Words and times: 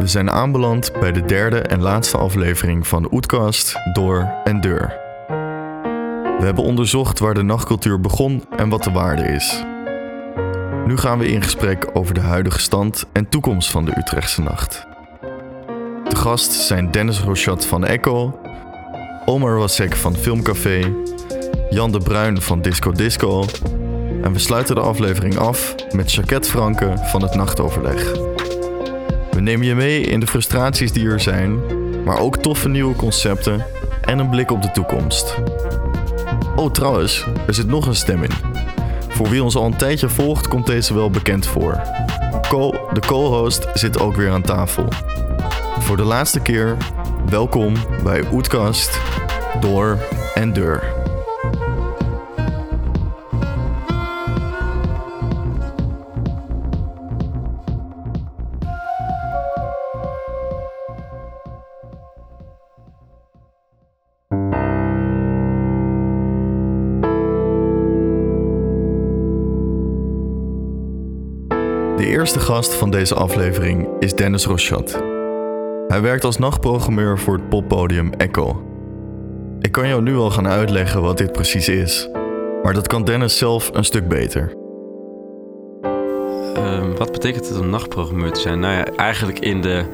We 0.00 0.06
zijn 0.06 0.30
aanbeland 0.30 0.92
bij 1.00 1.12
de 1.12 1.24
derde 1.24 1.60
en 1.60 1.80
laatste 1.80 2.18
aflevering 2.18 2.86
van 2.86 3.12
Oetkast 3.12 3.76
Door 3.92 4.32
en 4.44 4.60
Deur. 4.60 4.98
We 6.38 6.44
hebben 6.44 6.64
onderzocht 6.64 7.18
waar 7.18 7.34
de 7.34 7.42
nachtcultuur 7.42 8.00
begon 8.00 8.44
en 8.56 8.68
wat 8.68 8.84
de 8.84 8.90
waarde 8.90 9.22
is. 9.22 9.64
Nu 10.86 10.96
gaan 10.96 11.18
we 11.18 11.28
in 11.28 11.42
gesprek 11.42 11.90
over 11.92 12.14
de 12.14 12.20
huidige 12.20 12.60
stand 12.60 13.04
en 13.12 13.28
toekomst 13.28 13.70
van 13.70 13.84
de 13.84 13.98
Utrechtse 13.98 14.42
nacht. 14.42 14.86
De 16.08 16.16
gast 16.16 16.52
zijn 16.52 16.90
Dennis 16.90 17.20
Rochat 17.20 17.66
van 17.66 17.84
Echo, 17.84 18.40
Omar 19.24 19.58
Wasek 19.58 19.96
van 19.96 20.16
Filmcafé, 20.16 20.94
Jan 21.70 21.92
de 21.92 21.98
Bruin 21.98 22.40
van 22.40 22.62
Disco 22.62 22.92
Disco 22.92 23.44
en 24.22 24.32
we 24.32 24.38
sluiten 24.38 24.74
de 24.74 24.80
aflevering 24.80 25.38
af 25.38 25.74
met 25.92 26.12
Jacquette 26.12 26.50
Franke 26.50 26.94
van 26.96 27.22
het 27.22 27.34
Nachtoverleg. 27.34 28.12
We 29.40 29.46
nemen 29.46 29.66
je 29.66 29.74
mee 29.74 30.00
in 30.00 30.20
de 30.20 30.26
frustraties 30.26 30.92
die 30.92 31.08
er 31.08 31.20
zijn, 31.20 31.60
maar 32.04 32.18
ook 32.18 32.36
toffe 32.36 32.68
nieuwe 32.68 32.96
concepten 32.96 33.66
en 34.00 34.18
een 34.18 34.30
blik 34.30 34.50
op 34.50 34.62
de 34.62 34.70
toekomst. 34.70 35.36
Oh, 36.56 36.70
trouwens, 36.70 37.26
er 37.46 37.54
zit 37.54 37.66
nog 37.66 37.86
een 37.86 37.94
stem 37.94 38.22
in. 38.22 38.30
Voor 39.08 39.28
wie 39.28 39.42
ons 39.42 39.56
al 39.56 39.64
een 39.64 39.76
tijdje 39.76 40.08
volgt, 40.08 40.48
komt 40.48 40.66
deze 40.66 40.94
wel 40.94 41.10
bekend 41.10 41.46
voor. 41.46 41.80
Co, 42.48 42.70
de 42.92 43.00
co-host 43.00 43.68
zit 43.74 44.00
ook 44.00 44.16
weer 44.16 44.30
aan 44.30 44.42
tafel. 44.42 44.88
Voor 45.78 45.96
de 45.96 46.04
laatste 46.04 46.40
keer, 46.40 46.76
welkom 47.30 47.74
bij 48.04 48.24
Oetkast, 48.32 49.00
Door 49.60 49.98
en 50.34 50.52
Deur. 50.52 50.99
Eerste 72.34 72.52
gast 72.52 72.74
van 72.74 72.90
deze 72.90 73.14
aflevering 73.14 73.88
is 73.98 74.14
Dennis 74.14 74.46
Rochat. 74.46 75.02
Hij 75.88 76.00
werkt 76.00 76.24
als 76.24 76.38
nachtprogrammeur 76.38 77.18
voor 77.18 77.34
het 77.34 77.48
poppodium 77.48 78.12
Echo. 78.12 78.62
Ik 79.60 79.72
kan 79.72 79.88
jou 79.88 80.02
nu 80.02 80.16
al 80.16 80.30
gaan 80.30 80.48
uitleggen 80.48 81.02
wat 81.02 81.18
dit 81.18 81.32
precies 81.32 81.68
is, 81.68 82.08
maar 82.62 82.74
dat 82.74 82.86
kan 82.86 83.04
Dennis 83.04 83.38
zelf 83.38 83.70
een 83.72 83.84
stuk 83.84 84.08
beter. 84.08 84.52
Ehm, 86.54 86.94
wat 86.96 87.12
betekent 87.12 87.48
het 87.48 87.58
om 87.58 87.70
nachtprogrammeur 87.70 88.32
te 88.32 88.40
zijn? 88.40 88.60
Nou 88.60 88.74
ja, 88.74 88.84
eigenlijk 88.84 89.38
in 89.38 89.62
de 89.62 89.84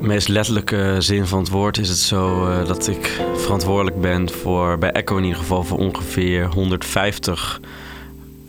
meest 0.00 0.28
letterlijke 0.28 0.96
zin 0.98 1.26
van 1.26 1.38
het 1.38 1.48
woord 1.48 1.78
is 1.78 1.88
het 1.88 1.98
zo 1.98 2.46
eh, 2.46 2.66
dat 2.66 2.88
ik 2.88 3.20
verantwoordelijk 3.34 4.00
ben 4.00 4.30
voor, 4.30 4.78
bij 4.78 4.90
Echo 4.90 5.16
in 5.16 5.24
ieder 5.24 5.38
geval, 5.38 5.62
voor 5.62 5.78
ongeveer 5.78 6.46
150 6.46 7.60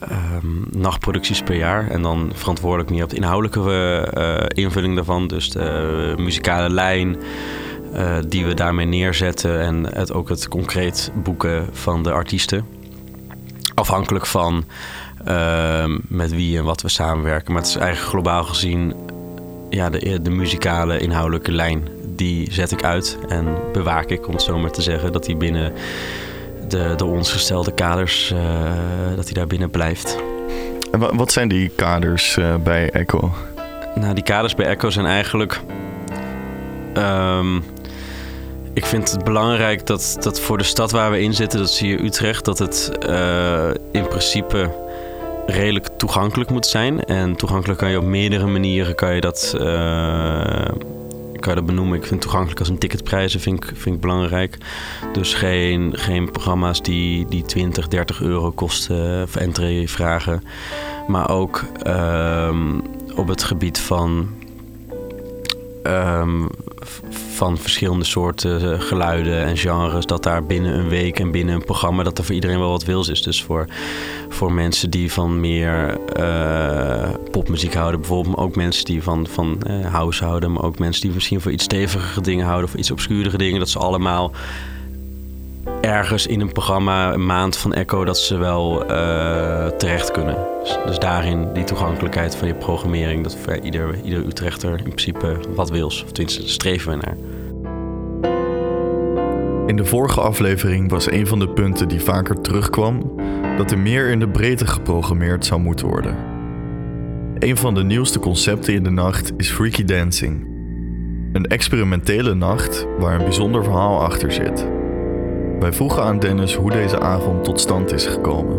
ehm, 0.09 0.79
nachtproducties 0.79 1.41
per 1.41 1.55
jaar. 1.55 1.87
En 1.89 2.01
dan 2.01 2.31
verantwoordelijk 2.33 2.89
meer 2.89 3.03
op 3.03 3.09
de 3.09 3.15
inhoudelijke 3.15 3.71
eh, 4.13 4.63
invulling 4.63 4.95
daarvan. 4.95 5.27
Dus 5.27 5.49
de 5.49 6.13
muzikale 6.17 6.69
lijn 6.69 7.17
eh, 7.93 8.17
die 8.27 8.45
we 8.45 8.53
daarmee 8.53 8.85
neerzetten. 8.85 9.61
En 9.61 9.93
het, 9.93 10.13
ook 10.13 10.29
het 10.29 10.47
concreet 10.47 11.11
boeken 11.13 11.69
van 11.71 12.03
de 12.03 12.11
artiesten. 12.11 12.65
Afhankelijk 13.75 14.25
van 14.25 14.65
ehm, 15.25 15.99
met 16.07 16.31
wie 16.31 16.57
en 16.57 16.63
wat 16.63 16.81
we 16.81 16.89
samenwerken. 16.89 17.53
Maar 17.53 17.61
het 17.61 17.71
is 17.71 17.77
eigenlijk 17.77 18.09
globaal 18.09 18.43
gezien 18.43 18.93
ja, 19.69 19.89
de, 19.89 20.21
de 20.21 20.29
muzikale 20.29 20.99
inhoudelijke 20.99 21.51
lijn. 21.51 21.87
Die 22.15 22.53
zet 22.53 22.71
ik 22.71 22.83
uit 22.83 23.17
en 23.27 23.47
bewaak 23.73 24.09
ik, 24.09 24.27
om 24.27 24.33
het 24.33 24.41
zo 24.41 24.57
maar 24.57 24.71
te 24.71 24.81
zeggen. 24.81 25.11
Dat 25.11 25.25
die 25.25 25.35
binnen 25.35 25.73
de 26.67 26.93
door 26.97 27.11
ons 27.11 27.31
gestelde 27.31 27.71
kaders, 27.73 28.31
eh, 28.31 28.39
dat 29.15 29.25
die 29.25 29.33
daar 29.33 29.47
binnen 29.47 29.69
blijft. 29.69 30.17
En 30.91 30.99
wa- 30.99 31.15
wat 31.15 31.31
zijn 31.31 31.47
die 31.47 31.69
kaders 31.75 32.37
eh, 32.37 32.55
bij 32.55 32.89
Echo? 32.89 33.31
Nou, 33.95 34.13
die 34.13 34.23
kaders 34.23 34.55
bij 34.55 34.65
Echo 34.65 34.89
zijn 34.89 35.05
eigenlijk. 35.05 35.59
ehm, 36.93 37.55
ik 38.73 38.85
vind 38.85 39.11
het 39.11 39.23
belangrijk 39.23 39.85
dat, 39.85 40.17
dat 40.19 40.39
voor 40.39 40.57
de 40.57 40.63
stad 40.63 40.91
waar 40.91 41.11
we 41.11 41.21
in 41.21 41.33
zitten, 41.33 41.59
dat 41.59 41.71
zie 41.71 41.89
je 41.89 42.03
Utrecht, 42.03 42.45
dat 42.45 42.59
het 42.59 42.91
eh, 43.07 43.69
in 43.91 44.07
principe 44.07 44.69
redelijk 45.45 45.87
toegankelijk 45.97 46.49
moet 46.49 46.65
zijn. 46.65 47.03
En 47.03 47.35
toegankelijk 47.35 47.79
kan 47.79 47.89
je 47.89 47.97
op 47.97 48.03
meerdere 48.03 48.47
manieren 48.47 48.95
kan 48.95 49.15
je 49.15 49.21
dat, 49.21 49.55
eh, 51.47 51.55
dat 51.55 51.65
benoemen. 51.65 51.97
Ik 51.97 52.05
vind 52.05 52.21
toegankelijk 52.21 52.59
als 52.59 52.69
een 52.69 52.77
ticketprijzen 52.77 53.39
vind 53.39 53.63
ik, 53.63 53.71
vind 53.75 53.95
ik 53.95 54.01
belangrijk. 54.01 54.57
Dus 55.13 55.33
geen, 55.33 55.97
geen 55.97 56.31
programma's 56.31 56.81
die, 56.81 57.25
die 57.25 57.43
20, 57.43 57.87
30 57.87 58.21
euro 58.21 58.51
kosten 58.51 59.29
voor 59.29 59.41
entree 59.41 59.89
vragen. 59.89 60.43
Maar 61.07 61.29
ook 61.29 61.63
ehm, 61.81 62.79
op 63.15 63.27
het 63.27 63.43
gebied 63.43 63.79
van, 63.79 64.27
v- 66.79 66.99
van 67.33 67.57
verschillende 67.57 68.05
soorten 68.05 68.71
eh, 68.71 68.81
geluiden 68.81 69.43
en 69.43 69.57
genres. 69.57 70.05
Dat 70.05 70.23
daar 70.23 70.43
binnen 70.43 70.73
een 70.73 70.87
week 70.87 71.19
en 71.19 71.31
binnen 71.31 71.55
een 71.55 71.65
programma 71.65 72.03
dat 72.03 72.17
er 72.17 72.23
voor 72.23 72.35
iedereen 72.35 72.59
wel 72.59 72.69
wat 72.69 72.85
wils 72.85 73.07
is. 73.07 73.21
Dus 73.21 73.43
voor, 73.43 73.67
voor 74.29 74.51
mensen 74.51 74.89
die 74.89 75.11
van 75.11 75.39
meer 75.39 75.99
eh, 76.13 77.09
popmuziek 77.31 77.73
houden, 77.73 77.99
bijvoorbeeld. 77.99 78.35
Maar 78.35 78.45
ook 78.45 78.55
mensen 78.55 78.85
die 78.85 79.03
van, 79.03 79.27
van 79.27 79.61
eh, 79.61 79.93
house 79.93 80.23
houden. 80.23 80.51
Maar 80.51 80.63
ook 80.63 80.79
mensen 80.79 81.01
die 81.01 81.11
misschien 81.13 81.41
voor 81.41 81.51
iets 81.51 81.63
stevigere 81.63 82.21
dingen 82.21 82.45
houden. 82.45 82.69
Of 82.69 82.75
iets 82.75 82.91
obscuurdere 82.91 83.37
dingen. 83.37 83.59
Dat 83.59 83.69
ze 83.69 83.79
allemaal 83.79 84.31
ergens 85.81 86.27
in 86.27 86.41
een 86.41 86.51
programma, 86.51 87.13
een 87.13 87.25
maand 87.25 87.57
van 87.57 87.73
Echo, 87.73 88.05
dat 88.05 88.19
ze 88.19 88.37
wel 88.37 88.85
eh, 88.85 89.67
terecht 89.67 90.11
kunnen. 90.11 90.37
Dus, 90.63 90.77
dus 90.85 90.99
daarin 90.99 91.53
die 91.53 91.63
toegankelijkheid 91.63 92.35
van 92.35 92.47
je 92.47 92.55
programmering, 92.55 93.23
dat 93.23 93.37
voor 93.37 93.57
ieder, 93.57 94.01
ieder 94.03 94.25
Utrechter 94.25 94.77
in 94.77 94.83
principe 94.83 95.39
wat 95.55 95.69
wils. 95.69 96.03
Of 96.03 96.11
tenminste, 96.11 96.49
streven 96.49 96.91
we 96.91 97.05
naar. 97.05 97.15
In 99.67 99.75
de 99.75 99.85
vorige 99.85 100.21
aflevering 100.21 100.89
was 100.89 101.11
een 101.11 101.27
van 101.27 101.39
de 101.39 101.49
punten 101.49 101.87
die 101.87 102.01
vaker 102.01 102.41
terugkwam 102.41 103.15
dat 103.57 103.71
er 103.71 103.77
meer 103.77 104.09
in 104.09 104.19
de 104.19 104.27
breedte 104.27 104.67
geprogrammeerd 104.67 105.45
zou 105.45 105.61
moeten 105.61 105.87
worden. 105.87 106.15
Een 107.39 107.57
van 107.57 107.73
de 107.73 107.83
nieuwste 107.83 108.19
concepten 108.19 108.73
in 108.73 108.83
de 108.83 108.89
nacht 108.89 109.31
is 109.37 109.51
Freaky 109.51 109.83
Dancing. 109.83 110.47
Een 111.33 111.45
experimentele 111.45 112.33
nacht 112.33 112.87
waar 112.99 113.15
een 113.15 113.23
bijzonder 113.23 113.63
verhaal 113.63 114.01
achter 114.01 114.31
zit. 114.31 114.67
Wij 115.63 115.73
vroegen 115.73 116.03
aan 116.03 116.19
Dennis 116.19 116.55
hoe 116.55 116.71
deze 116.71 116.99
avond 116.99 117.43
tot 117.43 117.59
stand 117.59 117.91
is 117.91 118.05
gekomen. 118.05 118.57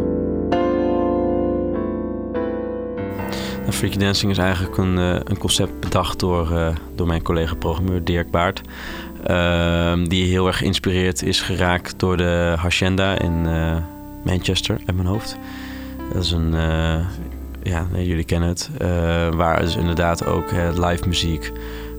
Nou, 3.60 3.72
Freaky 3.72 3.98
Dancing 3.98 4.30
is 4.32 4.38
eigenlijk 4.38 4.76
een, 4.76 4.98
eh, 4.98 5.20
een 5.24 5.38
concept 5.38 5.80
bedacht 5.80 6.18
door, 6.18 6.50
eh, 6.50 6.74
door 6.94 7.06
mijn 7.06 7.22
collega-programmeur 7.22 8.04
Dirk 8.04 8.30
Baart. 8.30 8.60
Ehm, 9.24 10.04
die 10.04 10.26
heel 10.26 10.46
erg 10.46 10.58
geïnspireerd 10.58 11.22
is 11.22 11.40
geraakt 11.40 11.98
door 11.98 12.16
de 12.16 12.54
Hacienda 12.56 13.18
in 13.18 13.46
eh, 13.46 13.76
Manchester, 14.24 14.78
uit 14.86 14.96
mijn 14.96 15.08
hoofd. 15.08 15.38
Dat 16.12 16.22
is 16.22 16.30
een, 16.30 16.52
ja, 17.62 17.86
nee, 17.92 18.06
jullie 18.06 18.24
kennen 18.24 18.48
het. 18.48 18.70
waar 19.36 19.60
dus 19.60 19.76
inderdaad 19.76 20.26
ook 20.26 20.50
live 20.74 21.08
muziek, 21.08 21.52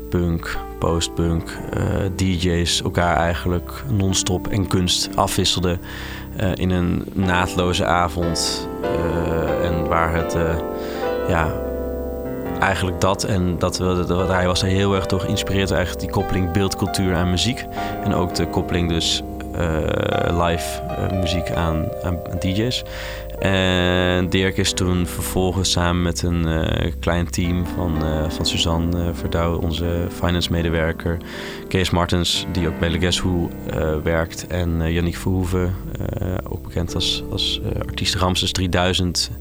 punk, 0.10 0.58
postpunk, 0.80 1.58
eh, 1.74 1.84
DJ's 2.16 2.82
elkaar 2.82 3.16
eigenlijk 3.18 3.84
non-stop 3.90 4.48
en 4.48 4.68
kunst 4.68 5.10
afwisselden 5.16 5.80
eh, 6.38 6.52
in 6.54 6.70
een 6.70 7.04
naadloze 7.14 7.86
avond. 7.86 8.68
Eh, 8.82 9.66
en 9.66 9.88
waar 9.88 10.16
het, 10.16 10.38
ja, 11.28 11.54
eigenlijk 12.60 13.02
dat 13.02 13.24
en 13.24 13.60
dat, 13.60 13.78
dat 14.07 14.28
hij 14.28 14.48
was 14.48 14.62
heel 14.62 14.96
erg 14.96 15.06
door 15.06 15.19
geïnspireerd, 15.19 15.72
eigenlijk 15.72 16.02
die 16.02 16.12
koppeling 16.12 16.51
beeldcultuur 16.51 17.16
aan 17.16 17.30
muziek. 17.30 17.66
En 18.04 18.13
ook 18.13 18.36
de 18.36 18.48
koppeling 18.48 18.90
dus 18.90 19.24
live 20.31 20.81
eh, 20.81 21.19
muziek 21.19 21.52
aan, 21.52 21.88
DJ's. 22.40 22.84
En 23.40 24.30
Dirk 24.30 24.57
is 24.57 24.74
toen 24.74 25.07
vervolgens 25.07 25.72
samen 25.72 26.02
met 26.02 26.22
een 26.22 26.48
eh, 26.48 26.92
klein 27.00 27.30
team 27.30 27.66
van, 27.75 28.06
eh, 28.06 28.30
van 28.30 28.46
Suzanne 28.46 29.02
eh, 29.02 29.10
Verdouw, 29.13 29.57
onze 29.57 30.07
finance-medewerker, 30.12 31.18
Kees 31.68 31.90
Martens, 31.90 32.46
die 32.52 32.68
ook 32.68 32.80
bij 32.80 32.90
Le 32.90 33.00
Guess 33.00 33.22
Who 33.22 33.50
eh, 33.69 33.96
werkt, 34.04 34.48
en 34.48 34.81
eh 34.81 34.94
Yannick 34.94 35.18
Verhoeven, 35.18 35.75
eh, 36.00 36.34
ook 36.50 36.63
bekend 36.63 36.96
als, 36.96 37.24
als 37.31 37.62
eh, 37.63 37.81
artiest 37.81 38.16
Ramses 38.16 38.51
3000, 38.51 39.31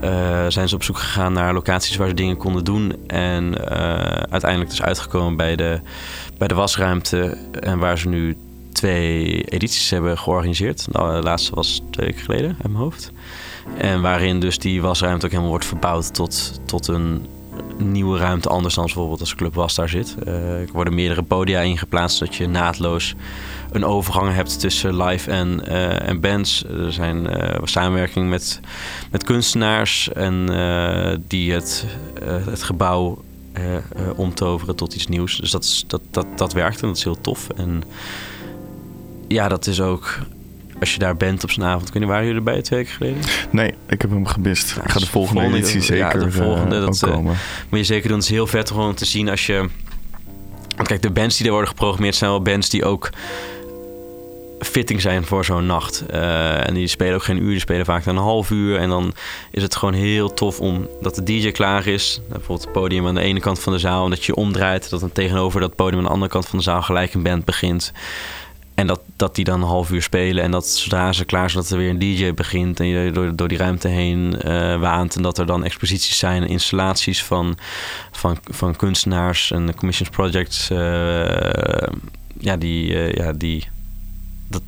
eh, 0.00 0.46
zijn 0.48 0.68
ze 0.68 0.74
op 0.74 0.82
zoek 0.82 0.98
gegaan 0.98 1.32
naar 1.32 1.54
locaties 1.54 1.96
waar 1.96 2.08
ze 2.08 2.14
dingen 2.14 2.36
konden 2.36 2.64
doen. 2.64 2.92
En 3.06 3.68
eh, 3.70 4.22
uiteindelijk 4.30 4.70
dus 4.70 4.82
uitgekomen 4.82 5.36
bij 5.36 5.56
de, 5.56 5.80
bij 6.38 6.48
de 6.48 6.54
wasruimte. 6.54 7.36
En 7.60 7.78
waar 7.78 7.98
ze 7.98 8.08
nu 8.08 8.36
twee 8.72 9.42
edities 9.42 9.90
hebben 9.90 10.18
georganiseerd. 10.18 10.92
De 10.92 10.98
laatste 11.22 11.54
was 11.54 11.82
twee 11.90 12.06
weken 12.06 12.24
geleden 12.24 12.48
uit 12.48 12.72
mijn 12.72 12.74
hoofd. 12.74 13.12
En 13.76 14.00
waarin 14.00 14.40
dus 14.40 14.58
die 14.58 14.82
wasruimte 14.82 15.24
ook 15.24 15.30
helemaal 15.30 15.50
wordt 15.50 15.66
verbouwd 15.66 16.14
tot, 16.14 16.60
tot 16.66 16.86
een 16.86 17.26
nieuwe 17.78 18.18
ruimte 18.18 18.48
anders 18.48 18.74
dan 18.74 18.84
bijvoorbeeld 18.84 19.20
als 19.20 19.34
Club 19.34 19.54
Was 19.54 19.74
daar 19.74 19.88
zit. 19.88 20.16
Uh, 20.26 20.60
er 20.60 20.68
worden 20.72 20.94
meerdere 20.94 21.22
podia 21.22 21.60
ingeplaatst 21.60 22.16
zodat 22.16 22.34
je 22.34 22.46
naadloos 22.46 23.14
een 23.70 23.84
overgang 23.84 24.34
hebt 24.34 24.60
tussen 24.60 25.02
live 25.02 25.30
en, 25.30 25.62
uh, 25.68 26.08
en 26.08 26.20
bands. 26.20 26.64
Er 26.64 26.92
zijn 26.92 27.24
uh, 27.24 27.58
samenwerking 27.62 28.28
met, 28.28 28.60
met 29.10 29.24
kunstenaars 29.24 30.12
en 30.12 30.46
die 31.26 31.52
het, 31.52 31.86
het 32.24 32.62
gebouw 32.62 33.22
omtoveren 34.16 34.76
tot 34.76 34.94
iets 34.94 35.06
nieuws. 35.06 35.36
Dus 35.36 35.50
dat, 35.50 35.64
is, 35.64 35.84
dat, 35.86 36.00
dat, 36.10 36.26
dat 36.36 36.52
werkt 36.52 36.80
en 36.82 36.88
dat 36.88 36.96
is 36.96 37.04
heel 37.04 37.20
tof. 37.20 37.48
En 37.56 37.82
ja, 39.28 39.48
dat 39.48 39.66
is 39.66 39.80
ook 39.80 40.18
als 40.80 40.92
je 40.92 40.98
daar 40.98 41.16
bent 41.16 41.44
op 41.44 41.50
zo'n 41.50 41.64
avond. 41.64 41.90
Kun 41.90 42.00
je, 42.00 42.06
waren 42.06 42.24
jullie 42.26 42.38
erbij 42.38 42.62
twee 42.62 42.78
weken 42.78 42.94
geleden? 42.94 43.20
Nee, 43.50 43.74
ik 43.88 44.00
heb 44.00 44.10
hem 44.10 44.26
gemist. 44.26 44.76
ik 44.84 44.90
ga 44.90 44.98
de 44.98 45.06
volgende, 45.06 45.42
editie 45.42 45.80
zeker 45.80 46.18
ja, 46.18 46.24
de 46.24 46.32
volgende, 46.32 46.76
uh, 46.76 46.84
dat, 46.84 46.98
komen. 46.98 47.36
moet 47.68 47.78
je 47.78 47.84
zeker 47.84 48.08
doen. 48.08 48.16
Het 48.16 48.26
is 48.26 48.32
heel 48.32 48.46
vet 48.46 48.70
gewoon 48.70 48.94
te 48.94 49.04
zien 49.04 49.28
als 49.28 49.46
je... 49.46 49.68
Want 50.76 50.88
kijk, 50.88 51.02
de 51.02 51.10
bands 51.10 51.36
die 51.36 51.46
er 51.46 51.52
worden 51.52 51.70
geprogrammeerd 51.70 52.14
zijn 52.14 52.30
wel 52.30 52.42
bands 52.42 52.68
die 52.68 52.84
ook 52.84 53.10
fitting 54.58 55.00
zijn 55.00 55.24
voor 55.24 55.44
zo'n 55.44 55.66
nacht. 55.66 56.04
Uh, 56.10 56.68
en 56.68 56.74
die 56.74 56.86
spelen 56.86 57.14
ook 57.14 57.22
geen 57.22 57.42
uur, 57.42 57.50
die 57.50 57.58
spelen 57.58 57.84
vaak 57.84 58.06
een 58.06 58.16
half 58.16 58.50
uur. 58.50 58.78
En 58.78 58.88
dan 58.88 59.14
is 59.50 59.62
het 59.62 59.76
gewoon 59.76 59.94
heel 59.94 60.34
tof 60.34 60.60
om 60.60 60.88
dat 61.00 61.14
de 61.14 61.22
DJ 61.22 61.50
klaar 61.50 61.86
is. 61.86 62.20
Bijvoorbeeld 62.28 62.62
het 62.62 62.72
podium 62.72 63.06
aan 63.06 63.14
de 63.14 63.20
ene 63.20 63.40
kant 63.40 63.60
van 63.60 63.72
de 63.72 63.78
zaal. 63.78 64.04
En 64.04 64.10
dat 64.10 64.24
je 64.24 64.34
omdraait. 64.34 64.90
Dat 64.90 65.00
dan 65.00 65.12
tegenover 65.12 65.60
dat 65.60 65.74
podium 65.74 65.98
aan 65.98 66.04
de 66.04 66.12
andere 66.12 66.30
kant 66.30 66.46
van 66.46 66.58
de 66.58 66.64
zaal 66.64 66.82
gelijk 66.82 67.14
een 67.14 67.22
band 67.22 67.44
begint. 67.44 67.92
En 68.78 68.86
dat, 68.86 69.00
dat 69.16 69.34
die 69.34 69.44
dan 69.44 69.62
een 69.62 69.68
half 69.68 69.90
uur 69.90 70.02
spelen. 70.02 70.42
En 70.42 70.50
dat 70.50 70.68
zodra 70.68 71.12
ze 71.12 71.24
klaar 71.24 71.50
zijn, 71.50 71.62
dat 71.62 71.72
er 71.72 71.78
weer 71.78 71.90
een 71.90 71.98
DJ 71.98 72.34
begint. 72.34 72.80
En 72.80 72.86
je 72.86 73.10
door, 73.10 73.36
door 73.36 73.48
die 73.48 73.58
ruimte 73.58 73.88
heen 73.88 74.34
uh, 74.46 74.80
waant. 74.80 75.16
En 75.16 75.22
dat 75.22 75.38
er 75.38 75.46
dan 75.46 75.64
exposities 75.64 76.18
zijn, 76.18 76.46
installaties 76.46 77.24
van, 77.24 77.58
van, 78.12 78.38
van 78.42 78.76
kunstenaars 78.76 79.50
en 79.50 79.74
commissions 79.74 80.10
projects. 80.10 80.70
Uh, 80.70 80.78
ja, 82.38 82.56
die, 82.56 82.90
uh, 82.90 83.12
ja, 83.12 83.32
die, 83.32 83.68
dat, 84.48 84.62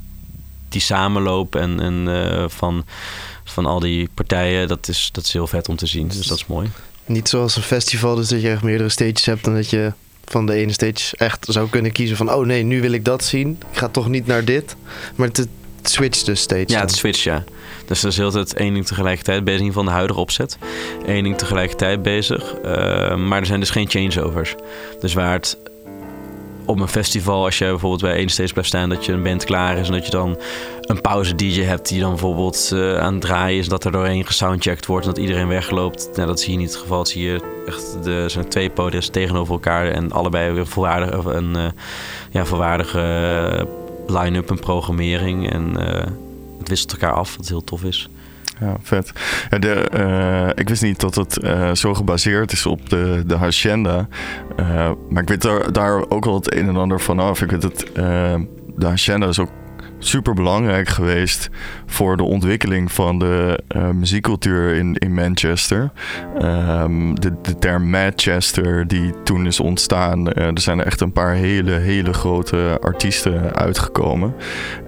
die 0.69 0.81
samenlopen 0.81 1.61
en, 1.61 2.07
en 2.07 2.49
van, 2.49 2.85
van 3.43 3.65
al 3.65 3.79
die 3.79 4.09
partijen. 4.13 4.67
Dat 4.67 4.87
is, 4.87 5.09
dat 5.11 5.23
is 5.23 5.33
heel 5.33 5.47
vet 5.47 5.69
om 5.69 5.75
te 5.75 5.85
zien. 5.85 6.07
Dus 6.07 6.27
dat 6.27 6.37
is 6.37 6.45
mooi. 6.45 6.69
Niet 7.05 7.29
zoals 7.29 7.55
een 7.55 7.63
festival, 7.63 8.15
dus 8.15 8.27
dat 8.27 8.41
je 8.41 8.49
echt 8.49 8.63
meerdere 8.63 8.89
stages 8.89 9.25
hebt 9.25 9.47
en 9.47 9.53
dat 9.53 9.69
je 9.69 9.91
van 10.25 10.45
de 10.45 10.53
ene 10.53 10.71
stage 10.71 11.17
echt 11.17 11.45
zou 11.49 11.69
kunnen 11.69 11.91
kiezen 11.91 12.17
van... 12.17 12.33
oh 12.33 12.45
nee, 12.45 12.63
nu 12.63 12.81
wil 12.81 12.91
ik 12.91 13.05
dat 13.05 13.23
zien. 13.23 13.59
Ik 13.71 13.77
ga 13.77 13.87
toch 13.87 14.07
niet 14.07 14.27
naar 14.27 14.45
dit. 14.45 14.75
Maar 15.15 15.27
het, 15.27 15.47
switcht 15.81 16.25
dus 16.25 16.41
steeds. 16.41 16.73
Ja, 16.73 16.79
het 16.79 16.91
switcht, 16.91 17.21
ja. 17.21 17.43
Dus 17.85 18.03
er 18.03 18.09
is 18.09 18.19
altijd 18.19 18.53
één 18.53 18.73
ding 18.73 18.85
tegelijkertijd 18.85 19.43
bezig, 19.43 19.59
in 19.59 19.65
ieder 19.65 19.79
geval 19.79 19.91
de 19.91 19.97
huidige 19.97 20.19
opzet. 20.19 20.57
Eén 21.05 21.23
ding 21.23 21.37
tegelijkertijd 21.37 22.01
bezig. 22.01 22.55
Uh, 22.65 23.15
maar 23.15 23.39
er 23.39 23.45
zijn 23.45 23.59
dus 23.59 23.69
geen 23.69 23.89
changeovers. 23.89 24.55
Dus 24.99 25.13
waar 25.13 25.33
het 25.33 25.57
op 26.65 26.79
een 26.79 26.87
festival, 26.87 27.45
als 27.45 27.57
je 27.57 27.65
bijvoorbeeld 27.65 28.01
bij 28.01 28.15
één 28.15 28.29
stage 28.29 28.51
blijft 28.51 28.69
staan, 28.69 28.89
dat 28.89 29.05
je 29.05 29.11
een 29.11 29.23
band 29.23 29.43
klaar 29.43 29.77
is 29.77 29.87
en 29.87 29.93
dat 29.93 30.05
je 30.05 30.11
dan 30.11 30.37
een 30.81 31.01
pauze 31.01 31.35
DJ 31.35 31.61
hebt 31.61 31.87
die 31.87 31.99
dan 31.99 32.09
bijvoorbeeld 32.09 32.71
uh, 32.73 32.97
aan 32.97 33.13
het 33.13 33.21
draaien 33.21 33.59
is, 33.59 33.67
dat 33.67 33.83
er 33.83 33.91
doorheen 33.91 34.25
gesoundcheckt 34.25 34.85
wordt 34.85 35.05
en 35.05 35.11
dat 35.11 35.21
iedereen 35.21 35.47
wegloopt. 35.47 36.09
Nou, 36.15 36.27
dat 36.27 36.39
zie 36.39 36.51
je 36.51 36.57
niet 36.57 36.71
het 36.71 36.77
geval. 36.77 37.05
Je 37.13 37.63
echt, 37.65 38.03
de, 38.03 38.25
zijn 38.27 38.47
twee 38.47 38.69
podiums 38.69 39.09
tegenover 39.09 39.53
elkaar 39.53 39.87
en 39.87 40.11
allebei 40.11 40.51
weer 40.51 40.67
volwaardig, 40.67 41.25
een 41.25 41.57
uh, 41.57 41.65
ja, 42.31 42.45
volwaardige 42.45 42.99
uh, 44.07 44.21
line-up 44.21 44.49
en 44.49 44.59
programmering. 44.59 45.51
En 45.51 45.75
het 46.59 46.69
wisselt 46.69 46.91
elkaar 46.91 47.13
af, 47.13 47.37
wat 47.37 47.47
heel 47.47 47.63
tof 47.63 47.83
is 47.83 48.09
ja, 48.61 48.75
vet. 48.81 49.11
De, 49.59 49.89
uh, 49.93 50.49
ik 50.55 50.69
wist 50.69 50.81
niet 50.81 50.99
dat 50.99 51.15
het 51.15 51.43
uh, 51.43 51.73
zo 51.73 51.93
gebaseerd 51.93 52.51
is 52.51 52.65
op 52.65 52.89
de, 52.89 53.23
de 53.25 53.35
Hacienda. 53.35 54.07
Uh, 54.59 54.91
maar 55.09 55.21
ik 55.21 55.29
weet 55.29 55.41
daar, 55.41 55.71
daar 55.71 56.09
ook 56.09 56.25
wel 56.25 56.35
het 56.35 56.55
een 56.55 56.67
en 56.67 56.75
ander 56.75 56.99
vanaf. 56.99 57.41
Ik 57.41 57.51
weet 57.51 57.63
het, 57.63 57.89
de 58.75 58.85
Hacienda 58.85 59.27
is 59.27 59.39
ook 59.39 59.49
super 60.03 60.33
belangrijk 60.33 60.87
geweest 60.87 61.49
voor 61.85 62.17
de 62.17 62.23
ontwikkeling 62.23 62.91
van 62.91 63.19
de 63.19 63.63
uh, 63.75 63.89
muziekcultuur 63.89 64.73
in, 64.73 64.95
in 64.95 65.13
Manchester. 65.13 65.91
Um, 66.41 67.19
de, 67.19 67.33
de 67.41 67.59
term 67.59 67.89
Manchester 67.89 68.87
die 68.87 69.13
toen 69.23 69.45
is 69.45 69.59
ontstaan. 69.59 70.27
Uh, 70.27 70.45
er 70.45 70.59
zijn 70.59 70.79
er 70.79 70.85
echt 70.85 71.01
een 71.01 71.11
paar 71.11 71.33
hele, 71.33 71.71
hele 71.71 72.13
grote 72.13 72.77
artiesten 72.81 73.55
uitgekomen. 73.55 74.35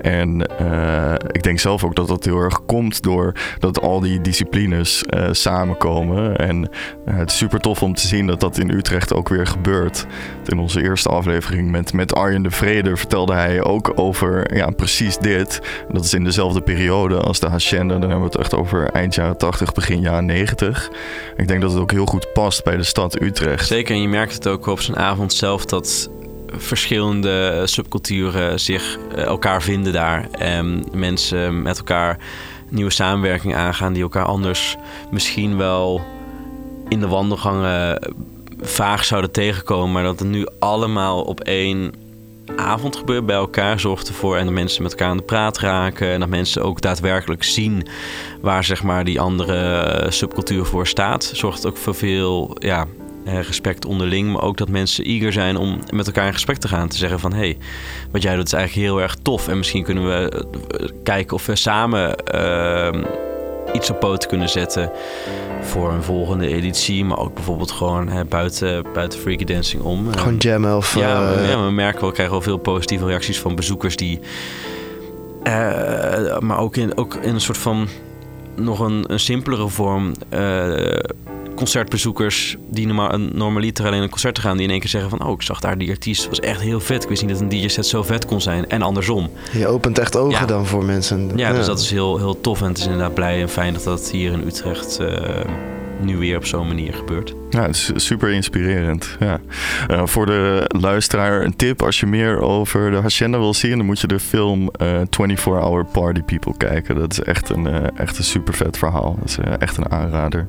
En 0.01 0.50
uh, 0.62 1.13
ik 1.31 1.44
denk 1.44 1.60
zelf 1.60 1.83
ook 1.83 1.95
dat 1.95 2.07
dat 2.07 2.25
heel 2.25 2.39
erg 2.39 2.65
komt 2.65 3.04
door 3.04 3.33
dat 3.60 3.81
al 3.81 4.00
die 4.00 4.21
disciplines 4.21 5.04
samenkomen. 5.31 6.36
En 6.36 6.69
het 7.06 7.31
is 7.31 7.38
super 7.38 7.60
tof 7.60 7.83
om 7.83 7.94
te 7.94 8.07
zien 8.07 8.27
dat 8.27 8.39
dat 8.39 8.57
in 8.57 8.69
Utrecht 8.69 9.13
ook 9.13 9.30
weer 9.30 9.48
gebeurt. 9.48 10.06
In 10.45 10.60
onze 10.60 10.83
eerste 10.83 11.10
aflevering 11.10 11.71
met, 11.71 11.94
met 11.94 12.15
Arjen 12.15 12.44
de 12.44 12.51
Vrede 12.51 12.98
vertelde 12.98 13.33
hij 13.33 13.63
ook 13.63 13.92
over 13.95 14.56
ja, 14.56 14.69
precies 14.69 15.02
dit. 15.11 15.61
Dat 15.91 16.03
is 16.03 16.13
in 16.13 16.23
dezelfde 16.23 16.61
periode 16.61 17.17
als 17.17 17.39
de 17.39 17.47
Hacienda. 17.47 17.94
Dan 17.94 18.09
hebben 18.09 18.19
we 18.19 18.25
het 18.25 18.35
echt 18.35 18.53
over 18.53 18.89
eind 18.89 19.15
jaren 19.15 19.38
80, 19.38 19.73
begin 19.73 20.00
jaren 20.00 20.25
90. 20.25 20.89
Ik 21.38 21.47
denk 21.47 21.61
dat 21.61 21.71
het 21.71 21.81
ook 21.81 21.91
heel 21.91 22.05
goed 22.05 22.33
past 22.33 22.63
bij 22.63 22.77
de 22.77 22.83
stad 22.83 23.21
Utrecht. 23.21 23.67
Zeker, 23.67 23.95
en 23.95 24.01
je 24.01 24.07
merkt 24.07 24.33
het 24.33 24.47
ook 24.47 24.65
op 24.65 24.79
zijn 24.79 24.97
avond 24.97 25.33
zelf 25.33 25.65
dat 25.65 26.09
verschillende 26.57 27.61
subculturen 27.65 28.59
zich 28.59 28.97
eh, 29.15 29.23
elkaar 29.23 29.61
vinden 29.61 29.94
daar. 29.94 30.27
En 30.31 30.83
mensen 30.91 31.61
met 31.61 31.77
elkaar 31.77 32.17
nieuwe 32.69 32.91
samenwerking 32.91 33.55
aangaan 33.55 33.94
die 33.94 34.03
elkaar 34.03 34.25
anders 34.25 34.75
misschien 35.11 35.57
wel 35.57 36.01
in 36.89 37.00
de 37.00 37.07
wandelgangen 37.07 38.00
vaag 38.61 39.05
zouden 39.05 39.31
tegenkomen, 39.31 39.91
maar 39.91 40.03
dat 40.03 40.19
het 40.19 40.27
nu 40.27 40.47
allemaal 40.59 41.21
op 41.21 41.39
één 41.39 41.94
avond 42.55 42.95
gebeurt 42.95 43.25
bij 43.25 43.35
elkaar 43.35 43.79
zorgt 43.79 44.07
ervoor 44.07 44.37
en 44.37 44.45
dat 44.45 44.53
mensen 44.53 44.83
met 44.83 44.91
elkaar 44.91 45.09
aan 45.09 45.17
de 45.17 45.23
praat 45.23 45.59
raken 45.59 46.07
en 46.07 46.19
dat 46.19 46.29
mensen 46.29 46.63
ook 46.63 46.81
daadwerkelijk 46.81 47.43
zien 47.43 47.87
waar 48.41 48.63
zeg 48.63 48.83
maar 48.83 49.03
die 49.03 49.19
andere 49.19 49.79
eh, 49.79 50.11
subcultuur 50.11 50.65
voor 50.65 50.87
staat. 50.87 51.31
Zorgt 51.33 51.65
ook 51.65 51.77
voor 51.77 51.95
veel 51.95 52.55
ja, 52.59 52.87
eh, 53.25 53.41
respect 53.41 53.85
onderling, 53.85 54.31
maar 54.31 54.41
ook 54.41 54.57
dat 54.57 54.69
mensen 54.69 55.05
eager 55.05 55.33
zijn 55.33 55.57
om 55.57 55.79
met 55.89 56.07
elkaar 56.07 56.25
in 56.27 56.33
gesprek 56.33 56.57
te 56.57 56.67
gaan. 56.67 56.87
Te 56.87 56.97
zeggen 56.97 57.19
van, 57.19 57.33
hé, 57.33 57.39
hey, 57.39 57.57
wat 58.11 58.21
jij 58.21 58.35
doet 58.35 58.45
is 58.45 58.53
eigenlijk 58.53 58.87
heel 58.87 59.01
erg 59.01 59.15
tof. 59.21 59.47
En 59.47 59.57
misschien 59.57 59.83
kunnen 59.83 60.05
we 60.07 60.29
eh, 60.29 60.87
kijken 61.03 61.35
of 61.35 61.45
we 61.45 61.55
samen 61.55 62.15
uh, 62.35 63.03
iets 63.74 63.89
op 63.89 64.00
poten 64.00 64.30
kunnen 64.30 64.50
zetten 64.50 64.92
voor 65.62 65.91
een 65.91 66.03
volgende 66.03 66.48
editie. 66.48 67.05
Maar 67.05 67.17
ook 67.17 67.34
bijvoorbeeld 67.34 67.72
gewoon 67.72 68.08
hè, 68.08 68.25
buiten, 68.25 68.86
buiten 68.93 69.20
Freaky 69.20 69.43
Dancing 69.43 69.84
om. 69.84 70.12
Gewoon 70.12 70.38
jammen 70.38 70.77
of... 70.77 70.96
Ja, 70.96 71.34
uh... 71.34 71.50
ja, 71.50 71.65
we 71.65 71.72
merken 71.72 72.00
wel, 72.00 72.10
we 72.10 72.15
krijgen 72.15 72.36
wel 72.36 72.43
veel 72.43 72.58
positieve 72.58 73.05
reacties 73.05 73.39
van 73.39 73.55
bezoekers 73.55 73.96
die... 73.96 74.20
Uh, 75.43 76.39
maar 76.39 76.58
ook 76.58 76.75
in, 76.75 76.98
ook 76.98 77.15
in 77.15 77.34
een 77.34 77.41
soort 77.41 77.58
van 77.58 77.88
nog 78.55 78.79
een, 78.79 79.03
een 79.08 79.20
simpelere 79.20 79.67
vorm 79.67 80.13
uh, 80.34 80.98
concertbezoekers 81.55 82.57
die 82.69 82.86
normaal, 82.86 83.17
normaliter 83.17 83.86
alleen 83.86 84.01
een 84.01 84.10
concert 84.10 84.39
gaan, 84.39 84.55
die 84.55 84.65
in 84.65 84.72
één 84.72 84.79
keer 84.79 84.89
zeggen 84.89 85.10
van, 85.10 85.25
oh, 85.25 85.31
ik 85.31 85.41
zag 85.41 85.60
daar 85.60 85.77
die 85.77 85.89
artiest, 85.89 86.27
was 86.29 86.39
echt 86.39 86.62
heel 86.62 86.79
vet. 86.79 87.03
Ik 87.03 87.10
wist 87.10 87.22
niet 87.22 87.31
dat 87.31 87.41
een 87.41 87.50
DJ-set 87.50 87.86
zo 87.86 88.03
vet 88.03 88.25
kon 88.25 88.41
zijn. 88.41 88.69
En 88.69 88.81
andersom. 88.81 89.29
Je 89.51 89.67
opent 89.67 90.00
echt 90.00 90.15
ogen 90.15 90.48
dan 90.48 90.65
voor 90.65 90.86
mensen. 90.86 91.31
Ja, 91.36 91.53
dus 91.53 91.65
dat 91.65 91.79
is 91.79 91.91
heel, 91.91 92.17
heel 92.17 92.41
tof. 92.41 92.62
En 92.62 92.67
het 92.67 92.77
is 92.77 92.83
inderdaad 92.83 93.13
blij 93.13 93.41
en 93.41 93.50
fijn 93.50 93.74
dat 93.74 93.83
dat 93.83 94.12
hier 94.12 94.31
in 94.31 94.48
Utrecht 94.48 94.98
uh, 95.01 95.10
nu 96.01 96.17
weer 96.17 96.38
op 96.38 96.45
zo'n 96.45 96.67
manier 96.67 96.93
gebeurt. 96.93 97.33
Ja, 97.50 97.62
het 97.62 97.75
is 97.75 98.05
super 98.05 98.31
inspirerend. 98.31 99.17
Ja. 99.19 99.39
Uh, 99.91 100.01
voor 100.05 100.25
de 100.25 100.69
luisteraar 100.79 101.43
een 101.43 101.55
tip. 101.55 101.81
Als 101.83 102.00
je 102.00 102.05
meer 102.05 102.41
over 102.41 102.91
de 102.91 102.98
Hacienda 102.98 103.38
wil 103.38 103.53
zien, 103.53 103.77
dan 103.77 103.86
moet 103.86 104.00
je 104.00 104.07
de 104.07 104.19
film 104.19 104.62
uh, 104.81 105.01
eh, 105.01 105.07
24 105.10 105.63
Hour 105.63 105.86
Party 105.86 106.22
People 106.22 106.57
kijken. 106.57 106.95
Dat 106.95 107.12
is 107.12 107.19
echt 107.19 107.50
een, 107.50 107.95
echt 107.98 108.17
een 108.17 108.24
super 108.24 108.53
vet 108.53 108.77
verhaal. 108.77 109.15
Dat 109.19 109.29
is 109.29 109.38
echt 109.60 109.77
een 109.77 109.91
aanrader. 109.91 110.45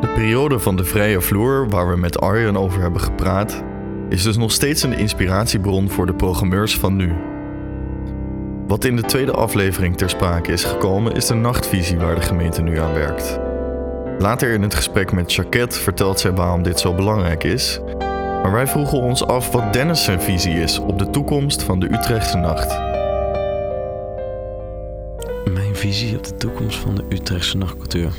De 0.00 0.08
periode 0.14 0.58
van 0.58 0.76
de 0.76 0.84
vrije 0.84 1.20
vloer, 1.20 1.68
waar 1.68 1.88
we 1.88 1.96
met 1.96 2.20
Arjen 2.20 2.56
over 2.56 2.80
hebben 2.80 3.00
gepraat, 3.00 3.62
is 4.08 4.22
dus 4.22 4.36
nog 4.36 4.52
steeds 4.52 4.82
een 4.82 4.98
inspiratiebron 4.98 5.90
voor 5.90 6.06
de 6.06 6.14
programmeurs 6.14 6.78
van 6.78 6.96
nu. 6.96 7.12
Wat 8.66 8.84
in 8.84 8.96
de 8.96 9.02
tweede 9.02 9.32
aflevering 9.32 9.96
ter 9.96 10.10
sprake 10.10 10.52
is 10.52 10.64
gekomen, 10.64 11.14
is 11.14 11.26
de 11.26 11.34
nachtvisie 11.34 11.98
waar 11.98 12.14
de 12.14 12.20
gemeente 12.20 12.62
nu 12.62 12.78
aan 12.78 12.92
werkt. 12.92 13.38
Later 14.18 14.52
in 14.52 14.62
het 14.62 14.74
gesprek 14.74 15.12
met 15.12 15.32
Jacquette 15.32 15.78
vertelt 15.78 16.20
zij 16.20 16.32
waarom 16.32 16.62
dit 16.62 16.80
zo 16.80 16.94
belangrijk 16.94 17.44
is. 17.44 17.80
Maar 18.42 18.52
wij 18.52 18.66
vroegen 18.66 19.00
ons 19.00 19.26
af 19.26 19.50
wat 19.52 19.72
Dennis 19.72 20.04
zijn 20.04 20.20
visie 20.20 20.54
is 20.54 20.78
op 20.78 20.98
de 20.98 21.10
toekomst 21.10 21.62
van 21.62 21.80
de 21.80 21.92
Utrechtse 21.92 22.36
nacht. 22.36 22.78
Mijn 25.52 25.76
visie 25.76 26.16
op 26.16 26.24
de 26.24 26.36
toekomst 26.36 26.78
van 26.78 26.94
de 26.94 27.04
Utrechtse 27.08 27.56
nachtcultuur. 27.56 28.12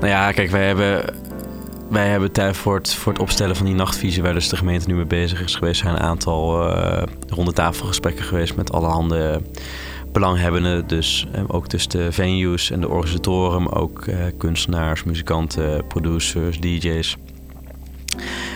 Nou 0.00 0.10
ja, 0.10 0.32
kijk, 0.32 0.50
wij 0.50 0.66
hebben, 0.66 1.14
wij 1.90 2.08
hebben 2.08 2.32
tijd 2.32 2.56
voor 2.56 2.74
het, 2.74 2.94
voor 2.94 3.12
het 3.12 3.22
opstellen 3.22 3.56
van 3.56 3.66
die 3.66 3.74
nachtvisie, 3.74 4.22
waar 4.22 4.34
dus 4.34 4.48
de 4.48 4.56
gemeente 4.56 4.88
nu 4.88 4.94
mee 4.94 5.04
bezig 5.04 5.42
is 5.42 5.54
geweest, 5.54 5.80
zijn 5.80 5.94
een 5.94 6.00
aantal 6.00 6.70
uh, 6.70 7.02
ronde 7.28 7.52
tafelgesprekken 7.52 8.24
geweest 8.24 8.56
met 8.56 8.72
allerhande 8.72 9.40
belanghebbenden. 10.12 10.86
Dus 10.86 11.26
eh, 11.32 11.42
ook 11.46 11.66
tussen 11.68 11.90
de 11.90 12.12
venues 12.12 12.70
en 12.70 12.80
de 12.80 12.88
organisatoren, 12.88 13.62
maar 13.62 13.76
ook 13.76 14.06
eh, 14.06 14.18
kunstenaars, 14.38 15.04
muzikanten, 15.04 15.86
producers, 15.86 16.60
DJ's. 16.60 17.16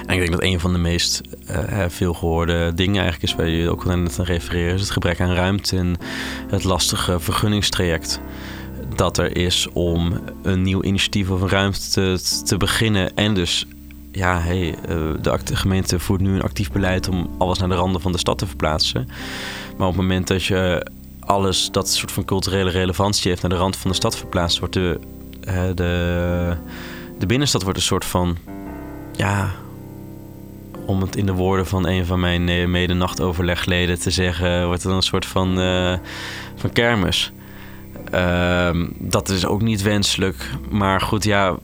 En 0.06 0.14
ik 0.14 0.18
denk 0.18 0.30
dat 0.30 0.42
een 0.42 0.60
van 0.60 0.72
de 0.72 0.78
meest 0.78 1.20
uh, 1.50 1.84
veelgehoorde 1.88 2.74
dingen 2.74 3.02
eigenlijk 3.02 3.32
is, 3.32 3.34
waar 3.34 3.48
je 3.48 3.70
ook 3.70 3.84
net 3.84 4.18
aan 4.18 4.24
refereren, 4.24 4.74
is 4.74 4.80
het 4.80 4.90
gebrek 4.90 5.20
aan 5.20 5.34
ruimte 5.34 5.76
en 5.76 5.96
het 6.48 6.64
lastige 6.64 7.20
vergunningstraject 7.20 8.20
dat 8.96 9.18
er 9.18 9.36
is 9.36 9.68
om 9.72 10.20
een 10.42 10.62
nieuw 10.62 10.82
initiatief 10.82 11.30
of 11.30 11.40
een 11.40 11.48
ruimte 11.48 12.18
te, 12.44 12.56
beginnen. 12.56 13.14
En 13.16 13.34
dus, 13.34 13.66
ja, 14.12 14.40
hey, 14.40 14.74
de 15.22 15.56
gemeente 15.56 15.98
voert 15.98 16.20
nu 16.20 16.34
een 16.34 16.42
actief 16.42 16.72
beleid 16.72 17.08
om 17.08 17.30
alles 17.38 17.58
naar 17.58 17.68
de 17.68 17.74
randen 17.74 18.00
van 18.00 18.12
de 18.12 18.18
stad 18.18 18.38
te 18.38 18.46
verplaatsen. 18.46 19.06
Maar 19.76 19.86
op 19.86 19.92
het 19.92 20.02
moment 20.02 20.26
dat 20.26 20.44
je 20.44 20.86
alles 21.20 21.68
dat 21.70 21.90
soort 21.90 22.12
van 22.12 22.24
culturele 22.24 22.70
relevantie 22.70 23.30
heeft 23.30 23.42
naar 23.42 23.50
de 23.50 23.56
rand 23.56 23.76
van 23.76 23.90
de 23.90 23.96
stad 23.96 24.16
verplaatst, 24.16 24.58
wordt 24.58 24.74
de, 24.74 25.00
de, 25.74 26.56
de 27.18 27.26
binnenstad 27.26 27.62
wordt 27.62 27.78
een 27.78 27.84
soort 27.84 28.04
van, 28.04 28.36
ja, 29.16 29.50
om 30.86 31.00
het 31.00 31.16
in 31.16 31.26
de 31.26 31.32
woorden 31.34 31.66
van 31.66 31.86
een 31.86 32.06
van 32.06 32.20
mijn 32.20 32.48
eh, 32.48 32.66
mede-nachtoverlegleden 32.66 34.00
te 34.00 34.10
zeggen, 34.10 34.66
wordt 34.66 34.82
het 34.82 34.92
een 34.92 35.02
soort 35.02 35.26
van, 35.26 35.56
van 36.56 36.72
kermis. 36.72 37.32
Uh, 38.14 38.86
dat 38.98 39.28
is 39.28 39.46
ook 39.46 39.62
niet 39.62 39.82
wenselijk. 39.82 40.50
Maar 40.70 41.00
goed, 41.00 41.24
ja, 41.24 41.56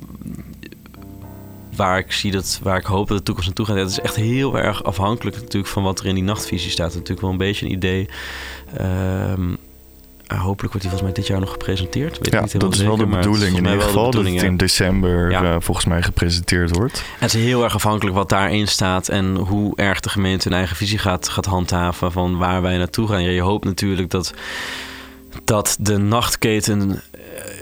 waar 1.76 1.98
ik 1.98 2.12
zie 2.12 2.30
dat, 2.30 2.60
waar 2.62 2.78
ik 2.78 2.84
hoop 2.84 3.08
dat 3.08 3.16
de 3.16 3.22
toekomst 3.22 3.48
naartoe 3.48 3.66
gaat, 3.66 3.76
dat 3.76 3.90
is 3.90 4.00
echt 4.00 4.16
heel 4.16 4.58
erg 4.58 4.84
afhankelijk 4.84 5.36
natuurlijk 5.36 5.72
van 5.72 5.82
wat 5.82 6.00
er 6.00 6.06
in 6.06 6.14
die 6.14 6.24
nachtvisie 6.24 6.70
staat. 6.70 6.94
Natuurlijk 6.94 7.20
wel 7.20 7.30
een 7.30 7.36
beetje 7.36 7.66
een 7.66 7.72
idee. 7.72 8.08
Um, 8.80 9.56
hopelijk 10.36 10.72
wordt 10.72 10.80
die 10.80 10.90
volgens 10.90 11.02
mij 11.02 11.12
dit 11.12 11.26
jaar 11.26 11.40
nog 11.40 11.50
gepresenteerd. 11.50 12.18
Weet 12.18 12.32
ja, 12.32 12.40
niet 12.40 12.60
dat 12.60 12.74
is 12.74 12.80
wel 12.80 12.96
de 12.96 13.06
bedoeling 13.06 13.56
in 13.56 13.64
ieder 13.64 13.80
geval. 13.80 14.10
Dat 14.10 14.24
het 14.24 14.42
in 14.42 14.56
december 14.56 15.30
ja. 15.30 15.42
uh, 15.42 15.56
volgens 15.58 15.86
mij 15.86 16.02
gepresenteerd 16.02 16.76
wordt. 16.76 17.04
Het 17.18 17.34
is 17.34 17.42
heel 17.42 17.64
erg 17.64 17.74
afhankelijk 17.74 18.16
wat 18.16 18.28
daarin 18.28 18.68
staat 18.68 19.08
en 19.08 19.36
hoe 19.36 19.76
erg 19.76 20.00
de 20.00 20.08
gemeente 20.08 20.46
een 20.46 20.56
eigen 20.56 20.76
visie 20.76 20.98
gaat, 20.98 21.28
gaat 21.28 21.44
handhaven 21.44 22.12
van 22.12 22.38
waar 22.38 22.62
wij 22.62 22.76
naartoe 22.76 23.08
gaan. 23.08 23.22
Ja, 23.22 23.30
je 23.30 23.40
hoopt 23.40 23.64
natuurlijk 23.64 24.10
dat, 24.10 24.34
dat 25.44 25.76
de 25.80 25.96
nachtketen 25.96 27.02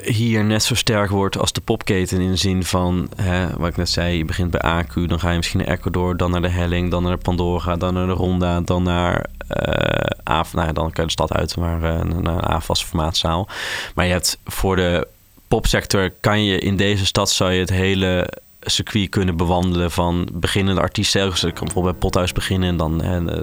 hier 0.02 0.44
net 0.44 0.62
zo 0.62 0.74
sterk 0.74 1.10
wordt 1.10 1.38
als 1.38 1.52
de 1.52 1.60
popketen. 1.60 2.20
In 2.20 2.30
de 2.30 2.36
zin 2.36 2.64
van, 2.64 3.08
hè, 3.16 3.56
wat 3.56 3.68
ik 3.68 3.76
net 3.76 3.88
zei, 3.88 4.16
je 4.16 4.24
begint 4.24 4.50
bij 4.50 4.84
AQ, 4.84 5.06
dan 5.06 5.20
ga 5.20 5.30
je 5.30 5.36
misschien 5.36 5.58
naar 5.58 5.68
Ecuador, 5.68 6.16
dan 6.16 6.30
naar 6.30 6.42
de 6.42 6.48
Helling, 6.48 6.90
dan 6.90 7.02
naar 7.02 7.16
Pandora, 7.16 7.76
dan 7.76 7.94
naar 7.94 8.06
de 8.06 8.12
Ronda, 8.12 8.60
dan 8.60 8.82
naar 8.82 9.26
uh, 9.50 10.40
Nou 10.52 10.66
ja, 10.66 10.72
dan 10.72 10.92
kan 10.92 10.92
je 10.92 11.02
de 11.02 11.10
stad 11.10 11.32
uit, 11.32 11.56
maar 11.56 11.82
uh, 11.82 12.02
naar 12.02 12.34
een 12.34 12.40
AFAS 12.40 12.84
formaatzaal. 12.84 13.48
Maar 13.94 14.06
je 14.06 14.12
hebt 14.12 14.38
voor 14.44 14.76
de 14.76 15.06
popsector, 15.48 16.12
kan 16.20 16.44
je 16.44 16.58
in 16.58 16.76
deze 16.76 17.06
stad, 17.06 17.30
zou 17.30 17.52
je 17.52 17.60
het 17.60 17.70
hele 17.70 18.28
circuit 18.66 19.08
kunnen 19.08 19.36
bewandelen 19.36 19.90
van 19.90 20.28
beginnende 20.32 20.80
artiesten. 20.80 21.26
Ik 21.26 21.32
kan 21.32 21.64
bijvoorbeeld 21.64 21.82
bij 21.82 21.92
Pothuis 21.92 22.32
beginnen 22.32 22.68
en 22.68 22.76
dan 22.76 22.96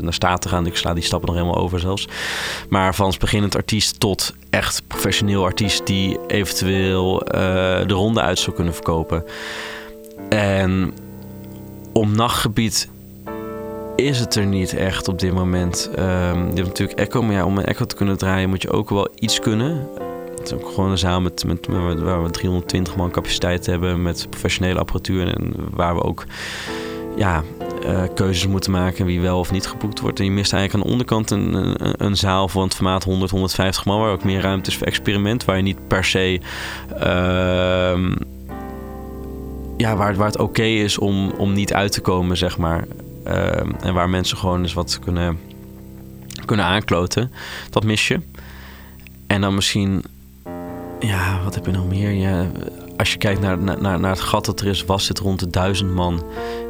naar 0.03 0.13
Staten 0.13 0.49
gaan. 0.49 0.65
Ik 0.65 0.75
sla 0.75 0.93
die 0.93 1.03
stappen 1.03 1.27
nog 1.27 1.37
helemaal 1.37 1.61
over 1.61 1.79
zelfs. 1.79 2.07
Maar 2.69 2.95
van 2.95 3.13
beginnend 3.19 3.55
artiest 3.55 3.99
tot 3.99 4.33
echt 4.49 4.87
professioneel 4.87 5.43
artiest 5.43 5.87
die 5.87 6.19
eventueel 6.27 7.23
uh, 7.25 7.31
de 7.87 7.93
ronde 7.93 8.21
uit 8.21 8.39
zou 8.39 8.55
kunnen 8.55 8.73
verkopen. 8.73 9.23
En 10.29 10.93
om 11.93 12.15
nachtgebied 12.15 12.89
is 13.95 14.19
het 14.19 14.35
er 14.35 14.45
niet 14.45 14.73
echt 14.73 15.07
op 15.07 15.19
dit 15.19 15.33
moment. 15.33 15.89
Um, 15.99 16.05
je 16.47 16.55
hebt 16.55 16.67
natuurlijk 16.67 16.99
Echo, 16.99 17.21
maar 17.21 17.33
ja, 17.33 17.45
om 17.45 17.57
een 17.57 17.65
Echo 17.65 17.85
te 17.85 17.95
kunnen 17.95 18.17
draaien 18.17 18.49
moet 18.49 18.61
je 18.61 18.71
ook 18.71 18.89
wel 18.89 19.07
iets 19.15 19.39
kunnen. 19.39 19.87
Ook 20.51 20.69
gewoon 20.73 20.91
een 20.91 20.97
zaal 20.97 21.21
met, 21.21 21.43
met, 21.45 21.67
waar 21.67 22.23
we 22.23 22.29
320 22.29 22.95
man 22.95 23.11
capaciteit 23.11 23.65
hebben 23.65 24.01
met 24.01 24.27
professionele 24.29 24.79
apparatuur. 24.79 25.35
En 25.35 25.53
waar 25.71 25.95
we 25.95 26.03
ook 26.03 26.25
ja, 27.15 27.43
uh, 27.85 28.03
keuzes 28.15 28.47
moeten 28.47 28.71
maken 28.71 29.05
wie 29.05 29.21
wel 29.21 29.39
of 29.39 29.51
niet 29.51 29.67
geboekt 29.67 29.99
wordt. 29.99 30.19
En 30.19 30.25
je 30.25 30.31
mist 30.31 30.53
eigenlijk 30.53 30.83
aan 30.83 30.89
de 30.89 30.93
onderkant 30.93 31.31
een, 31.31 31.75
een, 32.05 32.17
zaal 32.17 32.47
van 32.47 32.63
het 32.63 32.75
formaat 32.75 33.03
100, 33.03 33.31
150 33.31 33.85
man, 33.85 33.99
waar 33.99 34.11
ook 34.11 34.23
meer 34.23 34.41
ruimte 34.41 34.69
is 34.69 34.77
voor 34.77 34.87
experiment. 34.87 35.45
Waar 35.45 35.57
je 35.57 35.63
niet 35.63 35.87
per 35.87 36.05
se. 36.05 36.39
Uh, 36.93 38.11
ja, 39.77 39.95
waar, 39.95 40.15
waar 40.15 40.27
het 40.27 40.39
oké 40.39 40.63
is 40.63 40.97
om, 40.97 41.31
om 41.37 41.53
niet 41.53 41.73
uit 41.73 41.91
te 41.91 42.01
komen, 42.01 42.37
zeg 42.37 42.57
maar. 42.57 42.85
Uh, 43.27 43.35
en 43.81 43.93
waar 43.93 44.09
mensen 44.09 44.37
gewoon 44.37 44.61
eens 44.61 44.73
wat 44.73 44.99
kunnen, 44.99 45.39
kunnen 46.45 46.65
aankloten. 46.65 47.31
Dat 47.69 47.83
mis 47.83 48.07
je. 48.07 48.19
En 49.27 49.41
dan 49.41 49.55
misschien 49.55 50.03
ja, 51.07 51.39
wat 51.43 51.55
heb 51.55 51.65
je 51.65 51.71
nog 51.71 51.87
meer? 51.87 52.11
Ja, 52.11 52.47
als 52.97 53.11
je 53.11 53.17
kijkt 53.17 53.41
naar, 53.41 53.57
naar, 53.57 53.99
naar 53.99 54.11
het 54.11 54.19
gat 54.19 54.45
dat 54.45 54.59
er 54.59 54.67
is, 54.67 54.85
was 54.85 55.07
het 55.07 55.19
rond 55.19 55.39
de 55.39 55.49
1000 55.49 55.91
man. 55.91 56.23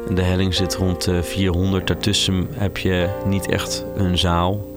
En 0.08 0.14
de 0.14 0.22
helling 0.22 0.54
zit 0.54 0.74
rond 0.74 1.04
de 1.04 1.22
400. 1.22 1.86
Daartussen 1.86 2.48
heb 2.50 2.78
je 2.78 3.08
niet 3.26 3.48
echt 3.48 3.84
een 3.96 4.18
zaal. 4.18 4.72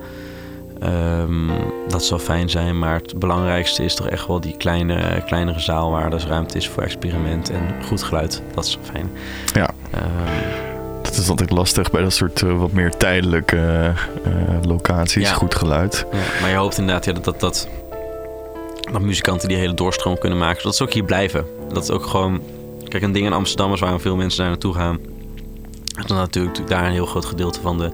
Um, 0.83 1.49
dat 1.87 2.05
zou 2.05 2.21
fijn 2.21 2.49
zijn, 2.49 2.79
maar 2.79 2.93
het 2.95 3.19
belangrijkste 3.19 3.83
is 3.83 3.95
toch 3.95 4.07
echt 4.07 4.27
wel 4.27 4.39
die 4.39 4.57
kleine, 4.57 5.23
kleinere 5.25 5.59
zaal 5.59 5.91
waar 5.91 6.09
dus 6.09 6.25
ruimte 6.25 6.57
is 6.57 6.69
voor 6.69 6.83
experiment 6.83 7.49
en 7.49 7.61
goed 7.85 8.03
geluid. 8.03 8.41
Dat 8.53 8.65
is 8.65 8.77
fijn. 8.81 9.09
Ja. 9.53 9.69
Um, 9.95 10.65
dat 11.01 11.17
is 11.17 11.29
altijd 11.29 11.51
lastig 11.51 11.91
bij 11.91 12.01
dat 12.01 12.13
soort 12.13 12.41
uh, 12.41 12.59
wat 12.59 12.71
meer 12.71 12.97
tijdelijke 12.97 13.93
uh, 14.27 14.33
locaties, 14.61 15.29
ja. 15.29 15.33
goed 15.33 15.55
geluid. 15.55 16.05
Ja, 16.11 16.41
maar 16.41 16.49
je 16.49 16.55
hoopt 16.55 16.77
inderdaad 16.77 17.05
ja, 17.05 17.13
dat, 17.13 17.23
dat, 17.23 17.39
dat 17.39 17.67
dat 18.91 19.01
muzikanten 19.01 19.47
die 19.47 19.57
hele 19.57 19.73
doorstroom 19.73 20.17
kunnen 20.17 20.37
maken. 20.37 20.61
Zodat 20.61 20.75
ze 20.75 20.83
ook 20.83 20.93
hier 20.93 21.03
blijven. 21.03 21.45
Dat 21.73 21.83
is 21.83 21.89
ook 21.89 22.05
gewoon... 22.05 22.41
Kijk, 22.87 23.03
een 23.03 23.11
ding 23.11 23.25
in 23.25 23.33
Amsterdam 23.33 23.73
is 23.73 23.79
waar 23.79 23.99
veel 23.99 24.15
mensen 24.15 24.39
daar 24.39 24.49
naartoe 24.49 24.73
gaan. 24.73 24.99
Dat 26.05 26.17
natuurlijk 26.17 26.67
daar 26.67 26.85
een 26.85 26.91
heel 26.91 27.05
groot 27.05 27.25
gedeelte 27.25 27.61
van 27.61 27.77
de 27.77 27.91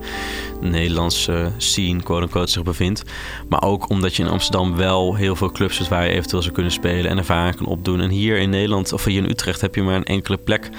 Nederlandse 0.61 1.51
scene, 1.57 2.03
quote-unquote, 2.03 2.51
zich 2.51 2.63
bevindt. 2.63 3.03
Maar 3.49 3.63
ook 3.63 3.89
omdat 3.89 4.15
je 4.15 4.23
in 4.23 4.29
Amsterdam 4.29 4.75
wel 4.75 5.15
heel 5.15 5.35
veel 5.35 5.51
clubs 5.51 5.77
hebt 5.77 5.89
waar 5.89 6.05
je 6.05 6.11
eventueel 6.11 6.41
zou 6.41 6.53
kunnen 6.53 6.71
spelen 6.71 7.11
en 7.11 7.17
ervaring 7.17 7.55
kan 7.55 7.65
opdoen. 7.65 7.99
En 7.99 8.09
hier 8.09 8.37
in 8.37 8.49
Nederland, 8.49 8.93
of 8.93 9.03
hier 9.03 9.23
in 9.23 9.29
Utrecht, 9.29 9.61
heb 9.61 9.75
je 9.75 9.81
maar 9.81 9.95
een 9.95 10.03
enkele 10.03 10.37
plek 10.37 10.69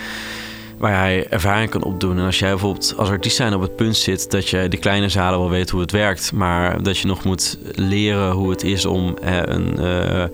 waar 0.78 0.98
hij 0.98 1.26
ervaring 1.28 1.70
kan 1.70 1.82
opdoen. 1.82 2.18
En 2.18 2.24
als 2.24 2.38
jij 2.38 2.50
bijvoorbeeld 2.50 2.94
als 2.96 3.08
artiest 3.08 3.36
zijn 3.36 3.54
op 3.54 3.60
het 3.60 3.76
punt 3.76 3.96
zit 3.96 4.30
dat 4.30 4.48
je 4.48 4.68
de 4.68 4.76
kleine 4.76 5.08
zalen 5.08 5.38
wel 5.38 5.50
weet 5.50 5.70
hoe 5.70 5.80
het 5.80 5.90
werkt, 5.90 6.32
maar 6.32 6.82
dat 6.82 6.98
je 6.98 7.06
nog 7.06 7.24
moet 7.24 7.58
leren 7.74 8.30
hoe 8.30 8.50
het 8.50 8.62
is 8.62 8.84
om 8.84 9.16
eh, 9.22 9.38
een, 9.44 9.80
uh, 9.80 10.24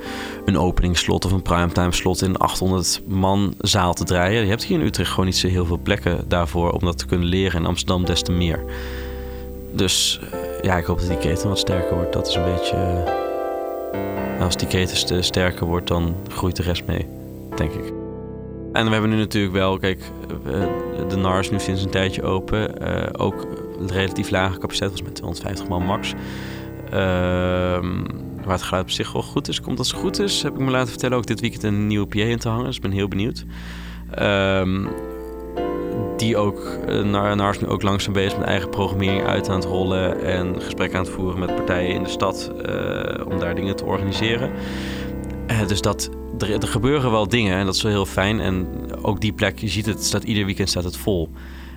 een 0.44 0.58
openingsslot 0.58 1.24
of 1.24 1.32
een 1.32 1.42
primetime 1.42 1.92
slot 1.92 2.22
in 2.22 2.28
een 2.28 2.36
800 2.36 3.02
man 3.06 3.54
zaal 3.58 3.94
te 3.94 4.04
draaien. 4.04 4.42
Je 4.42 4.48
hebt 4.48 4.64
hier 4.64 4.78
in 4.80 4.86
Utrecht 4.86 5.10
gewoon 5.10 5.26
niet 5.26 5.36
zo 5.36 5.48
heel 5.48 5.66
veel 5.66 5.80
plekken 5.82 6.24
daarvoor 6.28 6.70
om 6.70 6.80
dat 6.84 6.98
te 6.98 7.06
kunnen 7.06 7.28
leren. 7.28 7.60
In 7.60 7.66
Amsterdam 7.66 8.04
des 8.04 8.22
te 8.22 8.32
meer. 8.32 8.64
Dus 9.72 10.20
uh, 10.22 10.40
ja, 10.62 10.76
ik 10.76 10.84
hoop 10.84 10.98
dat 10.98 11.08
die 11.08 11.18
keten 11.18 11.48
wat 11.48 11.58
sterker 11.58 11.94
wordt. 11.94 12.12
Dat 12.12 12.28
is 12.28 12.34
een 12.34 12.44
beetje. 12.44 13.04
Als 14.40 14.56
die 14.56 14.68
keten 14.68 15.24
sterker 15.24 15.66
wordt, 15.66 15.88
dan 15.88 16.16
groeit 16.28 16.56
de 16.56 16.62
rest 16.62 16.86
mee, 16.86 17.06
denk 17.56 17.72
ik. 17.72 17.99
En 18.72 18.84
we 18.86 18.92
hebben 18.92 19.10
nu 19.10 19.16
natuurlijk 19.16 19.54
wel, 19.54 19.78
kijk, 19.78 20.00
de 21.08 21.16
NAR 21.16 21.38
is 21.38 21.50
nu 21.50 21.58
sinds 21.58 21.82
een 21.82 21.90
tijdje 21.90 22.22
open. 22.22 22.82
Uh, 22.82 23.06
ook 23.12 23.46
relatief 23.86 24.30
lage 24.30 24.58
capaciteit, 24.58 24.90
was 24.90 25.02
met 25.02 25.14
250 25.14 25.68
man 25.68 25.82
max. 25.82 26.12
Uh, 26.84 26.98
waar 28.44 28.54
het 28.54 28.62
geluid 28.62 28.84
op 28.84 28.90
zich 28.90 29.12
wel 29.12 29.22
goed 29.22 29.48
is. 29.48 29.60
Komt 29.60 29.78
als 29.78 29.92
het 29.92 30.00
goed 30.00 30.18
is, 30.18 30.42
heb 30.42 30.52
ik 30.52 30.58
me 30.58 30.70
laten 30.70 30.88
vertellen 30.88 31.16
ook 31.16 31.26
dit 31.26 31.40
weekend 31.40 31.62
een 31.62 31.86
nieuwe 31.86 32.06
PA 32.06 32.18
in 32.18 32.38
te 32.38 32.48
hangen. 32.48 32.64
Dus 32.64 32.76
ik 32.76 32.82
ben 32.82 32.90
heel 32.90 33.08
benieuwd. 33.08 33.44
Um, 34.18 34.88
die 36.16 36.36
ook, 36.36 36.78
uh, 36.88 37.02
NAR 37.02 37.50
is 37.50 37.60
nu 37.60 37.66
ook 37.66 37.82
langzaam 37.82 38.12
bezig 38.12 38.38
met 38.38 38.46
eigen 38.46 38.70
programmering 38.70 39.26
uit 39.26 39.48
aan 39.48 39.54
het 39.54 39.64
rollen. 39.64 40.22
En 40.22 40.60
gesprekken 40.60 40.98
aan 40.98 41.04
het 41.04 41.14
voeren 41.14 41.38
met 41.38 41.54
partijen 41.54 41.94
in 41.94 42.02
de 42.02 42.08
stad 42.08 42.52
uh, 42.66 43.26
om 43.26 43.38
daar 43.38 43.54
dingen 43.54 43.76
te 43.76 43.84
organiseren. 43.84 44.50
Dus 45.66 45.80
dat 45.80 46.10
er, 46.42 46.62
er, 46.62 46.68
gebeuren 46.68 47.10
wel 47.10 47.28
dingen 47.28 47.56
en 47.56 47.66
dat 47.66 47.74
is 47.74 47.82
wel 47.82 47.92
heel 47.92 48.06
fijn. 48.06 48.40
En 48.40 48.66
ook 49.02 49.20
die 49.20 49.32
plek, 49.32 49.58
je 49.58 49.68
ziet 49.68 49.86
het, 49.86 50.04
staat 50.04 50.24
ieder 50.24 50.44
weekend 50.44 50.68
staat 50.68 50.84
het 50.84 50.96
vol. 50.96 51.30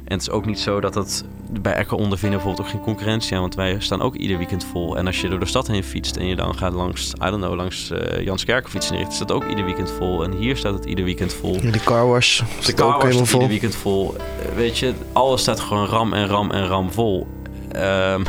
En 0.03 0.13
het 0.13 0.22
is 0.22 0.29
ook 0.29 0.46
niet 0.46 0.60
zo 0.60 0.79
dat 0.79 0.96
het 0.96 1.24
bij 1.50 1.74
Echo 1.74 1.96
ondervinden 1.96 2.39
bijvoorbeeld 2.39 2.67
ook 2.67 2.74
geen 2.74 2.84
concurrentie 2.84 3.36
aan. 3.36 3.41
Want 3.41 3.55
wij 3.55 3.75
staan 3.79 4.01
ook 4.01 4.15
ieder 4.15 4.38
weekend 4.38 4.65
vol. 4.65 4.98
En 4.98 5.08
als 5.08 5.22
je 5.22 5.29
door 5.29 5.39
de 5.39 5.46
stad 5.46 5.67
heen 5.67 5.84
fietst 5.84 6.15
en 6.15 6.25
je 6.25 6.36
dan 6.36 6.58
gaat 6.58 6.74
langs, 6.74 7.13
I 7.13 7.29
don't 7.29 7.36
know, 7.36 7.55
langs 7.55 7.91
uh, 7.91 8.24
Janskerk 8.24 8.70
fietsen 8.70 8.98
is 8.98 9.15
staat 9.15 9.32
ook 9.32 9.48
ieder 9.50 9.65
weekend 9.65 9.91
vol. 9.91 10.24
En 10.24 10.32
hier 10.32 10.58
staat 10.58 10.74
het 10.74 10.86
ieder 10.86 11.05
weekend 11.05 11.34
vol. 11.34 11.60
De 11.60 11.79
carwash 11.84 12.41
de 12.65 12.74
car 12.74 12.96
ook 12.96 13.03
helemaal 13.03 13.25
vol. 13.25 13.41
ieder 13.41 13.50
weekend 13.50 13.75
vol. 13.75 14.15
Uh, 14.15 14.55
weet 14.55 14.77
je, 14.77 14.93
alles 15.13 15.41
staat 15.41 15.60
gewoon 15.60 15.86
ram 15.86 16.13
en 16.13 16.27
ram 16.27 16.51
en 16.51 16.67
ram 16.67 16.91
vol. 16.91 17.27
Um, 17.75 18.24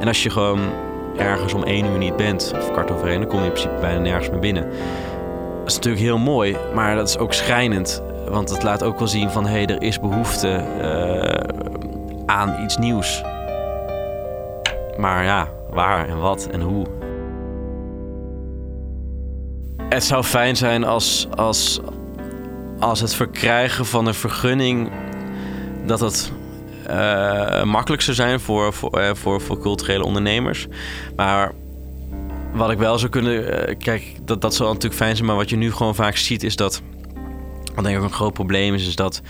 en 0.00 0.06
als 0.06 0.22
je 0.22 0.30
gewoon 0.30 0.60
ergens 1.16 1.52
om 1.52 1.62
één 1.62 1.86
uur 1.86 1.98
niet 1.98 2.16
bent, 2.16 2.52
of 2.54 2.72
kwart 2.72 2.90
over 2.90 3.08
één, 3.08 3.20
dan 3.20 3.28
kom 3.28 3.38
je 3.38 3.44
in 3.44 3.52
principe 3.52 3.80
bijna 3.80 3.98
nergens 3.98 4.30
meer 4.30 4.40
binnen 4.40 4.66
is 5.70 5.76
natuurlijk 5.76 6.02
heel 6.02 6.18
mooi, 6.18 6.56
maar 6.74 6.96
dat 6.96 7.08
is 7.08 7.18
ook 7.18 7.32
schrijnend. 7.32 8.02
Want 8.28 8.50
het 8.50 8.62
laat 8.62 8.82
ook 8.82 8.98
wel 8.98 9.08
zien 9.08 9.30
van 9.30 9.46
hé, 9.46 9.50
hey, 9.50 9.66
er 9.66 9.82
is 9.82 10.00
behoefte 10.00 10.64
uh, 10.80 12.24
aan 12.26 12.62
iets 12.62 12.76
nieuws. 12.76 13.22
Maar 14.96 15.24
ja, 15.24 15.48
waar 15.70 16.08
en 16.08 16.20
wat 16.20 16.46
en 16.46 16.60
hoe. 16.60 16.86
het 19.90 20.04
zou 20.04 20.24
fijn 20.24 20.56
zijn 20.56 20.84
als, 20.84 21.28
als, 21.36 21.80
als 22.78 23.00
het 23.00 23.14
verkrijgen 23.14 23.86
van 23.86 24.06
een 24.06 24.14
vergunning... 24.14 24.90
dat 25.86 26.00
het 26.00 26.32
uh, 26.90 27.62
makkelijk 27.64 28.02
zou 28.02 28.16
zijn 28.16 28.40
voor, 28.40 28.72
voor, 28.72 29.00
uh, 29.00 29.10
voor, 29.14 29.40
voor 29.40 29.58
culturele 29.58 30.04
ondernemers. 30.04 30.66
Maar 31.16 31.52
wat 32.52 32.70
ik 32.70 32.78
wel 32.78 32.98
zou 32.98 33.10
kunnen... 33.10 33.68
Uh, 33.68 33.76
kijk, 33.78 34.14
dat, 34.24 34.40
dat 34.40 34.54
zou 34.54 34.68
natuurlijk 34.68 35.00
fijn 35.00 35.14
zijn. 35.16 35.26
Maar 35.26 35.36
wat 35.36 35.50
je 35.50 35.56
nu 35.56 35.72
gewoon 35.72 35.94
vaak 35.94 36.16
ziet 36.16 36.42
is 36.42 36.56
dat... 36.56 36.82
Wat 37.74 37.84
denk 37.84 37.96
ik 37.96 38.02
ook 38.02 38.08
een 38.08 38.16
groot 38.16 38.32
probleem 38.32 38.74
is, 38.74 38.86
is 38.86 38.96
dat 38.96 39.22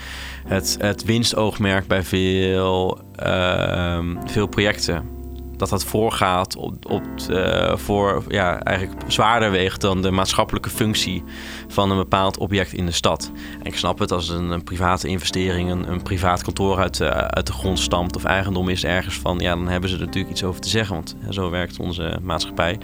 het, 0.46 0.76
het 0.80 1.04
winstoogmerk 1.04 1.86
bij 1.86 2.02
veel, 2.02 3.00
ehm, 3.16 4.16
veel 4.26 4.46
projecten 4.46 5.19
dat 5.60 5.68
dat 5.68 5.84
voorgaat 5.84 6.56
op, 6.56 6.90
op 6.90 7.02
uh, 7.30 7.76
voor 7.76 8.22
ja, 8.28 8.60
eigenlijk 8.60 9.00
zwaarder 9.06 9.50
weegt 9.50 9.80
dan 9.80 10.02
de 10.02 10.10
maatschappelijke 10.10 10.70
functie 10.70 11.24
van 11.68 11.90
een 11.90 11.96
bepaald 11.96 12.38
object 12.38 12.72
in 12.72 12.86
de 12.86 12.92
stad. 12.92 13.30
En 13.58 13.64
ik 13.64 13.76
snap 13.76 13.98
het 13.98 14.12
als 14.12 14.28
een, 14.28 14.50
een 14.50 14.64
private 14.64 15.08
investering, 15.08 15.70
een, 15.70 15.90
een, 15.90 16.02
privaat 16.02 16.42
kantoor 16.42 16.78
uit, 16.78 17.00
uh, 17.00 17.08
uit 17.08 17.46
de 17.46 17.52
grond 17.52 17.78
stamt 17.78 18.16
of 18.16 18.24
eigendom 18.24 18.68
is 18.68 18.84
ergens 18.84 19.14
van, 19.14 19.38
ja, 19.38 19.54
dan 19.54 19.68
hebben 19.68 19.90
ze 19.90 19.96
er 19.96 20.04
natuurlijk 20.04 20.32
iets 20.32 20.44
over 20.44 20.60
te 20.60 20.68
zeggen, 20.68 20.94
want 20.94 21.16
zo 21.30 21.50
werkt 21.50 21.78
onze 21.78 22.18
maatschappij. 22.22 22.78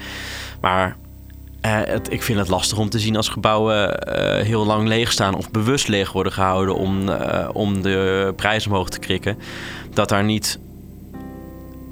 Maar 0.61 0.97
uh, 1.67 1.81
het, 1.85 2.13
ik 2.13 2.23
vind 2.23 2.39
het 2.39 2.49
lastig 2.49 2.79
om 2.79 2.89
te 2.89 2.99
zien 2.99 3.17
als 3.17 3.29
gebouwen 3.29 4.09
heel 4.45 4.67
lang 4.67 4.89
leeg 4.89 5.13
staan 5.13 5.35
of 5.35 5.51
bewust 5.51 5.89
leeg 5.89 6.13
worden 6.13 6.33
gehouden 6.33 6.75
om, 6.75 7.09
om 7.53 7.83
de 7.83 8.33
prijs 8.37 8.67
omhoog 8.67 8.89
te 8.89 8.99
krikken. 8.99 9.39
Dat 9.95 10.09
daar 10.09 10.25
niet 10.25 10.59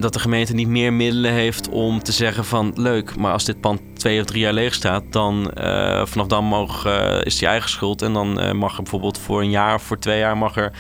dat 0.05 0.13
de 0.13 0.19
gemeente 0.19 0.55
niet 0.55 0.69
meer 0.69 0.93
middelen 0.93 1.33
heeft 1.33 1.69
om 1.69 2.03
te 2.03 2.13
zeggen 2.13 2.45
van 2.45 2.73
leuk, 2.77 3.17
maar 3.17 3.33
als 3.33 3.45
dit 3.45 3.61
pand 3.61 3.81
twee 3.95 4.21
of 4.21 4.27
drie 4.27 4.41
jaar 4.41 4.53
leeg 4.53 4.75
staat, 4.75 5.03
dan 5.11 5.51
uh, 5.59 6.07
vanaf 6.07 6.27
dan 6.27 6.45
mag, 6.45 6.87
uh, 6.87 7.25
is 7.25 7.39
die 7.39 7.49
eigen 7.49 7.71
schuld. 7.71 8.03
En 8.03 8.13
dan 8.13 8.41
uh, 8.41 8.53
mag 8.53 8.77
er 8.77 8.83
bijvoorbeeld 8.83 9.19
voor 9.19 9.41
een 9.41 9.51
jaar 9.51 9.75
of 9.75 9.83
voor 9.83 9.99
twee 9.99 10.19
jaar 10.19 10.37
mag 10.37 10.57
er 10.57 10.73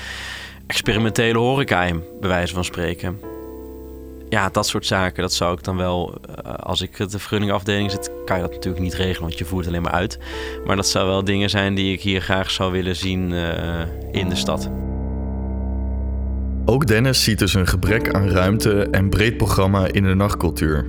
experimentele 0.66 1.38
horeca 1.38 1.82
in, 1.82 2.02
bij 2.20 2.28
wijze 2.28 2.54
van 2.54 2.64
spreken. 2.64 3.20
Ja, 4.28 4.48
dat 4.48 4.66
soort 4.66 4.86
zaken, 4.86 5.22
dat 5.22 5.32
zou 5.32 5.56
ik 5.56 5.64
dan 5.64 5.76
wel, 5.76 6.14
als 6.60 6.80
ik 6.80 6.96
de 6.96 7.18
vergunningafdeling 7.18 7.90
zit, 7.90 8.10
kan 8.24 8.36
je 8.36 8.42
dat 8.42 8.52
natuurlijk 8.52 8.82
niet 8.82 8.94
regelen, 8.94 9.20
want 9.20 9.38
je 9.38 9.44
voert 9.44 9.66
alleen 9.66 9.82
maar 9.82 9.92
uit. 9.92 10.18
Maar 10.66 10.76
dat 10.76 10.88
zou 10.88 11.06
wel 11.06 11.24
dingen 11.24 11.50
zijn 11.50 11.74
die 11.74 11.92
ik 11.92 12.00
hier 12.00 12.20
graag 12.20 12.50
zou 12.50 12.72
willen 12.72 12.96
zien 12.96 13.32
in 14.12 14.28
de 14.28 14.36
stad. 14.36 14.70
Ook 16.66 16.86
Dennis 16.86 17.24
ziet 17.24 17.38
dus 17.38 17.54
een 17.54 17.66
gebrek 17.66 18.14
aan 18.14 18.28
ruimte 18.28 18.88
en 18.90 19.08
breed 19.08 19.36
programma 19.36 19.86
in 19.86 20.02
de 20.02 20.14
nachtcultuur. 20.14 20.88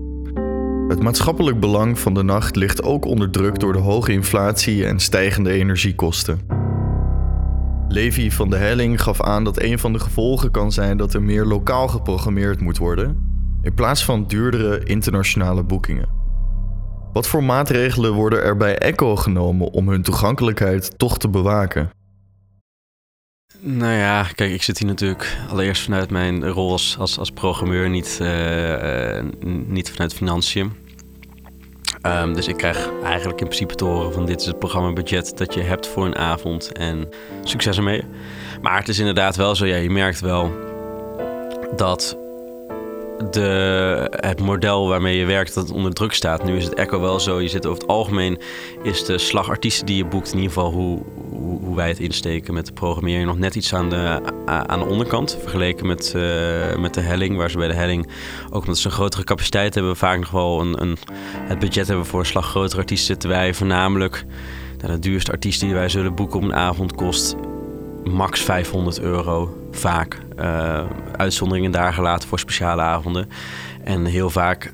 Het 0.87 1.01
maatschappelijk 1.01 1.59
belang 1.59 1.99
van 1.99 2.13
de 2.13 2.23
nacht 2.23 2.55
ligt 2.55 2.83
ook 2.83 3.05
onder 3.05 3.29
druk 3.29 3.59
door 3.59 3.73
de 3.73 3.79
hoge 3.79 4.11
inflatie 4.11 4.85
en 4.85 4.99
stijgende 4.99 5.51
energiekosten. 5.51 6.39
Levi 7.87 8.31
van 8.31 8.49
de 8.49 8.55
Helling 8.55 9.01
gaf 9.01 9.21
aan 9.21 9.43
dat 9.43 9.61
een 9.61 9.79
van 9.79 9.93
de 9.93 9.99
gevolgen 9.99 10.51
kan 10.51 10.71
zijn 10.71 10.97
dat 10.97 11.13
er 11.13 11.21
meer 11.21 11.45
lokaal 11.45 11.87
geprogrammeerd 11.87 12.61
moet 12.61 12.77
worden, 12.77 13.17
in 13.61 13.73
plaats 13.73 14.05
van 14.05 14.27
duurdere 14.27 14.83
internationale 14.83 15.63
boekingen. 15.63 16.09
Wat 17.13 17.27
voor 17.27 17.43
maatregelen 17.43 18.13
worden 18.13 18.43
er 18.43 18.57
bij 18.57 18.77
Echo 18.77 19.15
genomen 19.15 19.71
om 19.71 19.89
hun 19.89 20.01
toegankelijkheid 20.01 20.97
toch 20.97 21.17
te 21.17 21.29
bewaken? 21.29 21.89
Nou 23.59 23.93
ja, 23.93 24.23
kijk, 24.23 24.51
ik 24.51 24.63
zit 24.63 24.77
hier 24.77 24.87
natuurlijk 24.87 25.37
allereerst 25.49 25.83
vanuit 25.83 26.09
mijn 26.09 26.49
rol 26.49 26.71
als, 26.71 26.97
als, 27.17 27.31
programmeur, 27.31 27.89
niet, 27.89 28.19
uh, 28.21 29.19
niet 29.67 29.91
vanuit 29.91 30.13
financiën. 30.13 30.73
Um, 32.01 32.33
dus 32.33 32.47
ik 32.47 32.57
krijg 32.57 32.89
eigenlijk 33.03 33.39
in 33.39 33.47
principe 33.47 33.75
te 33.75 33.85
horen 33.85 34.13
van 34.13 34.25
dit 34.25 34.39
is 34.39 34.45
het 34.45 34.59
programmabudget 34.59 35.37
dat 35.37 35.53
je 35.53 35.61
hebt 35.61 35.87
voor 35.87 36.05
een 36.05 36.15
avond 36.15 36.71
en 36.71 37.09
succes 37.43 37.77
ermee. 37.77 38.03
Maar 38.61 38.77
het 38.77 38.87
is 38.87 38.99
inderdaad 38.99 39.35
wel 39.35 39.55
zo, 39.55 39.65
ja, 39.65 39.75
je 39.75 39.89
merkt 39.89 40.19
wel 40.19 40.53
dat 41.75 42.17
de, 43.31 44.17
het 44.19 44.41
model 44.41 44.87
waarmee 44.87 45.17
je 45.17 45.25
werkt 45.25 45.53
dat 45.53 45.71
onder 45.71 45.93
druk 45.93 46.13
staat. 46.13 46.43
Nu 46.43 46.57
is 46.57 46.63
het 46.63 46.73
echo 46.73 46.99
wel 46.99 47.19
zo. 47.19 47.41
Je 47.41 47.47
zit 47.47 47.65
over 47.65 47.81
het 47.81 47.89
algemeen 47.89 48.37
is 48.83 49.05
de 49.05 49.17
slag 49.17 49.49
artiesten 49.49 49.85
die 49.85 49.97
je 49.97 50.05
boekt, 50.05 50.31
in 50.31 50.37
ieder 50.37 50.51
geval 50.51 50.71
hoe, 50.71 51.01
hoe, 51.29 51.75
wij 51.75 51.87
het 51.87 51.99
insteken 51.99 52.53
met 52.53 52.65
de 52.65 52.73
programmering, 52.73 53.25
nog 53.25 53.37
net 53.37 53.55
iets 53.55 53.73
aan 53.73 53.89
de, 53.89 54.21
aan 54.45 54.79
de 54.79 54.85
onderkant. 54.85 55.37
Vergeleken 55.41 55.87
met, 55.87 56.13
uh, 56.15 56.75
met 56.75 56.93
de 56.93 57.01
helling, 57.01 57.37
waar 57.37 57.49
ze 57.49 57.57
bij 57.57 57.67
de 57.67 57.73
helling, 57.73 58.07
ook 58.49 58.61
omdat 58.61 58.77
ze 58.77 58.87
een 58.87 58.93
grotere 58.93 59.23
capaciteit 59.23 59.75
hebben, 59.75 59.95
vaak 59.95 60.19
nog 60.19 60.31
wel 60.31 60.61
een, 60.61 60.81
een, 60.81 60.97
het 61.37 61.59
budget 61.59 61.87
hebben 61.87 62.05
voor 62.05 62.19
een 62.19 62.25
slag 62.25 62.49
grotere 62.49 62.79
artiesten. 62.79 63.07
Zitten 63.07 63.29
wij 63.29 63.53
voornamelijk. 63.53 64.25
Nou, 64.77 64.91
de 64.93 64.99
duurste 64.99 65.31
artiest 65.31 65.59
die 65.59 65.73
wij 65.73 65.89
zullen 65.89 66.15
boeken 66.15 66.37
op 66.37 66.43
een 66.43 66.55
avond 66.55 66.95
kost 66.95 67.35
max 68.03 68.41
500 68.41 68.99
euro 68.99 69.67
vaak. 69.71 70.24
Uh, 70.39 70.83
uitzonderingen 71.17 71.71
daar 71.71 71.93
gelaten 71.93 72.29
voor 72.29 72.39
speciale 72.39 72.81
avonden. 72.81 73.29
En 73.83 74.05
heel 74.05 74.29
vaak 74.29 74.73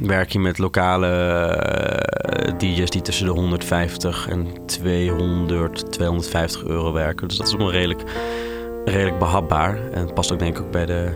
werk 0.00 0.30
je 0.30 0.38
met 0.38 0.58
lokale 0.58 1.08
eh, 1.08 2.58
DJ's 2.58 2.90
die 2.90 3.02
tussen 3.02 3.26
de 3.26 3.32
150 3.32 4.28
en 4.28 4.46
200, 4.66 5.92
250 5.92 6.64
euro 6.64 6.92
werken. 6.92 7.28
Dus 7.28 7.36
dat 7.36 7.46
is 7.46 7.54
wel 7.54 7.70
redelijk, 7.70 8.02
redelijk 8.84 9.18
behapbaar. 9.18 9.78
En 9.92 10.00
het 10.00 10.14
past 10.14 10.32
ook 10.32 10.38
denk 10.38 10.58
ik 10.58 10.64
ook 10.64 10.70
bij 10.70 10.86
de 10.86 11.10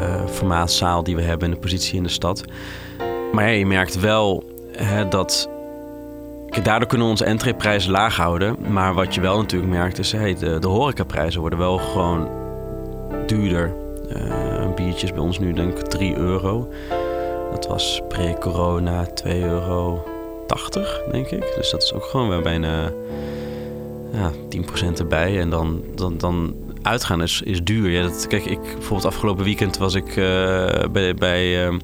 uh, 0.00 0.26
formaatzaal 0.26 1.02
die 1.02 1.16
we 1.16 1.22
hebben 1.22 1.48
en 1.48 1.54
de 1.54 1.60
positie 1.60 1.96
in 1.96 2.02
de 2.02 2.08
stad. 2.08 2.44
Maar 3.32 3.50
je 3.50 3.66
merkt 3.66 4.00
wel 4.00 4.44
hè, 4.72 5.08
dat 5.08 5.48
daardoor 6.62 6.88
kunnen 6.88 7.06
we 7.06 7.12
onze 7.12 7.24
entreeprijzen 7.24 7.90
laag 7.90 8.16
houden. 8.16 8.56
Maar 8.72 8.94
wat 8.94 9.14
je 9.14 9.20
wel 9.20 9.38
natuurlijk 9.38 9.72
merkt 9.72 9.98
is, 9.98 10.12
hey, 10.12 10.34
de, 10.34 10.58
de 10.58 10.68
horecaprijzen 10.68 11.40
worden 11.40 11.58
wel 11.58 11.78
gewoon 11.78 12.37
duurder. 13.26 13.74
Uh, 14.16 14.60
een 14.60 14.74
biertje 14.74 15.06
is 15.06 15.12
bij 15.12 15.22
ons 15.22 15.38
nu 15.38 15.52
denk 15.52 15.78
ik 15.78 15.86
3 15.86 16.16
euro. 16.16 16.68
Dat 17.50 17.66
was 17.66 18.02
pre-corona 18.08 19.06
2,80 19.06 19.10
euro, 19.24 20.04
denk 21.10 21.26
ik. 21.26 21.52
Dus 21.56 21.70
dat 21.70 21.82
is 21.82 21.92
ook 21.92 22.04
gewoon 22.04 22.28
weer 22.28 22.42
bijna 22.42 22.92
ja, 24.12 24.32
10% 24.92 24.98
erbij. 24.98 25.40
En 25.40 25.50
dan, 25.50 25.82
dan, 25.94 26.18
dan 26.18 26.54
uitgaan 26.82 27.22
is, 27.22 27.42
is 27.44 27.62
duur. 27.62 27.90
Ja, 27.90 28.02
dat, 28.02 28.26
kijk, 28.26 28.44
ik, 28.44 28.60
bijvoorbeeld 28.60 29.04
afgelopen 29.04 29.44
weekend 29.44 29.78
was 29.78 29.94
ik 29.94 30.08
uh, 30.08 30.14
bij, 30.92 31.14
bij, 31.14 31.66
uh, 31.66 31.74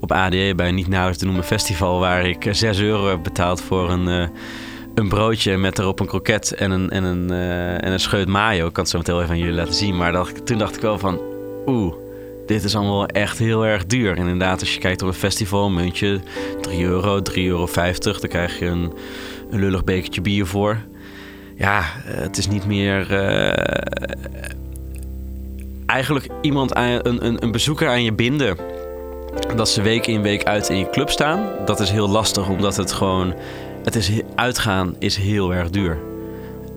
op 0.00 0.12
ADE 0.12 0.52
bij 0.56 0.68
een 0.68 0.74
niet 0.74 0.88
nauwelijks 0.88 1.18
te 1.18 1.26
noemen 1.26 1.44
festival... 1.44 1.98
waar 1.98 2.26
ik 2.26 2.48
6 2.50 2.80
euro 2.80 3.08
heb 3.08 3.22
betaald 3.22 3.60
voor 3.60 3.90
een, 3.90 4.30
een 4.96 5.08
broodje 5.08 5.56
met 5.56 5.78
erop 5.78 6.00
een 6.00 6.06
kroket 6.06 6.54
en 6.54 6.70
een, 6.70 6.90
en 6.90 7.04
een, 7.04 7.30
en 7.80 7.92
een 7.92 8.00
scheut 8.00 8.28
mayo. 8.28 8.66
Ik 8.66 8.72
kan 8.72 8.82
het 8.82 8.92
zo 8.92 8.98
meteen 8.98 9.16
even 9.16 9.28
aan 9.28 9.38
jullie 9.38 9.54
laten 9.54 9.74
zien. 9.74 9.96
Maar 9.96 10.12
dat, 10.12 10.46
toen 10.46 10.58
dacht 10.58 10.76
ik 10.76 10.82
wel 10.82 10.98
van, 10.98 11.20
oeh, 11.66 11.94
dit 12.46 12.64
is 12.64 12.76
allemaal 12.76 13.06
echt 13.06 13.38
heel 13.38 13.66
erg 13.66 13.86
duur. 13.86 14.10
En 14.10 14.22
inderdaad, 14.22 14.60
als 14.60 14.74
je 14.74 14.80
kijkt 14.80 15.02
op 15.02 15.08
een 15.08 15.14
festival, 15.14 15.66
een 15.66 15.74
muntje 15.74 16.20
3 16.60 16.84
euro, 16.84 17.20
3,50 17.30 17.34
euro. 17.34 17.68
Dan 18.02 18.28
krijg 18.28 18.58
je 18.58 18.66
een, 18.66 18.92
een 19.50 19.60
lullig 19.60 19.84
bekertje 19.84 20.20
bier 20.20 20.46
voor 20.46 20.78
ja, 21.56 21.82
het 22.04 22.38
is 22.38 22.48
niet 22.48 22.66
meer. 22.66 23.10
Uh, 23.10 23.52
eigenlijk 25.86 26.28
iemand 26.40 26.74
aan, 26.74 27.00
een, 27.02 27.26
een, 27.26 27.42
een 27.42 27.52
bezoeker 27.52 27.88
aan 27.88 28.02
je 28.02 28.12
binden. 28.12 28.56
Dat 29.56 29.68
ze 29.68 29.82
week 29.82 30.06
in 30.06 30.22
week 30.22 30.44
uit 30.44 30.68
in 30.68 30.78
je 30.78 30.90
club 30.90 31.10
staan. 31.10 31.48
Dat 31.64 31.80
is 31.80 31.90
heel 31.90 32.08
lastig, 32.08 32.48
omdat 32.48 32.76
het 32.76 32.92
gewoon. 32.92 33.34
Het 33.86 33.94
is 33.94 34.10
uitgaan 34.34 34.96
is 34.98 35.16
heel 35.16 35.54
erg 35.54 35.70
duur. 35.70 35.98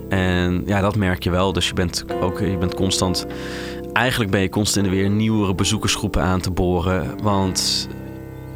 En 0.10 0.63
ja, 0.65 0.82
dat 0.82 0.95
merk 0.95 1.24
je 1.24 1.30
wel. 1.30 1.54
Dus 1.54 1.67
je 1.67 1.74
bent 1.74 2.06
ook 2.22 2.39
je 2.39 2.58
bent 2.58 2.76
constant. 2.76 3.26
Eigenlijk 3.93 4.32
ben 4.32 4.41
je 4.41 4.50
constant 4.50 4.88
weer 4.88 5.10
nieuwere 5.10 5.56
bezoekersgroepen 5.56 6.22
aan 6.22 6.39
te 6.39 6.52
boren. 6.52 7.24
Want 7.24 7.89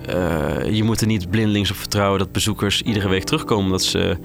uh, 0.10 0.76
je 0.76 0.84
moet 0.84 1.02
er 1.02 1.08
niet 1.08 1.30
blindelings 1.30 1.72
op 1.72 1.76
vertrouwen 1.76 2.20
dat 2.20 2.32
bezoekers 2.32 2.82
iedere 2.82 3.10
week 3.10 3.24
terugkomen. 3.24 3.72
Dat 3.72 3.84
ze. 3.84 4.18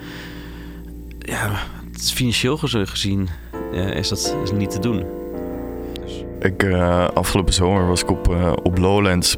Ja, 1.19 1.51
financieel 1.95 2.57
gezien 2.59 3.29
ja, 3.73 3.83
is 3.83 4.09
dat 4.09 4.37
is 4.43 4.53
niet 4.53 4.71
te 4.71 4.79
doen. 4.79 5.05
Ik, 6.41 6.62
uh, 6.62 7.09
afgelopen 7.09 7.55
zomer 7.55 7.87
was 7.87 8.03
ik 8.03 8.11
op, 8.11 8.29
op 8.62 8.79
Lowlands 8.79 9.37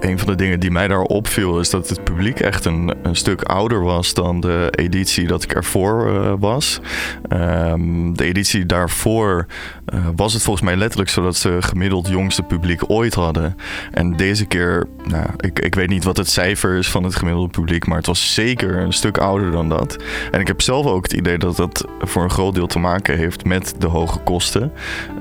een 0.00 0.18
van 0.18 0.26
de 0.26 0.34
dingen 0.34 0.60
die 0.60 0.70
mij 0.70 0.88
daar 0.88 1.00
opviel 1.00 1.60
is 1.60 1.70
dat 1.70 1.88
het 1.88 2.04
publiek 2.04 2.40
echt 2.40 2.64
een, 2.64 2.92
stuk 3.12 3.42
ouder 3.42 3.82
was 3.82 4.14
dan 4.14 4.40
de 4.40 4.68
editie 4.70 5.26
dat 5.26 5.42
ik 5.42 5.54
ervoor 5.54 6.12
uh, 6.12 6.32
was. 6.38 6.80
Um, 7.28 8.16
de 8.16 8.24
editie 8.24 8.66
daarvoor 8.66 9.46
uh, 9.94 10.06
was 10.16 10.32
het 10.32 10.42
volgens 10.42 10.64
mij 10.64 10.76
letterlijk 10.76 11.10
zo 11.10 11.22
dat 11.22 11.36
ze 11.36 11.56
gemiddeld 11.60 12.08
jongste 12.08 12.42
publiek 12.42 12.90
ooit 12.90 13.14
hadden. 13.14 13.56
En 13.90 14.16
deze 14.16 14.44
keer, 14.44 14.86
nou, 15.04 15.26
ik, 15.36 15.58
ik 15.58 15.74
weet 15.74 15.88
niet 15.88 16.04
wat 16.04 16.16
het 16.16 16.28
cijfer 16.28 16.76
is 16.76 16.90
van 16.90 17.04
het 17.04 17.14
gemiddelde 17.14 17.50
publiek, 17.50 17.86
maar 17.86 17.96
het 17.96 18.06
was 18.06 18.34
zeker 18.34 18.76
een 18.76 18.92
stuk 18.92 19.18
ouder 19.18 19.50
dan 19.50 19.68
dat. 19.68 19.96
En 20.30 20.40
ik 20.40 20.46
heb 20.46 20.62
zelf 20.62 20.86
ook 20.86 21.02
het 21.02 21.12
idee 21.12 21.38
dat 21.38 21.56
dat 21.56 21.86
voor 22.00 22.22
een 22.22 22.30
groot 22.30 22.54
deel 22.54 22.66
te 22.66 22.78
maken 22.78 23.16
heeft 23.16 23.44
met 23.44 23.74
de 23.78 23.86
hoge 23.86 24.18
kosten. 24.18 24.72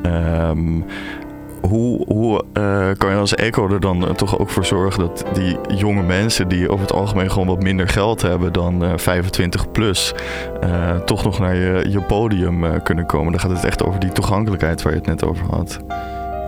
Um, 0.06 0.86
hoe, 1.70 2.04
hoe 2.08 2.44
eh, 2.54 2.90
kan 2.98 3.10
je 3.10 3.16
als 3.16 3.36
eco 3.36 3.70
er 3.70 3.80
dan 3.80 4.08
eh, 4.08 4.14
toch 4.14 4.40
ook 4.40 4.50
voor 4.50 4.66
zorgen 4.66 5.00
dat 5.00 5.26
die 5.34 5.58
jonge 5.76 6.04
mensen 6.04 6.48
die 6.48 6.70
over 6.70 6.86
het 6.86 6.94
algemeen 6.94 7.32
gewoon 7.32 7.48
wat 7.48 7.64
minder 7.64 7.88
geld 7.88 8.22
hebben 8.22 8.54
dan 8.54 8.84
eh, 8.84 8.92
25 8.96 9.72
plus, 9.72 10.14
toch 11.06 11.24
nog 11.24 11.40
naar 11.40 11.56
je, 11.56 11.86
je 11.90 12.02
podium 12.02 12.84
kunnen 12.84 13.06
komen? 13.06 13.32
Dan 13.32 13.42
gaat 13.42 13.52
het 13.52 13.64
echt 13.64 13.84
over 13.84 14.00
die 14.00 14.12
toegankelijkheid 14.12 14.82
waar 14.82 14.94
je 14.94 15.00
het 15.00 15.08
net 15.08 15.24
over 15.24 15.46
had. 15.46 15.80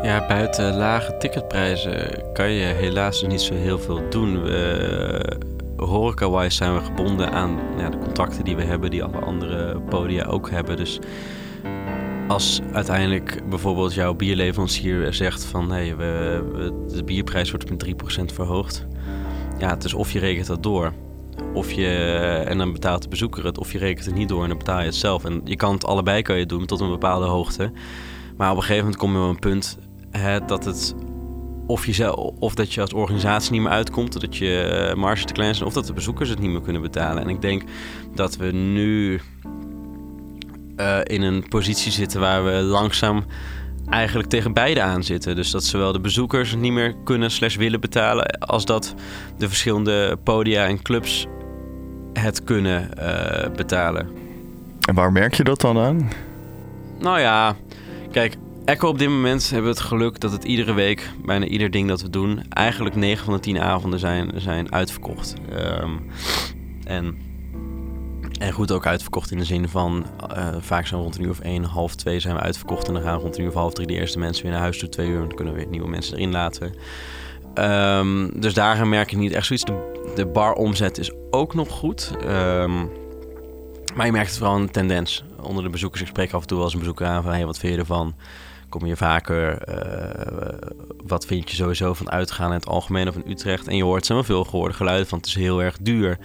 Ja, 0.03 0.25
buiten 0.27 0.75
lage 0.75 1.17
ticketprijzen 1.17 2.23
kan 2.33 2.51
je 2.51 2.65
helaas 2.65 3.21
niet 3.21 3.41
zo 3.41 3.53
heel 3.53 3.79
veel 3.79 4.01
doen. 4.09 4.43
We, 4.43 5.39
Horeca-wise 5.77 6.55
zijn 6.55 6.73
we 6.73 6.81
gebonden 6.81 7.31
aan 7.31 7.59
ja, 7.77 7.89
de 7.89 7.97
contacten 7.97 8.43
die 8.43 8.55
we 8.55 8.63
hebben, 8.63 8.89
die 8.89 9.03
alle 9.03 9.19
andere 9.19 9.79
podia 9.79 10.25
ook 10.25 10.49
hebben. 10.49 10.77
Dus 10.77 10.99
als 12.27 12.61
uiteindelijk 12.71 13.49
bijvoorbeeld 13.49 13.93
jouw 13.93 14.13
bierleverancier 14.13 15.13
zegt 15.13 15.45
van 15.45 15.71
hey, 15.71 15.95
we, 15.95 16.83
de 16.93 17.03
bierprijs 17.03 17.51
wordt 17.51 17.69
met 17.69 17.85
3% 17.85 18.33
verhoogd. 18.33 18.85
Ja, 19.59 19.69
het 19.69 19.83
is 19.83 19.93
of 19.93 20.11
je 20.11 20.19
rekent 20.19 20.47
dat 20.47 20.63
door. 20.63 20.93
Of 21.53 21.71
je, 21.71 21.87
en 22.47 22.57
dan 22.57 22.71
betaalt 22.71 23.01
de 23.01 23.09
bezoeker 23.09 23.45
het, 23.45 23.57
of 23.57 23.71
je 23.71 23.77
rekent 23.77 24.05
het 24.05 24.15
niet 24.15 24.29
door 24.29 24.43
en 24.43 24.49
dan 24.49 24.57
betaal 24.57 24.79
je 24.79 24.85
het 24.85 24.95
zelf. 24.95 25.25
En 25.25 25.41
je 25.43 25.55
kan 25.55 25.73
het 25.73 25.85
allebei 25.85 26.21
kan 26.21 26.37
je 26.37 26.45
doen 26.45 26.65
tot 26.65 26.79
een 26.79 26.89
bepaalde 26.89 27.25
hoogte. 27.25 27.71
Maar 28.37 28.51
op 28.51 28.57
een 28.57 28.61
gegeven 28.61 28.83
moment 28.83 29.01
kom 29.01 29.13
je 29.13 29.21
op 29.21 29.29
een 29.29 29.39
punt 29.39 29.77
hè, 30.11 30.45
dat 30.45 30.65
het 30.65 30.95
of, 31.67 31.85
je 31.85 31.93
zelf, 31.93 32.15
of 32.39 32.55
dat 32.55 32.73
je 32.73 32.81
als 32.81 32.93
organisatie 32.93 33.51
niet 33.51 33.61
meer 33.61 33.71
uitkomt, 33.71 34.21
dat 34.21 34.37
je 34.37 34.61
eh, 34.61 34.95
marge 34.95 35.25
te 35.25 35.33
klein 35.33 35.55
zijn, 35.55 35.67
of 35.67 35.73
dat 35.73 35.87
de 35.87 35.93
bezoekers 35.93 36.29
het 36.29 36.39
niet 36.39 36.51
meer 36.51 36.61
kunnen 36.61 36.81
betalen. 36.81 37.23
En 37.23 37.29
ik 37.29 37.41
denk 37.41 37.63
dat 38.15 38.37
we 38.37 38.51
nu 38.51 39.21
eh, 40.75 40.97
in 41.03 41.21
een 41.21 41.47
positie 41.49 41.91
zitten 41.91 42.19
waar 42.19 42.45
we 42.45 42.51
langzaam 42.51 43.25
eigenlijk 43.89 44.29
tegen 44.29 44.53
beide 44.53 44.81
aan 44.81 45.03
zitten. 45.03 45.35
Dus 45.35 45.51
dat 45.51 45.63
zowel 45.63 45.91
de 45.91 45.99
bezoekers 45.99 46.55
niet 46.55 46.71
meer 46.71 46.95
kunnen 47.03 47.31
slash 47.31 47.55
willen 47.55 47.79
betalen, 47.79 48.39
als 48.39 48.65
dat 48.65 48.93
de 49.37 49.47
verschillende 49.47 50.17
podia 50.23 50.65
en 50.67 50.81
clubs 50.81 51.27
het 52.13 52.43
kunnen 52.43 52.97
eh, 52.97 53.51
betalen. 53.55 54.09
En 54.87 54.95
waar 54.95 55.11
merk 55.11 55.33
je 55.33 55.43
dat 55.43 55.61
dan 55.61 55.77
aan? 55.77 56.09
Nou 56.99 57.19
ja, 57.19 57.55
kijk, 58.11 58.35
Echo 58.65 58.87
op 58.87 58.99
dit 58.99 59.09
moment 59.09 59.49
hebben 59.49 59.71
we 59.71 59.77
het 59.77 59.87
geluk 59.87 60.19
dat 60.19 60.31
het 60.31 60.43
iedere 60.43 60.73
week, 60.73 61.09
bijna 61.25 61.45
ieder 61.45 61.71
ding 61.71 61.87
dat 61.87 62.01
we 62.01 62.09
doen, 62.09 62.43
eigenlijk 62.49 62.95
9 62.95 63.25
van 63.25 63.33
de 63.33 63.39
10 63.39 63.59
avonden 63.59 63.99
zijn, 63.99 64.31
zijn 64.35 64.71
uitverkocht. 64.71 65.33
Ehm, 65.51 65.91
en, 66.83 67.17
en 68.39 68.51
goed 68.51 68.71
ook 68.71 68.85
uitverkocht 68.85 69.31
in 69.31 69.37
de 69.37 69.43
zin 69.43 69.69
van, 69.69 70.05
eh, 70.29 70.47
vaak 70.59 70.87
zijn 70.87 70.99
we 70.99 71.05
rond 71.05 71.17
een 71.17 71.23
uur 71.23 71.29
of 71.29 71.39
1, 71.39 71.63
half 71.63 71.95
2 71.95 72.19
zijn 72.19 72.35
we 72.35 72.41
uitverkocht. 72.41 72.87
En 72.87 72.93
dan 72.93 73.03
gaan 73.03 73.19
rond 73.19 73.37
een 73.37 73.43
uur 73.43 73.49
of 73.49 73.55
half 73.55 73.73
3 73.73 73.87
de 73.87 73.93
eerste 73.93 74.19
mensen 74.19 74.43
weer 74.43 74.51
naar 74.51 74.61
huis 74.61 74.79
toe, 74.79 74.89
twee 74.89 75.07
uur. 75.07 75.21
En 75.21 75.27
dan 75.27 75.35
kunnen 75.35 75.53
we 75.53 75.59
weer 75.59 75.69
nieuwe 75.69 75.87
mensen 75.87 76.15
erin 76.17 76.31
laten. 76.31 76.73
Ehm, 77.53 78.39
dus 78.39 78.53
daar 78.53 78.87
merk 78.87 79.11
ik 79.11 79.17
niet 79.17 79.31
echt 79.31 79.45
zoiets. 79.45 79.65
De, 79.65 80.11
de 80.15 80.25
baromzet 80.25 80.97
is 80.97 81.11
ook 81.29 81.53
nog 81.53 81.69
goed. 81.69 82.11
Ehm, 82.21 82.85
maar 83.95 84.05
je 84.05 84.11
merkt 84.11 84.37
vooral 84.37 84.55
een 84.55 84.71
tendens 84.71 85.23
onder 85.41 85.63
de 85.63 85.69
bezoekers. 85.69 86.01
Ik 86.01 86.07
spreek 86.07 86.33
af 86.33 86.41
en 86.41 86.47
toe 86.47 86.55
wel 86.55 86.65
eens 86.65 86.73
een 86.73 86.79
bezoeker 86.79 87.05
aan 87.07 87.23
van... 87.23 87.31
Hey, 87.31 87.45
wat 87.45 87.57
vind 87.57 87.73
je 87.73 87.79
ervan? 87.79 88.15
Kom 88.69 88.85
je 88.85 88.95
vaker? 88.95 89.57
Eh, 89.57 90.69
wat 91.03 91.25
vind 91.25 91.49
je 91.49 91.55
sowieso 91.55 91.93
van 91.93 92.11
uitgaan 92.11 92.47
in 92.47 92.57
het 92.57 92.67
algemeen 92.67 93.07
of 93.07 93.15
in 93.15 93.31
Utrecht? 93.31 93.67
En 93.67 93.75
je 93.75 93.83
hoort 93.83 94.07
wel 94.07 94.23
veel 94.23 94.43
gehoorde 94.43 94.73
geluiden 94.73 95.07
van 95.07 95.17
het 95.17 95.27
is 95.27 95.35
heel 95.35 95.63
erg 95.63 95.77
duur. 95.81 96.17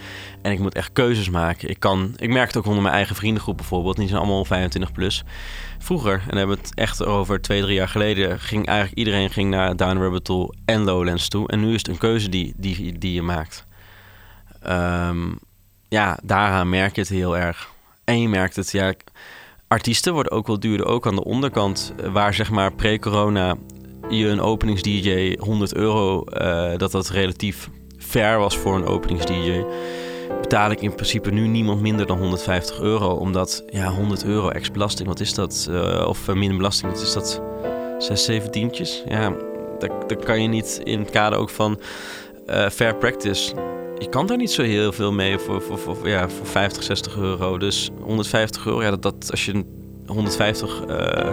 En 0.42 0.52
ik 0.52 0.58
moet 0.58 0.74
echt 0.74 0.92
keuzes 0.92 1.30
maken. 1.30 1.68
Ik, 1.68 1.80
kan, 1.80 2.12
ik 2.16 2.30
merk 2.30 2.46
het 2.46 2.56
ook 2.56 2.66
onder 2.66 2.82
mijn 2.82 2.94
eigen 2.94 3.16
vriendengroep 3.16 3.56
bijvoorbeeld. 3.56 3.96
Die 3.96 4.08
zijn 4.08 4.20
allemaal 4.20 4.44
25 4.44 4.92
plus. 4.92 5.24
Vroeger, 5.78 6.12
en 6.12 6.28
dan 6.28 6.38
hebben 6.38 6.56
we 6.56 6.62
het 6.62 6.74
echt 6.74 7.04
over 7.04 7.40
twee, 7.40 7.62
drie 7.62 7.74
jaar 7.74 7.88
geleden... 7.88 8.40
ging 8.40 8.66
eigenlijk 8.66 8.98
iedereen 8.98 9.30
ging 9.30 9.50
naar 9.50 9.76
Down 9.76 9.98
Rabbit 9.98 10.54
en 10.64 10.84
Lowlands 10.84 11.28
toe. 11.28 11.48
En 11.48 11.60
nu 11.60 11.74
is 11.74 11.78
het 11.78 11.88
een 11.88 11.98
keuze 11.98 12.28
die, 12.28 12.54
die, 12.56 12.98
die 12.98 13.12
je 13.12 13.22
maakt. 13.22 13.64
Ehm, 14.62 15.28
ja, 15.88 16.18
daaraan 16.22 16.68
merk 16.68 16.94
je 16.94 17.00
het 17.00 17.10
heel 17.10 17.36
erg. 17.36 17.70
En 18.04 18.20
je 18.20 18.28
merkt 18.28 18.56
het, 18.56 18.70
ja, 18.70 18.94
artiesten 19.70 20.12
worden 20.12 20.32
ook 20.32 20.46
wel 20.46 20.60
duurder. 20.60 20.86
Ook 20.86 21.06
aan 21.06 21.14
de 21.14 21.24
onderkant, 21.24 21.94
eh, 21.96 22.12
waar 22.12 22.34
zeg 22.34 22.50
maar 22.50 22.72
pre-corona 22.72 23.56
je 24.08 24.26
een 24.26 24.40
openings-DJ 24.40 25.36
100 25.38 25.74
euro, 25.74 26.24
eh, 26.24 26.76
dat 26.76 26.90
dat 26.90 27.08
relatief 27.08 27.70
fair 27.98 28.38
was 28.38 28.58
voor 28.58 28.74
een 28.74 28.86
openings-DJ. 28.86 29.64
Betaal 30.40 30.70
ik 30.70 30.80
in 30.80 30.94
principe 30.94 31.30
nu 31.30 31.46
niemand 31.46 31.80
minder 31.80 32.06
dan 32.06 32.18
150 32.18 32.80
euro. 32.80 33.08
Omdat, 33.08 33.64
ja, 33.66 33.92
100 33.92 34.24
euro 34.24 34.48
ex-belasting, 34.48 35.08
wat 35.08 35.20
is 35.20 35.34
dat? 35.34 35.68
Eh, 35.70 36.06
of 36.08 36.28
uh, 36.28 36.34
minder 36.34 36.56
belasting, 36.56 36.92
wat 36.92 37.02
is 37.02 37.12
dat? 37.12 37.42
6, 37.98 38.24
7 38.24 38.50
tientjes? 38.50 39.02
Ja, 39.08 39.34
dat, 39.78 40.08
dat 40.08 40.24
kan 40.24 40.42
je 40.42 40.48
niet 40.48 40.80
in 40.84 40.98
het 40.98 41.10
kader 41.10 41.38
ook 41.38 41.50
van 41.50 41.80
fair 42.70 42.96
practice 42.96 43.54
je 44.00 44.08
kan 44.08 44.26
daar 44.26 44.36
niet 44.36 44.50
zo 44.50 44.62
heel 44.62 44.92
veel 44.92 45.12
mee 45.12 45.38
voor, 45.38 45.62
voor, 45.62 45.78
voor, 45.78 46.08
ja, 46.08 46.28
voor 46.28 46.46
50, 46.46 46.82
60 46.82 47.16
euro. 47.16 47.58
Dus 47.58 47.90
150 48.00 48.66
euro, 48.66 48.82
ja, 48.82 48.90
dat, 48.90 49.02
dat 49.02 49.30
als 49.30 49.44
je 49.44 49.64
150 50.06 50.82
uh, 50.88 51.30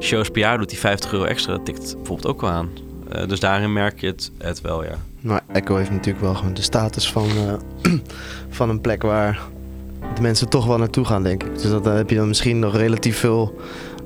shows 0.00 0.30
per 0.30 0.40
jaar 0.40 0.58
doet, 0.58 0.68
die 0.68 0.78
50 0.78 1.12
euro 1.12 1.24
extra, 1.24 1.52
dat 1.52 1.64
tikt 1.64 1.96
bijvoorbeeld 1.96 2.26
ook 2.26 2.40
wel 2.40 2.50
aan. 2.50 2.68
Uh, 3.14 3.26
dus 3.26 3.40
daarin 3.40 3.72
merk 3.72 4.00
je 4.00 4.06
het, 4.06 4.30
het 4.38 4.60
wel, 4.60 4.84
ja. 4.84 4.98
Maar 5.20 5.42
Echo 5.52 5.76
heeft 5.76 5.90
natuurlijk 5.90 6.24
wel 6.24 6.34
gewoon 6.34 6.54
de 6.54 6.62
status 6.62 7.10
van, 7.10 7.28
uh, 7.36 7.92
van 8.48 8.68
een 8.68 8.80
plek 8.80 9.02
waar 9.02 9.40
de 10.14 10.20
mensen 10.20 10.48
toch 10.48 10.66
wel 10.66 10.78
naartoe 10.78 11.04
gaan, 11.04 11.22
denk 11.22 11.42
ik. 11.42 11.54
Dus 11.54 11.70
dat, 11.70 11.84
heb 11.84 12.10
je 12.10 12.16
dan 12.16 12.28
misschien 12.28 12.58
nog 12.58 12.76
relatief 12.76 13.18
veel 13.18 13.54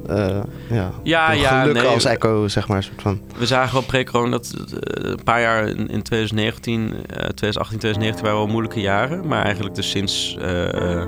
uh, 0.09 0.41
ja, 0.69 0.91
ja, 1.03 1.33
ja, 1.33 1.61
geluk 1.61 1.75
nee, 1.75 1.87
als 1.87 2.05
echo, 2.05 2.49
zeg 2.49 2.69
maar. 2.69 2.83
Soort 2.83 3.03
van. 3.03 3.21
We 3.39 3.47
zagen 3.47 3.73
wel 3.73 3.83
pre-corona 3.83 4.31
dat 4.31 4.55
uh, 4.57 5.11
een 5.11 5.23
paar 5.25 5.41
jaar 5.41 5.69
in, 5.69 5.89
in 5.89 6.03
2019, 6.03 6.83
uh, 6.83 6.93
2018, 6.95 7.79
2019 7.79 8.25
waren 8.25 8.39
wel 8.39 8.47
moeilijke 8.47 8.81
jaren. 8.81 9.27
Maar 9.27 9.45
eigenlijk 9.45 9.75
dus 9.75 9.91
sinds, 9.91 10.37
uh, 10.41 11.03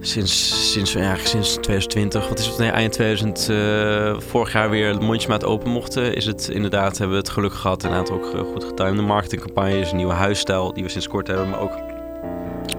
sinds, 0.00 0.72
sinds, 0.72 0.92
ja, 0.92 1.16
sinds 1.16 1.50
2020, 1.52 2.28
wat 2.28 2.38
is 2.38 2.46
het, 2.46 2.58
nee, 2.58 2.70
eind 2.70 2.92
2000, 2.92 3.48
uh, 3.50 4.20
vorig 4.20 4.52
jaar 4.52 4.70
weer 4.70 5.02
mondjesmaat 5.02 5.44
open 5.44 5.70
mochten, 5.70 6.14
is 6.14 6.26
het 6.26 6.48
inderdaad, 6.48 6.98
hebben 6.98 7.16
we 7.16 7.22
het 7.22 7.32
geluk 7.32 7.54
gehad. 7.54 7.82
Een 7.82 7.90
aantal 7.90 8.16
ook 8.16 8.46
goed 8.52 8.64
getimede 8.64 9.02
marketingcampagnes, 9.02 9.90
een 9.90 9.96
nieuwe 9.96 10.12
huisstijl 10.12 10.72
die 10.72 10.82
we 10.82 10.88
sinds 10.88 11.08
kort 11.08 11.26
hebben, 11.26 11.50
maar 11.50 11.60
ook 11.60 11.91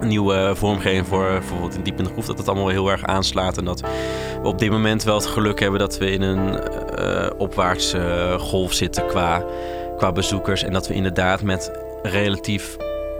nieuwe 0.00 0.52
vormgeving 0.54 1.06
voor 1.06 1.24
bijvoorbeeld 1.24 1.74
in 1.74 1.82
diep 1.82 1.98
in 1.98 2.04
de 2.04 2.10
groef, 2.10 2.26
dat 2.26 2.38
het 2.38 2.48
allemaal 2.48 2.68
heel 2.68 2.90
erg 2.90 3.02
aanslaat. 3.02 3.58
En 3.58 3.64
dat 3.64 3.80
we 3.80 4.48
op 4.48 4.58
dit 4.58 4.70
moment 4.70 5.02
wel 5.02 5.14
het 5.14 5.26
geluk 5.26 5.60
hebben 5.60 5.80
dat 5.80 5.98
we 5.98 6.10
in 6.10 6.22
een 6.22 6.60
uh, 6.98 7.30
opwaartse 7.38 8.36
golf 8.38 8.72
zitten 8.72 9.06
qua, 9.06 9.44
qua 9.96 10.12
bezoekers. 10.12 10.62
En 10.62 10.72
dat 10.72 10.88
we 10.88 10.94
inderdaad 10.94 11.42
met 11.42 11.72
relatief 12.02 12.76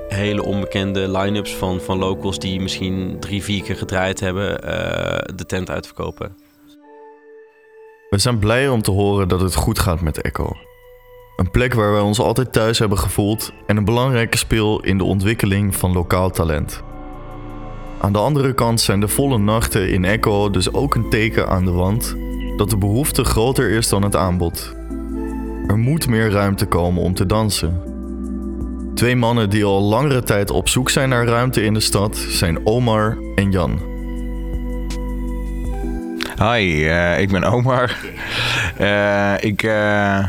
hele 0.08 0.44
onbekende 0.44 1.10
line-ups 1.18 1.54
van, 1.54 1.80
van 1.80 1.98
locals 1.98 2.38
die 2.38 2.60
misschien 2.60 3.16
drie, 3.20 3.42
vier 3.42 3.62
keer 3.62 3.76
gedraaid 3.76 4.20
hebben, 4.20 4.50
uh, 4.50 4.70
de 5.34 5.46
tent 5.46 5.70
uitverkopen. 5.70 6.36
We 8.10 8.18
zijn 8.18 8.38
blij 8.38 8.68
om 8.68 8.82
te 8.82 8.90
horen 8.90 9.28
dat 9.28 9.40
het 9.40 9.54
goed 9.54 9.78
gaat 9.78 10.00
met 10.00 10.20
Echo. 10.20 10.56
Een 11.36 11.50
plek 11.50 11.74
waar 11.74 11.92
wij 11.92 12.00
ons 12.00 12.18
altijd 12.18 12.52
thuis 12.52 12.78
hebben 12.78 12.98
gevoeld 12.98 13.52
en 13.66 13.76
een 13.76 13.84
belangrijke 13.84 14.36
speel 14.36 14.80
in 14.80 14.98
de 14.98 15.04
ontwikkeling 15.04 15.76
van 15.76 15.92
lokaal 15.92 16.30
talent. 16.30 16.82
Aan 18.00 18.12
de 18.12 18.18
andere 18.18 18.54
kant 18.54 18.80
zijn 18.80 19.00
de 19.00 19.08
volle 19.08 19.38
nachten 19.38 19.90
in 19.90 20.04
Echo 20.04 20.50
dus 20.50 20.72
ook 20.72 20.94
een 20.94 21.10
teken 21.10 21.48
aan 21.48 21.64
de 21.64 21.70
wand 21.70 22.16
dat 22.56 22.70
de 22.70 22.76
behoefte 22.76 23.24
groter 23.24 23.70
is 23.70 23.88
dan 23.88 24.02
het 24.02 24.16
aanbod. 24.16 24.74
Er 25.66 25.78
moet 25.78 26.08
meer 26.08 26.30
ruimte 26.30 26.66
komen 26.66 27.02
om 27.02 27.14
te 27.14 27.26
dansen. 27.26 27.82
Twee 28.94 29.16
mannen 29.16 29.50
die 29.50 29.64
al 29.64 29.82
langere 29.82 30.22
tijd 30.22 30.50
op 30.50 30.68
zoek 30.68 30.90
zijn 30.90 31.08
naar 31.08 31.26
ruimte 31.26 31.64
in 31.64 31.74
de 31.74 31.80
stad 31.80 32.16
zijn 32.16 32.66
Omar 32.66 33.18
en 33.34 33.50
Jan. 33.50 33.80
Hi, 36.38 36.84
uh, 36.84 37.20
ik 37.20 37.30
ben 37.30 37.44
Omar. 37.44 37.96
Uh, 38.80 39.34
ik 39.40 39.62
uh, 39.62 40.24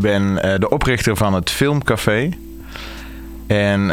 ben 0.00 0.34
de 0.34 0.70
oprichter 0.70 1.16
van 1.16 1.34
het 1.34 1.50
Filmcafé. 1.50 2.30
En 3.46 3.86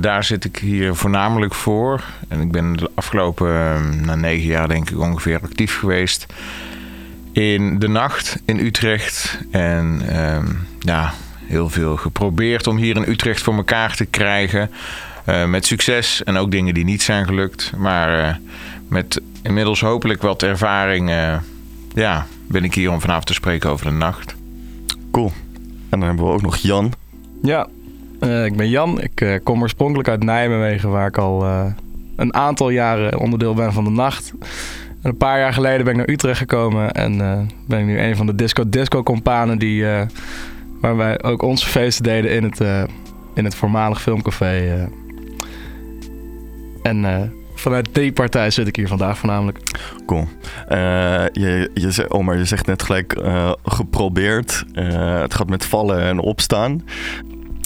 daar 0.00 0.24
zit 0.24 0.44
ik 0.44 0.56
hier 0.56 0.94
voornamelijk 0.94 1.54
voor. 1.54 2.04
En 2.28 2.40
ik 2.40 2.50
ben 2.50 2.76
de 2.76 2.90
afgelopen 2.94 3.50
na 4.04 4.14
negen 4.14 4.46
jaar 4.46 4.68
denk 4.68 4.90
ik 4.90 4.98
ongeveer 4.98 5.40
actief 5.42 5.78
geweest 5.78 6.26
in 7.32 7.78
de 7.78 7.88
nacht 7.88 8.38
in 8.44 8.58
Utrecht. 8.58 9.38
En 9.50 10.02
ja, 10.78 11.12
heel 11.46 11.68
veel 11.70 11.96
geprobeerd 11.96 12.66
om 12.66 12.76
hier 12.76 12.96
in 12.96 13.08
Utrecht 13.08 13.42
voor 13.42 13.54
elkaar 13.54 13.96
te 13.96 14.04
krijgen. 14.04 14.70
Uh, 15.28 15.44
met 15.44 15.66
succes 15.66 16.24
en 16.24 16.36
ook 16.36 16.50
dingen 16.50 16.74
die 16.74 16.84
niet 16.84 17.02
zijn 17.02 17.24
gelukt. 17.26 17.72
Maar 17.76 18.18
uh, 18.18 18.34
met 18.88 19.20
inmiddels 19.42 19.80
hopelijk 19.80 20.22
wat 20.22 20.42
ervaring 20.42 21.10
uh, 21.10 21.36
ja, 21.94 22.26
ben 22.46 22.64
ik 22.64 22.74
hier 22.74 22.90
om 22.90 23.00
vanavond 23.00 23.26
te 23.26 23.34
spreken 23.34 23.70
over 23.70 23.86
de 23.86 23.92
nacht. 23.92 24.34
Cool. 25.10 25.32
En 25.88 25.98
dan 25.98 26.08
hebben 26.08 26.26
we 26.26 26.32
ook 26.32 26.42
nog 26.42 26.56
Jan. 26.56 26.92
Ja, 27.42 27.68
ik 28.44 28.56
ben 28.56 28.68
Jan. 28.68 29.00
Ik 29.00 29.40
kom 29.42 29.62
oorspronkelijk 29.62 30.08
uit 30.08 30.24
Nijmegen 30.24 30.90
waar 30.90 31.06
ik 31.06 31.18
al 31.18 31.44
een 32.16 32.34
aantal 32.34 32.70
jaren 32.70 33.18
onderdeel 33.18 33.54
ben 33.54 33.72
van 33.72 33.84
de 33.84 33.90
nacht. 33.90 34.32
En 35.02 35.10
een 35.10 35.16
paar 35.16 35.38
jaar 35.38 35.52
geleden 35.52 35.84
ben 35.84 35.92
ik 35.92 35.98
naar 35.98 36.08
Utrecht 36.08 36.38
gekomen 36.38 36.92
en 36.92 37.16
ben 37.66 37.78
ik 37.78 37.86
nu 37.86 38.00
een 38.00 38.16
van 38.16 38.26
de 38.26 38.34
disco-disco-companen 38.34 39.58
die, 39.58 39.84
waar 40.80 40.96
wij 40.96 41.22
ook 41.22 41.42
onze 41.42 41.66
feesten 41.66 42.04
deden 42.04 42.30
in 42.30 42.44
het, 42.44 42.88
in 43.34 43.44
het 43.44 43.54
voormalig 43.54 44.02
filmcafé. 44.02 44.88
en 46.82 47.32
vanuit 47.56 47.88
die 47.92 48.12
partij 48.12 48.50
zit 48.50 48.66
ik 48.66 48.76
hier 48.76 48.88
vandaag 48.88 49.18
voornamelijk. 49.18 49.58
Cool. 50.06 50.28
je, 51.32 51.70
je, 51.74 52.10
Omar, 52.10 52.36
je 52.36 52.44
zegt 52.44 52.66
net 52.66 52.82
gelijk 52.82 53.20
geprobeerd. 53.64 54.64
het 54.72 55.34
gaat 55.34 55.48
met 55.48 55.64
vallen 55.64 56.00
en 56.00 56.18
opstaan. 56.18 56.82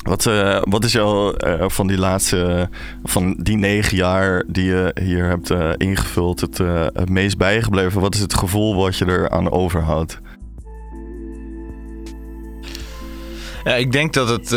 Wat, 0.03 0.26
uh, 0.26 0.59
wat 0.62 0.85
is 0.85 0.92
jou 0.92 1.35
uh, 1.46 1.64
van 1.68 1.87
die 1.87 1.98
laatste, 1.98 2.68
van 3.05 3.37
die 3.38 3.57
negen 3.57 3.96
jaar 3.96 4.44
die 4.46 4.64
je 4.64 4.96
hier 5.00 5.24
hebt 5.24 5.50
uh, 5.50 5.70
ingevuld, 5.76 6.40
het, 6.40 6.59
het 6.92 7.09
meest 7.09 7.38
bijgebleven? 7.38 8.00
Wat 8.00 8.14
is 8.14 8.20
het 8.20 8.35
gevoel 8.35 8.76
wat 8.76 8.96
je 8.96 9.05
er 9.05 9.31
aan 9.31 9.50
overhoudt? 9.50 10.20
Ja, 13.64 13.75
ik 13.75 13.92
denk 13.92 14.12
dat 14.12 14.29
het 14.29 14.49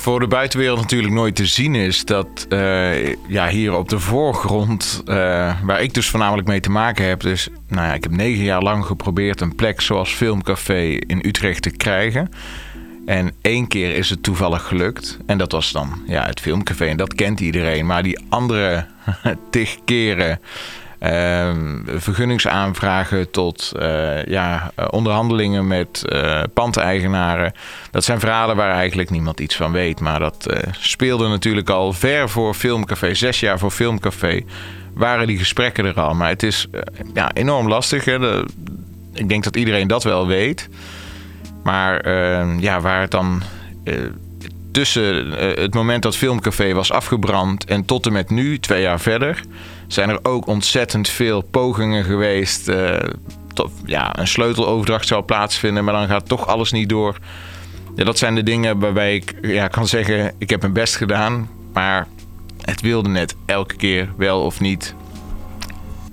voor 0.00 0.20
de 0.20 0.26
buitenwereld 0.26 0.80
natuurlijk 0.80 1.12
nooit 1.12 1.36
te 1.36 1.46
zien 1.46 1.74
is 1.74 2.04
dat 2.04 2.46
ja, 3.28 3.48
hier 3.48 3.74
op 3.74 3.88
de 3.88 3.98
voorgrond, 3.98 5.02
waar 5.64 5.82
ik 5.82 5.94
dus 5.94 6.08
voornamelijk 6.08 6.48
mee 6.48 6.60
te 6.60 6.70
maken 6.70 7.04
heb, 7.04 7.20
dus 7.20 7.48
nou 7.68 7.86
ja, 7.86 7.94
ik 7.94 8.02
heb 8.02 8.12
negen 8.12 8.44
jaar 8.44 8.62
lang 8.62 8.84
geprobeerd 8.84 9.40
een 9.40 9.54
plek 9.54 9.80
zoals 9.80 10.12
Filmcafé 10.12 10.82
in 11.06 11.22
Utrecht 11.26 11.62
te 11.62 11.70
krijgen. 11.70 12.30
En 13.06 13.32
één 13.40 13.68
keer 13.68 13.96
is 13.96 14.10
het 14.10 14.22
toevallig 14.22 14.62
gelukt. 14.62 15.18
En 15.26 15.38
dat 15.38 15.52
was 15.52 15.72
dan 15.72 16.02
ja, 16.06 16.26
het 16.26 16.40
filmcafé. 16.40 16.84
En 16.84 16.96
dat 16.96 17.14
kent 17.14 17.40
iedereen. 17.40 17.86
Maar 17.86 18.02
die 18.02 18.18
andere 18.28 18.86
tig 19.50 19.78
keren... 19.84 20.40
Uh, 21.00 21.50
vergunningsaanvragen 21.86 23.30
tot 23.30 23.72
uh, 23.76 24.24
ja, 24.24 24.72
onderhandelingen 24.90 25.66
met 25.66 26.02
uh, 26.06 26.42
pandeigenaren. 26.54 27.52
Dat 27.90 28.04
zijn 28.04 28.20
verhalen 28.20 28.56
waar 28.56 28.74
eigenlijk 28.74 29.10
niemand 29.10 29.40
iets 29.40 29.56
van 29.56 29.72
weet. 29.72 30.00
Maar 30.00 30.18
dat 30.18 30.46
speelde 30.70 31.28
natuurlijk 31.28 31.70
al 31.70 31.92
ver 31.92 32.28
voor 32.28 32.54
Filmcafé. 32.54 33.14
Zes 33.14 33.40
jaar 33.40 33.58
voor 33.58 33.70
Filmcafé 33.70 34.42
waren 34.94 35.26
die 35.26 35.38
gesprekken 35.38 35.84
er 35.84 36.00
al. 36.00 36.14
Maar 36.14 36.28
het 36.28 36.42
is 36.42 36.66
ja, 37.14 37.32
enorm 37.32 37.68
lastig. 37.68 38.04
Hè? 38.04 38.42
Ik 39.12 39.28
denk 39.28 39.44
dat 39.44 39.56
iedereen 39.56 39.88
dat 39.88 40.04
wel 40.04 40.26
weet. 40.26 40.68
Maar 41.64 42.00
ehm, 42.00 42.58
ja, 42.58 42.80
waar 42.80 43.00
het 43.00 43.10
dan 43.10 43.42
tussen 44.72 45.30
het 45.60 45.74
moment 45.74 46.02
dat 46.02 46.16
Filmcafé 46.16 46.72
was 46.72 46.92
afgebrand 46.92 47.64
en 47.64 47.84
tot 47.84 48.06
en 48.06 48.12
met 48.12 48.30
nu, 48.30 48.58
twee 48.58 48.82
jaar 48.82 49.00
verder, 49.00 49.40
zijn 49.86 50.08
er 50.08 50.18
ook 50.22 50.46
ontzettend 50.46 51.08
veel 51.08 51.40
pogingen 51.42 52.04
geweest. 52.04 52.68
Uh, 52.68 52.96
tot, 53.54 53.70
ja, 53.84 54.18
een 54.18 54.28
sleuteloverdracht 54.28 55.06
zou 55.06 55.22
plaatsvinden, 55.22 55.84
maar 55.84 55.94
dan 55.94 56.06
gaat 56.08 56.28
toch 56.28 56.46
alles 56.46 56.72
niet 56.72 56.88
door. 56.88 57.18
Ja, 57.96 58.04
dat 58.04 58.18
zijn 58.18 58.34
de 58.34 58.42
dingen 58.42 58.78
waarbij 58.78 59.14
ik 59.14 59.34
ja, 59.42 59.68
kan 59.68 59.86
zeggen: 59.86 60.34
ik 60.38 60.50
heb 60.50 60.60
mijn 60.60 60.72
best 60.72 60.96
gedaan, 60.96 61.48
maar 61.72 62.06
het 62.60 62.80
wilde 62.80 63.08
net 63.08 63.34
elke 63.46 63.76
keer 63.76 64.08
wel 64.16 64.40
of 64.40 64.60
niet. 64.60 64.94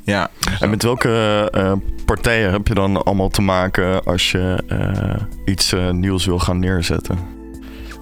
Ja. 0.04 0.30
En 0.60 0.70
met 0.70 0.84
welke 0.84 1.52
uh, 1.56 1.74
partijen 2.06 2.52
heb 2.52 2.68
je 2.68 2.74
dan 2.74 3.04
allemaal 3.04 3.30
te 3.30 3.42
maken 3.42 4.04
als 4.04 4.32
je 4.32 4.64
uh, 4.72 5.54
iets 5.54 5.74
uh, 5.74 5.90
nieuws 5.90 6.26
wil 6.26 6.40
gaan 6.40 6.60
neerzetten? 6.60 7.40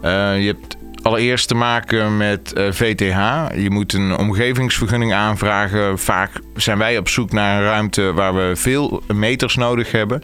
je 0.02 0.56
hebt 0.58 0.78
allereerst 1.02 1.48
te 1.48 1.56
maken 1.56 2.18
met 2.18 2.54
VTH. 2.56 3.46
Je 3.56 3.70
moet 3.70 3.94
een 3.94 4.18
omgevingsvergunning 4.18 5.14
aanvragen. 5.14 6.00
Vaak 6.00 6.32
zijn 6.56 6.78
wij 6.78 6.98
op 6.98 7.10
zoek 7.10 7.32
naar 7.32 7.58
een 7.58 7.68
ruimte 7.68 8.14
waar 8.14 8.36
we 8.36 8.56
veel 8.56 9.04
meters 9.14 9.56
nodig 9.56 9.92
hebben. 9.92 10.22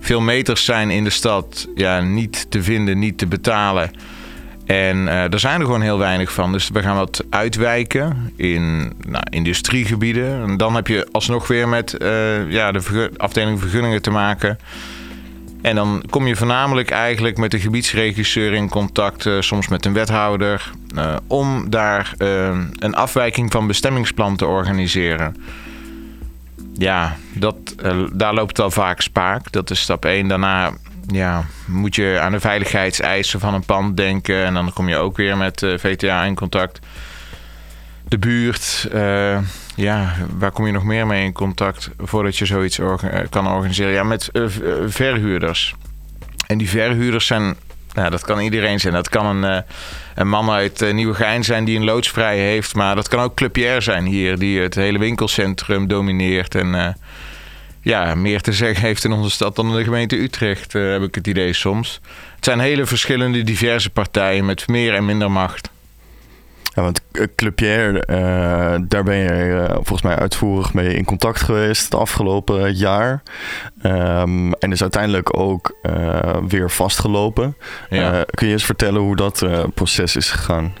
Veel 0.00 0.20
meters 0.20 0.64
zijn 0.64 0.90
in 0.90 1.04
de 1.04 1.10
stad 1.10 1.68
ja, 1.74 2.00
niet 2.00 2.50
te 2.50 2.62
vinden, 2.62 2.98
niet 2.98 3.18
te 3.18 3.26
betalen. 3.26 3.90
En 4.68 4.96
uh, 4.96 5.32
er 5.32 5.38
zijn 5.38 5.60
er 5.60 5.66
gewoon 5.66 5.82
heel 5.82 5.98
weinig 5.98 6.32
van. 6.32 6.52
Dus 6.52 6.68
we 6.68 6.82
gaan 6.82 6.96
wat 6.96 7.24
uitwijken 7.30 8.32
in 8.36 8.92
nou, 9.06 9.24
industriegebieden. 9.30 10.42
En 10.42 10.56
dan 10.56 10.74
heb 10.74 10.86
je 10.86 11.08
alsnog 11.12 11.46
weer 11.46 11.68
met 11.68 11.96
uh, 12.02 12.50
ja, 12.50 12.72
de 12.72 13.10
afdeling 13.16 13.60
vergunningen 13.60 14.02
te 14.02 14.10
maken. 14.10 14.58
En 15.62 15.74
dan 15.74 16.02
kom 16.10 16.26
je 16.26 16.36
voornamelijk 16.36 16.90
eigenlijk 16.90 17.36
met 17.36 17.50
de 17.50 17.60
gebiedsregisseur 17.60 18.52
in 18.52 18.68
contact, 18.68 19.24
uh, 19.24 19.40
soms 19.40 19.68
met 19.68 19.84
een 19.84 19.92
wethouder, 19.92 20.70
om 21.26 21.70
daar 21.70 22.14
een 22.78 22.94
afwijking 22.94 23.52
van 23.52 23.66
bestemmingsplan 23.66 24.36
te 24.36 24.46
organiseren. 24.46 25.36
Ja, 26.72 27.16
dat, 27.32 27.56
daar 28.12 28.34
loopt 28.34 28.60
al 28.60 28.70
vaak 28.70 29.00
spaak. 29.00 29.52
Dat 29.52 29.70
is 29.70 29.80
stap 29.80 30.04
1. 30.04 30.28
Daarna 30.28 30.72
ja, 31.12 31.44
moet 31.66 31.94
je 31.94 32.18
aan 32.20 32.32
de 32.32 32.40
veiligheidseisen 32.40 33.40
van 33.40 33.54
een 33.54 33.64
pand 33.64 33.96
denken. 33.96 34.44
En 34.44 34.54
dan 34.54 34.72
kom 34.72 34.88
je 34.88 34.96
ook 34.96 35.16
weer 35.16 35.36
met 35.36 35.62
eh, 35.62 35.78
VTA 35.78 36.24
in 36.24 36.34
contact. 36.34 36.78
De 38.08 38.18
buurt, 38.18 38.88
uh, 38.94 39.38
ja, 39.78 40.14
waar 40.38 40.50
kom 40.50 40.66
je 40.66 40.72
nog 40.72 40.84
meer 40.84 41.06
mee 41.06 41.24
in 41.24 41.32
contact 41.32 41.90
voordat 41.98 42.36
je 42.36 42.46
zoiets 42.46 42.78
eh, 42.78 42.94
kan 43.30 43.48
organiseren? 43.48 43.92
Ja, 43.92 44.02
met 44.02 44.28
uh, 44.32 44.46
verhuurders. 44.86 45.74
En 46.46 46.58
die 46.58 46.68
verhuurders 46.68 47.26
zijn, 47.26 47.56
nou, 47.92 48.10
dat 48.10 48.24
kan 48.24 48.40
iedereen 48.40 48.80
zijn. 48.80 48.92
Dat 48.92 49.08
kan 49.08 49.26
een, 49.26 49.64
een 50.14 50.28
man 50.28 50.50
uit 50.50 50.92
Nieuwegein 50.92 51.44
zijn 51.44 51.64
die 51.64 51.76
een 51.76 51.84
loodsvrij 51.84 52.38
heeft. 52.38 52.74
Maar 52.74 52.94
dat 52.94 53.08
kan 53.08 53.20
ook 53.20 53.34
Club 53.34 53.76
zijn 53.78 54.04
hier, 54.04 54.38
die 54.38 54.60
het 54.60 54.74
hele 54.74 54.98
winkelcentrum 54.98 55.86
domineert. 55.86 56.54
En 56.54 56.96
ja, 57.80 58.14
meer 58.14 58.40
te 58.40 58.52
zeggen 58.52 58.86
heeft 58.86 59.04
in 59.04 59.12
onze 59.12 59.30
stad 59.30 59.56
dan 59.56 59.76
de 59.76 59.84
gemeente 59.84 60.16
Utrecht, 60.16 60.72
heb 60.72 61.02
ik 61.02 61.14
het 61.14 61.26
idee 61.26 61.52
soms. 61.52 62.00
Het 62.36 62.44
zijn 62.44 62.60
hele 62.60 62.86
verschillende, 62.86 63.42
diverse 63.42 63.90
partijen 63.90 64.44
met 64.44 64.68
meer 64.68 64.94
en 64.94 65.04
minder 65.04 65.30
macht. 65.30 65.70
Ja, 66.78 66.84
want 66.84 67.00
eh, 67.12 67.26
Club 67.36 67.60
uh, 67.60 67.96
daar 68.88 69.04
ben 69.04 69.16
je 69.16 69.68
volgens 69.72 70.02
mij 70.02 70.16
uitvoerig 70.16 70.74
mee 70.74 70.94
in 70.94 71.04
contact 71.04 71.40
geweest 71.40 71.84
het 71.84 71.94
afgelopen 71.94 72.74
jaar. 72.74 73.22
Um, 73.82 74.52
en 74.52 74.72
is 74.72 74.82
uiteindelijk 74.82 75.38
ook 75.38 75.76
weer 76.48 76.70
vastgelopen. 76.70 77.56
Ja. 77.90 78.24
kun 78.30 78.46
je 78.46 78.52
eens 78.52 78.64
vertellen 78.64 79.00
hoe 79.00 79.16
dat 79.16 79.46
proces 79.74 80.16
is 80.16 80.30
gegaan? 80.30 80.72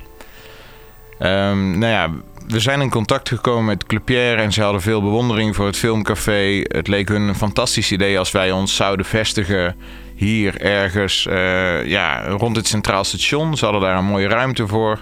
Um, 1.18 1.78
nou 1.78 1.92
ja, 1.92 2.10
we 2.46 2.60
zijn 2.60 2.80
in 2.80 2.90
contact 2.90 3.28
gekomen 3.28 3.64
met 3.64 3.86
Clupière 3.86 4.42
en 4.42 4.52
ze 4.52 4.62
hadden 4.62 4.80
veel 4.80 5.02
bewondering 5.02 5.56
voor 5.56 5.66
het 5.66 5.76
filmcafé. 5.76 6.60
Het 6.62 6.88
leek 6.88 7.08
hun 7.08 7.22
een 7.22 7.34
fantastisch 7.34 7.92
idee 7.92 8.18
als 8.18 8.30
wij 8.30 8.50
ons 8.50 8.76
zouden 8.76 9.06
vestigen 9.06 9.76
hier 10.14 10.60
ergens 10.60 11.26
uh, 11.30 11.86
ja, 11.86 12.28
rond 12.28 12.56
het 12.56 12.66
Centraal 12.66 13.04
Station. 13.04 13.56
Ze 13.56 13.64
hadden 13.64 13.82
daar 13.82 13.96
een 13.96 14.04
mooie 14.04 14.28
ruimte 14.28 14.66
voor. 14.66 14.98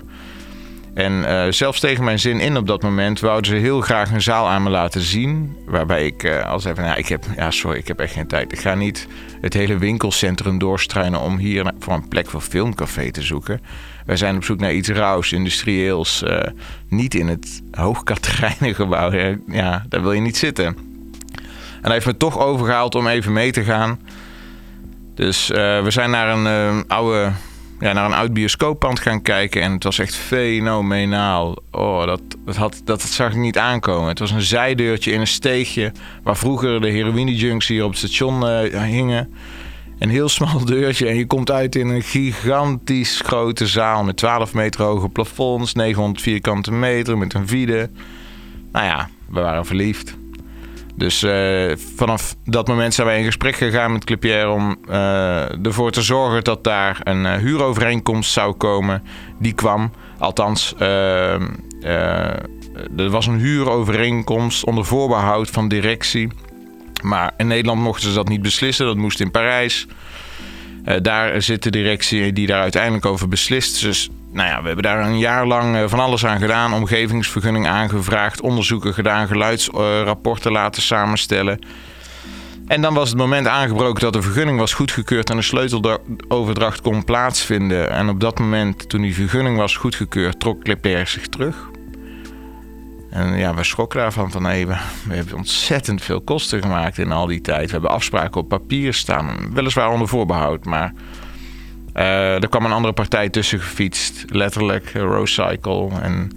En 0.97 1.13
uh, 1.13 1.45
zelfs 1.51 1.81
tegen 1.81 2.05
mijn 2.05 2.19
zin 2.19 2.41
in 2.41 2.57
op 2.57 2.67
dat 2.67 2.83
moment 2.83 3.21
wouden 3.21 3.51
ze 3.51 3.57
heel 3.57 3.81
graag 3.81 4.11
een 4.11 4.23
zaal 4.23 4.49
aan 4.49 4.63
me 4.63 4.71
laten 4.71 5.01
zien. 5.01 5.57
Waarbij 5.67 6.07
ik 6.07 6.23
uh, 6.23 6.51
al 6.51 6.61
zei 6.61 6.75
van, 6.75 6.97
ik 6.97 7.09
heb, 7.09 7.25
ja, 7.37 7.51
sorry, 7.51 7.79
ik 7.79 7.89
heb 7.89 8.01
echt 8.01 8.13
geen 8.13 8.27
tijd. 8.27 8.53
Ik 8.53 8.59
ga 8.59 8.75
niet 8.75 9.07
het 9.41 9.55
hele 9.55 9.79
winkelcentrum 9.79 10.59
doorstruinen 10.59 11.21
om 11.21 11.37
hier 11.37 11.73
voor 11.79 11.95
een 11.95 12.09
plek 12.09 12.31
voor 12.31 12.41
filmcafé 12.41 13.11
te 13.11 13.23
zoeken. 13.23 13.61
Wij 14.07 14.17
zijn 14.17 14.37
op 14.37 14.45
zoek 14.45 14.59
naar 14.61 14.73
iets 14.73 14.89
rauws, 14.89 15.33
industrieels. 15.33 16.23
Uh, 16.23 16.41
niet 16.89 17.15
in 17.15 17.29
het 17.29 17.63
hoogkaterijnengebouw. 17.71 19.37
Ja, 19.47 19.85
daar 19.89 20.03
wil 20.03 20.13
je 20.13 20.21
niet 20.21 20.37
zitten. 20.37 20.67
En 20.67 21.83
hij 21.83 21.93
heeft 21.93 22.07
me 22.07 22.17
toch 22.17 22.39
overgehaald 22.39 22.95
om 22.95 23.07
even 23.07 23.33
mee 23.33 23.53
te 23.53 23.63
gaan. 23.63 24.01
Dus 25.15 25.47
we 25.49 25.87
zijn 25.89 26.11
naar 26.11 26.29
een 26.29 26.89
oude 26.89 27.33
ja, 27.81 27.93
naar 27.93 28.05
een 28.05 28.13
oud 28.13 28.33
bioscooppand 28.33 29.01
gaan 29.01 29.23
kijken. 29.23 29.63
En 29.63 29.73
het 29.73 29.85
was 29.85 29.99
echt 29.99 30.15
fenomenaal. 30.15 31.57
Oh, 31.71 32.07
dat, 32.07 32.21
dat, 32.45 32.57
had, 32.57 32.81
dat, 32.85 33.03
zag 33.03 33.31
ik 33.31 33.37
niet 33.37 33.59
aankomen. 33.59 34.09
Het 34.09 34.19
was 34.19 34.31
een 34.31 34.43
zijdeurtje 34.43 35.13
in 35.13 35.21
een 35.21 35.27
steegje... 35.27 35.93
waar 36.23 36.37
vroeger 36.37 36.81
de 36.81 36.89
heroïne-junks 36.89 37.67
hier 37.69 37.85
op 37.85 37.91
het 37.91 37.99
station 37.99 38.43
uh, 38.43 38.83
hingen. 38.83 39.35
Een 39.99 40.11
heel 40.11 40.29
smal 40.29 40.65
deurtje 40.75 41.09
en 41.09 41.17
je 41.17 41.27
komt 41.27 41.51
uit 41.51 41.77
in 41.77 41.89
een 41.89 42.03
gigantisch 42.03 43.21
grote 43.21 43.67
zaal... 43.67 44.05
met 44.05 44.17
12 44.17 44.55
meter 44.55 44.83
hoge 44.85 45.09
plafonds, 45.09 45.73
900 45.73 46.23
vierkante 46.23 46.73
meter, 46.73 47.19
met 47.19 47.35
een 47.35 47.49
vide. 47.49 47.91
Nou 48.73 48.87
ja, 48.87 49.09
we 49.29 49.41
waren 49.41 49.67
verliefd. 49.67 50.17
Dus 50.97 51.23
uh, 51.23 51.73
vanaf 51.97 52.37
dat 52.45 52.69
moment 52.69 52.95
zijn 52.95 53.07
wij 53.07 53.19
in 53.19 53.25
gesprek 53.25 53.57
gegaan 53.57 53.93
met 53.93 54.05
Clipier 54.05 54.49
om 54.49 54.77
uh, 54.89 55.65
ervoor 55.67 55.91
te 55.91 56.03
zorgen 56.03 56.45
dat 56.45 56.65
daar 56.65 57.01
een 57.03 57.25
uh, 57.25 57.35
huurovereenkomst 57.35 58.33
zou 58.33 58.55
komen. 58.55 59.03
Die 59.39 59.53
kwam. 59.53 59.91
Althans, 60.19 60.75
er 60.79 61.51
was 63.11 63.27
een 63.27 63.39
huurovereenkomst 63.39 64.65
onder 64.65 64.85
voorbehoud 64.85 65.51
van 65.51 65.69
directie. 65.69 66.29
Maar 67.03 67.35
in 67.37 67.47
Nederland 67.47 67.81
mochten 67.81 68.09
ze 68.09 68.15
dat 68.15 68.29
niet 68.29 68.43
beslissen. 68.43 68.87
Dat 68.87 68.97
moest 68.97 69.21
in 69.21 69.31
Parijs. 69.31 69.87
daar 71.03 71.43
zit 71.43 71.63
de 71.63 71.71
directie 71.71 72.33
die 72.33 72.47
daar 72.47 72.61
uiteindelijk 72.61 73.07
over 73.07 73.29
beslist. 73.29 73.83
Dus 73.83 74.11
nou 74.37 74.49
ja, 74.49 74.61
we 74.61 74.67
hebben 74.67 74.85
daar 74.85 75.07
een 75.07 75.19
jaar 75.19 75.47
lang 75.47 75.77
eh, 75.77 75.85
van 75.87 76.01
alles 76.01 76.27
aan 76.27 76.39
gedaan. 76.39 76.73
Omgevingsvergunning 76.73 77.67
aangevraagd, 77.67 78.41
onderzoeken 78.41 78.95
gedaan, 78.95 79.27
geluidsrapporten 79.27 80.53
laten 80.53 80.83
samenstellen. 80.83 81.59
En 82.67 82.83
dan 82.83 82.95
was 82.95 83.09
het 83.09 83.19
moment 83.19 83.47
aangebroken 83.47 84.01
dat 84.01 84.13
de 84.13 84.23
vergunning 84.23 84.59
was 84.59 84.75
goedgekeurd 84.75 85.31
en 85.31 85.37
de 85.37 85.43
sleuteloverdracht 85.43 86.81
kon 86.81 87.05
plaatsvinden. 87.05 87.91
En 87.91 88.09
op 88.09 88.21
dat 88.21 88.39
moment, 88.39 88.89
toen 88.89 89.01
die 89.01 89.15
vergunning 89.15 89.57
was 89.57 89.77
goedgekeurd, 89.77 90.41
trok 90.41 90.63
Clipper 90.63 91.07
zich 91.07 91.27
terug. 91.27 91.69
En 93.11 93.37
ja, 93.37 93.55
we 93.55 93.65
schrokken 93.65 94.01
daarvan 94.01 94.31
van 94.31 94.45
hé, 94.45 94.67
we, 94.67 94.75
hebben 95.09 95.37
ontzettend 95.37 96.03
veel 96.03 96.21
kosten 96.21 96.63
gemaakt 96.63 96.99
in 96.99 97.13
al 97.13 97.27
die 97.27 97.41
tijd. 97.41 97.67
We 97.67 97.73
hebben 97.73 97.91
afspraken 97.91 98.41
op 98.41 98.49
papier 98.49 98.95
staan, 98.95 99.53
weliswaar 99.53 99.91
onder 99.91 100.09
voorbehoud, 100.09 100.65
maar 100.65 100.93
er 102.05 102.49
kwam 102.49 102.65
een 102.65 102.73
andere 102.73 102.95
partij 102.95 103.29
tussen 103.29 103.61
gefietst, 103.61 104.25
letterlijk, 104.29 104.95
uh, 104.95 105.03
Rosecycle. 105.03 105.89
En 106.01 106.31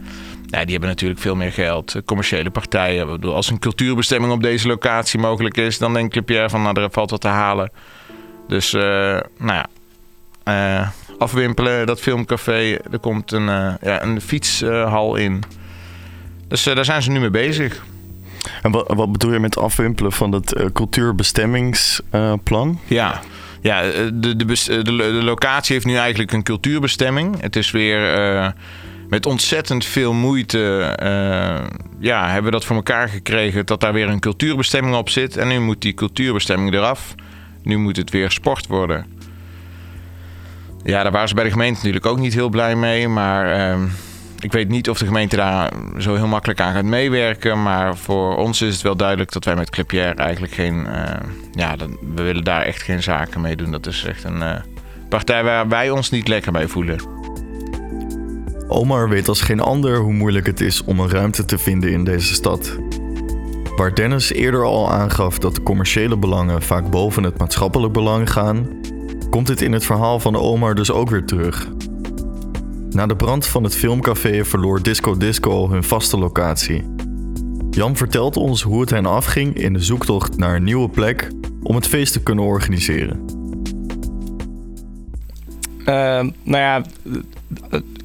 ja, 0.45 0.62
die 0.62 0.72
hebben 0.72 0.89
natuurlijk 0.89 1.19
veel 1.19 1.36
meer 1.36 1.52
geld. 1.52 1.95
Commerciële 2.06 2.50
partijen. 2.50 3.08
Bedoel, 3.08 3.36
als 3.36 3.50
een 3.50 3.60
cultuurbestemming 3.60 4.34
op 4.34 4.41
deze 4.41 4.67
locatie 4.67 5.19
mogelijk 5.19 5.58
is, 5.58 5.78
dan 5.78 5.93
denkt 5.93 6.12
Clipier 6.12 6.50
van 6.50 6.62
nou, 6.62 6.82
er 6.82 6.91
valt 6.91 7.10
wat 7.10 7.22
te 7.22 7.28
halen. 7.28 7.72
Dus, 8.48 8.74
uh, 8.74 8.82
nou 9.38 9.65
ja, 10.43 10.91
afwimpelen, 11.17 11.86
dat 11.86 12.00
filmcafé. 12.00 12.78
Er 12.91 13.00
komt 13.00 13.32
een, 13.32 13.45
ja, 13.82 14.04
een 14.04 14.22
fietshal 14.22 15.15
in. 15.15 15.43
Dus 16.48 16.63
daar 16.63 16.86
zijn 16.86 17.02
ze 17.02 17.12
nu 17.12 17.19
mee 17.19 17.30
bezig. 17.30 17.84
En 18.62 18.72
wat, 18.72 18.88
wat 18.88 19.12
bedoel 19.12 19.34
je 19.34 19.39
met 19.39 19.58
afwimpelen 19.58 20.12
van 20.12 20.32
het 20.32 20.69
cultuurbestemmingsplan? 20.74 22.80
ja. 22.88 23.22
Ja, 23.62 23.82
de, 23.82 24.36
de, 24.36 24.45
de, 24.45 24.84
de, 24.84 25.04
locatie 25.04 25.74
heeft 25.74 25.86
nu 25.86 25.95
eigenlijk 25.95 26.32
een 26.32 26.43
cultuurbestemming. 26.43 27.41
Het 27.41 27.56
is 27.56 27.72
weer 27.72 28.19
uh, 28.19 28.48
met 29.10 29.26
ontzettend 29.26 29.86
veel 29.86 30.13
moeite 30.13 30.98
uh, 31.04 31.67
ja, 32.00 32.26
hebben 32.26 32.43
we 32.43 32.52
dat 32.52 32.65
voor 32.65 32.76
elkaar 32.76 33.10
gekregen 33.10 33.65
dat 33.65 33.80
daar 33.80 33.93
weer 33.93 34.10
een 34.10 34.19
cultuurbestemming 34.19 34.95
op 34.95 35.10
zit. 35.10 35.38
En 35.38 35.48
nu 35.48 35.60
moet 35.60 35.82
die 35.82 35.93
cultuurbestemming 35.93 36.74
eraf. 36.74 37.15
Nu 37.63 37.78
moet 37.78 37.98
het 37.98 38.10
weer 38.10 38.32
sport 38.32 38.67
worden. 38.67 39.06
Ja, 40.84 41.04
daar 41.04 41.12
waren 41.12 41.28
ze 41.28 41.36
bij 41.36 41.43
de 41.43 41.52
gemeente 41.52 41.76
natuurlijk 41.76 42.06
ook 42.06 42.19
niet 42.19 42.34
heel 42.34 42.50
blij 42.50 42.76
mee. 42.76 43.08
Maar 43.08 43.76
uh, 43.78 43.84
ik 44.39 44.52
weet 44.52 44.69
niet 44.69 44.89
of 44.89 44.97
de 44.97 45.06
gemeente 45.06 45.36
daar 45.36 45.71
zo 45.97 46.15
heel 46.15 46.28
makkelijk 46.28 46.60
aan 46.60 46.73
gaat 46.73 46.84
meewerken. 46.84 47.63
Maar 47.63 47.97
voor 47.97 48.38
ons 48.38 48.62
is 48.62 48.73
het 48.73 48.82
wel 48.82 48.95
duidelijk 48.95 49.32
dat 49.32 49.45
wij 49.45 49.56
met 49.56 49.69
Clipier 49.69 50.15
eigenlijk 50.15 50.54
geen. 50.54 50.86
Uh, 50.86 51.04
ja, 51.52 51.75
we 52.15 52.23
willen 52.23 52.43
daar 52.43 52.62
echt 52.62 52.82
geen 52.82 53.04
zaken 53.04 53.41
mee 53.41 53.56
doen. 53.56 53.71
Dat 53.71 53.86
is 53.86 54.04
echt 54.04 54.23
een 54.23 54.38
uh, 54.38 54.56
partij 55.10 55.43
waar 55.43 55.67
wij 55.67 55.89
ons 55.89 56.10
niet 56.10 56.28
lekker 56.28 56.52
bij 56.52 56.67
voelen. 56.67 56.99
Omar 58.67 59.10
weet 59.10 59.28
als 59.28 59.41
geen 59.41 59.60
ander 59.60 59.97
hoe 59.97 60.13
moeilijk 60.13 60.45
het 60.45 60.62
is 60.62 60.84
om 60.84 60.99
een 60.99 61.10
ruimte 61.10 61.45
te 61.45 61.58
vinden 61.58 61.91
in 61.91 62.04
deze 62.04 62.34
stad. 62.34 62.78
Waar 63.75 63.95
Dennis 63.95 64.34
eerder 64.34 64.63
al 64.63 64.91
aangaf 64.91 65.39
dat 65.39 65.56
de 65.56 65.63
commerciële 65.63 66.17
belangen 66.17 66.62
vaak 66.62 66.89
boven 66.89 67.23
het 67.23 67.38
maatschappelijk 67.38 67.93
belang 67.93 68.32
gaan, 68.32 68.67
komt 69.30 69.47
dit 69.47 69.62
in 69.62 69.71
het 69.71 69.86
verhaal 69.86 70.19
van 70.19 70.36
Omar 70.36 70.75
dus 70.75 70.91
ook 70.91 71.10
weer 71.10 71.25
terug. 71.25 71.67
Na 72.91 73.06
de 73.06 73.15
brand 73.15 73.45
van 73.45 73.63
het 73.63 73.75
filmcafé 73.75 74.45
verloor 74.45 74.82
Disco 74.82 75.17
Disco 75.17 75.69
hun 75.69 75.84
vaste 75.84 76.17
locatie. 76.17 76.84
Jan 77.69 77.95
vertelt 77.95 78.38
ons 78.38 78.62
hoe 78.62 78.82
het 78.82 78.89
hen 78.89 79.06
afging 79.06 79.56
in 79.56 79.73
de 79.73 79.80
zoektocht 79.80 80.38
naar 80.38 80.56
een 80.56 80.63
nieuwe 80.63 80.89
plek 80.89 81.32
om 81.63 81.75
het 81.75 81.88
feest 81.88 82.13
te 82.13 82.23
kunnen 82.23 82.45
organiseren. 82.45 83.25
Uh, 85.80 85.86
nou 85.86 86.32
ja, 86.43 86.82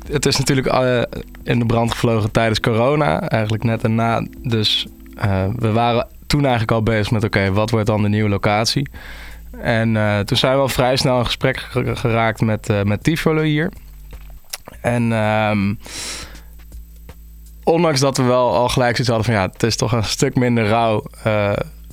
het 0.07 0.27
is 0.27 0.37
natuurlijk 0.37 0.73
uh, 0.73 1.03
in 1.43 1.59
de 1.59 1.67
brand 1.67 1.93
gevlogen 1.93 2.31
tijdens 2.31 2.61
corona, 2.61 3.21
eigenlijk 3.21 3.65
net 3.65 3.85
en. 3.85 4.29
Dus 4.43 4.87
uh, 5.17 5.45
we 5.57 5.73
waren 5.73 6.07
toen 6.27 6.41
eigenlijk 6.41 6.73
al 6.73 6.83
bezig 6.83 7.11
met: 7.11 7.25
oké, 7.25 7.53
wat 7.53 7.71
wordt 7.71 7.87
dan 7.87 8.03
de 8.03 8.09
nieuwe 8.09 8.29
locatie? 8.29 8.89
En 9.61 9.95
uh, 9.95 10.19
toen 10.19 10.37
zijn 10.37 10.55
we 10.55 10.61
al 10.61 10.69
vrij 10.69 10.97
snel 10.97 11.19
in 11.19 11.25
gesprek 11.25 11.59
geraakt 11.95 12.41
met, 12.41 12.85
met 12.85 13.03
Tivolo 13.03 13.43
hier. 13.43 13.71
En 14.81 15.13
um, 15.13 15.79
ondanks 17.65 18.01
dat 18.01 18.17
we 18.17 18.23
wel 18.23 18.55
al 18.55 18.69
gelijk 18.69 18.97
zoiets 18.97 19.15
hadden 19.15 19.25
van 19.25 19.35
ja, 19.35 19.51
het 19.53 19.63
is 19.63 19.77
toch 19.77 19.93
een 19.93 20.05
stuk 20.05 20.35
minder 20.35 20.67
rauw, 20.67 21.05
uh, 21.27 21.53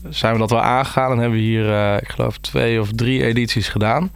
zijn 0.09 0.33
we 0.33 0.39
dat 0.39 0.49
wel 0.49 0.61
aangegaan. 0.61 1.11
En 1.11 1.17
hebben 1.17 1.37
we 1.37 1.45
hier, 1.45 1.65
uh, 1.65 1.95
ik 1.95 2.09
geloof, 2.09 2.37
twee 2.37 2.81
of 2.81 2.89
drie 2.91 3.23
edities 3.23 3.67
gedaan. 3.67 4.11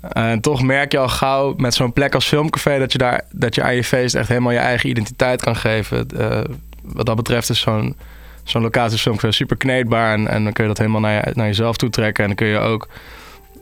En 0.00 0.40
toch 0.40 0.62
merk 0.62 0.92
je 0.92 0.98
al 0.98 1.08
gauw 1.08 1.54
met 1.56 1.74
zo'n 1.74 1.92
plek 1.92 2.14
als 2.14 2.26
Filmcafé 2.26 2.78
dat 2.78 2.92
je, 2.92 2.98
daar, 2.98 3.20
dat 3.32 3.54
je 3.54 3.62
aan 3.62 3.74
je 3.74 3.84
feest 3.84 4.14
echt 4.14 4.28
helemaal 4.28 4.52
je 4.52 4.58
eigen 4.58 4.90
identiteit 4.90 5.42
kan 5.42 5.56
geven. 5.56 6.06
Uh, 6.14 6.40
wat 6.82 7.06
dat 7.06 7.16
betreft 7.16 7.50
is 7.50 7.60
zo'n 7.60 7.96
zo'n 8.42 8.62
locatie 8.62 8.98
Filmcafé 8.98 9.32
super 9.32 9.56
kneedbaar. 9.56 10.12
En, 10.12 10.44
dan 10.44 10.52
kun 10.52 10.64
je 10.64 10.68
dat 10.68 10.78
helemaal 10.78 11.00
naar, 11.00 11.30
naar 11.32 11.46
jezelf 11.46 11.76
toe 11.76 11.90
trekken. 11.90 12.22
En 12.22 12.28
dan 12.28 12.36
kun 12.36 12.46
je 12.46 12.58
ook 12.58 12.88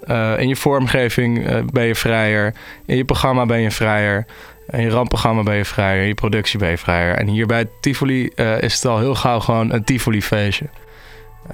uh, 0.07 0.38
in 0.38 0.49
je 0.49 0.57
vormgeving 0.57 1.51
uh, 1.51 1.59
ben 1.73 1.85
je 1.85 1.95
vrijer. 1.95 2.55
In 2.87 2.97
je 2.97 3.05
programma 3.05 3.47
ben 3.47 3.61
je 3.61 3.71
vrijer. 3.71 4.27
In 4.71 4.81
je 4.81 4.88
rampprogramma 4.88 5.42
ben 5.42 5.57
je 5.57 5.64
vrijer. 5.64 6.03
In 6.03 6.09
je 6.09 6.14
productie 6.14 6.59
ben 6.59 6.71
je 6.71 6.79
vrijer. 6.79 7.14
En 7.14 7.27
hier 7.27 7.47
bij 7.47 7.69
Tivoli 7.81 8.31
uh, 8.37 8.62
is 8.62 8.75
het 8.75 8.85
al 8.85 8.99
heel 8.99 9.14
gauw 9.14 9.40
gewoon 9.40 9.73
een 9.73 9.85
Tivoli-feestje. 9.85 10.66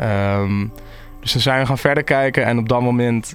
Um, 0.00 0.72
dus 1.20 1.32
dan 1.32 1.42
zijn 1.42 1.60
we 1.60 1.66
gaan 1.66 1.78
verder 1.78 2.04
kijken. 2.04 2.44
En 2.44 2.58
op 2.58 2.68
dat 2.68 2.80
moment 2.80 3.34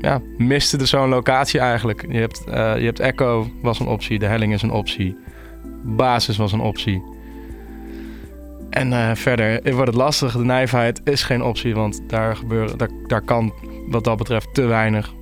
ja, 0.00 0.20
miste 0.36 0.78
er 0.78 0.86
zo'n 0.86 1.08
locatie 1.08 1.60
eigenlijk. 1.60 2.04
Je 2.08 2.18
hebt, 2.18 2.42
je 2.46 2.84
hebt 2.84 3.00
Echo 3.00 3.50
was 3.62 3.80
een 3.80 3.86
optie. 3.86 4.18
De 4.18 4.26
Helling 4.26 4.52
is 4.52 4.62
een 4.62 4.70
optie. 4.70 5.16
Basis 5.82 6.36
was 6.36 6.52
een 6.52 6.60
optie. 6.60 7.02
En 8.70 9.16
verder 9.16 9.60
wordt 9.72 9.86
het 9.86 9.94
lastig. 9.94 10.32
De 10.32 10.44
nijverheid 10.44 11.00
is 11.04 11.22
geen 11.22 11.42
optie, 11.42 11.74
want 11.74 12.00
daar, 12.06 12.36
gebeuren, 12.36 12.78
daar, 12.78 12.90
daar 13.06 13.22
kan 13.22 13.52
wat 13.90 14.04
dat 14.04 14.16
betreft 14.16 14.54
te 14.54 14.62
weinig. 14.62 15.12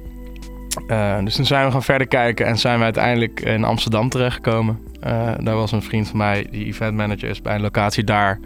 Uh, 0.88 1.18
dus 1.24 1.34
toen 1.34 1.44
zijn 1.44 1.66
we 1.66 1.72
gaan 1.72 1.82
verder 1.82 2.06
kijken 2.06 2.46
en 2.46 2.58
zijn 2.58 2.78
we 2.78 2.84
uiteindelijk 2.84 3.40
in 3.40 3.64
Amsterdam 3.64 4.08
terechtgekomen. 4.08 4.78
Uh, 5.06 5.32
daar 5.40 5.54
was 5.54 5.72
een 5.72 5.82
vriend 5.82 6.08
van 6.08 6.18
mij 6.18 6.46
die 6.50 6.64
event 6.64 6.96
manager 6.96 7.28
is 7.28 7.42
bij 7.42 7.54
een 7.54 7.60
locatie 7.60 8.04
daar. 8.04 8.40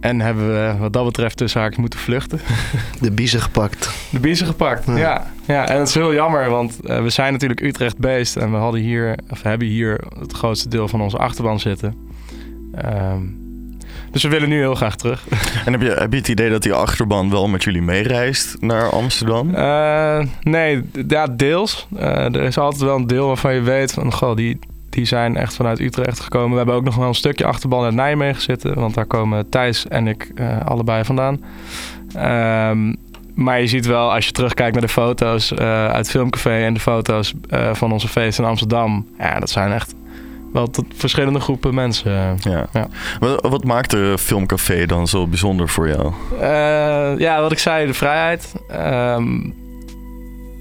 En 0.00 0.20
hebben 0.20 0.48
we 0.48 0.76
wat 0.78 0.92
dat 0.92 1.04
betreft 1.04 1.36
tussen 1.36 1.60
haakjes 1.60 1.80
moeten 1.80 1.98
vluchten. 1.98 2.40
De 3.00 3.10
biezen 3.10 3.40
gepakt. 3.40 3.90
De 4.10 4.20
biezen 4.20 4.46
gepakt, 4.46 4.86
ja. 4.86 4.96
ja. 4.96 5.26
ja. 5.46 5.68
En 5.68 5.78
dat 5.78 5.88
is 5.88 5.94
heel 5.94 6.14
jammer, 6.14 6.50
want 6.50 6.78
uh, 6.84 7.02
we 7.02 7.10
zijn 7.10 7.32
natuurlijk 7.32 7.60
Utrecht 7.60 7.98
based 7.98 8.36
en 8.36 8.50
we 8.50 8.56
hadden 8.56 8.80
hier, 8.80 9.18
of 9.30 9.42
hebben 9.42 9.68
hier 9.68 10.04
het 10.18 10.32
grootste 10.32 10.68
deel 10.68 10.88
van 10.88 11.00
onze 11.00 11.18
achterban 11.18 11.60
zitten. 11.60 11.94
Um, 12.84 13.45
dus 14.16 14.24
we 14.24 14.30
willen 14.30 14.48
nu 14.48 14.58
heel 14.58 14.74
graag 14.74 14.96
terug. 14.96 15.24
En 15.66 15.72
heb 15.72 15.80
je, 15.82 15.90
heb 15.90 16.12
je 16.12 16.18
het 16.18 16.28
idee 16.28 16.50
dat 16.50 16.62
die 16.62 16.72
achterban 16.72 17.30
wel 17.30 17.48
met 17.48 17.64
jullie 17.64 17.82
meereist 17.82 18.56
naar 18.60 18.90
Amsterdam? 18.90 19.54
Uh, 19.54 20.18
nee, 20.42 20.82
ja, 21.08 21.26
deels. 21.26 21.86
Uh, 21.96 22.34
er 22.34 22.42
is 22.42 22.58
altijd 22.58 22.82
wel 22.82 22.96
een 22.96 23.06
deel 23.06 23.26
waarvan 23.26 23.54
je 23.54 23.60
weet 23.60 23.92
van, 23.92 24.12
goh, 24.12 24.36
die, 24.36 24.58
die 24.90 25.04
zijn 25.04 25.36
echt 25.36 25.54
vanuit 25.54 25.80
Utrecht 25.80 26.20
gekomen. 26.20 26.50
We 26.50 26.56
hebben 26.56 26.74
ook 26.74 26.84
nog 26.84 26.96
wel 26.96 27.08
een 27.08 27.14
stukje 27.14 27.44
achterban 27.44 27.84
uit 27.84 27.94
Nijmegen 27.94 28.42
zitten, 28.42 28.74
want 28.74 28.94
daar 28.94 29.06
komen 29.06 29.48
Thijs 29.48 29.88
en 29.88 30.06
ik 30.06 30.30
uh, 30.34 30.60
allebei 30.64 31.04
vandaan. 31.04 31.40
Um, 32.70 32.96
maar 33.34 33.60
je 33.60 33.66
ziet 33.66 33.86
wel, 33.86 34.12
als 34.12 34.26
je 34.26 34.32
terugkijkt 34.32 34.72
naar 34.72 34.86
de 34.86 34.88
foto's 34.88 35.54
uit 35.54 36.10
Filmcafé 36.10 36.64
en 36.64 36.74
de 36.74 36.80
foto's 36.80 37.34
van 37.72 37.92
onze 37.92 38.08
feest 38.08 38.38
in 38.38 38.44
Amsterdam, 38.44 39.06
ja, 39.18 39.38
dat 39.38 39.50
zijn 39.50 39.72
echt 39.72 39.94
wel 40.56 40.70
tot 40.70 40.84
verschillende 40.94 41.40
groepen 41.40 41.74
mensen. 41.74 42.36
Ja. 42.38 42.66
ja. 42.72 42.88
Wat, 43.18 43.46
wat 43.48 43.64
maakt 43.64 43.90
de 43.90 44.14
filmcafé 44.18 44.86
dan 44.86 45.08
zo 45.08 45.26
bijzonder 45.26 45.68
voor 45.68 45.88
jou? 45.88 46.12
Uh, 46.32 47.18
ja, 47.18 47.40
wat 47.40 47.52
ik 47.52 47.58
zei, 47.58 47.86
de 47.86 47.94
vrijheid. 47.94 48.54
Um, 48.72 49.54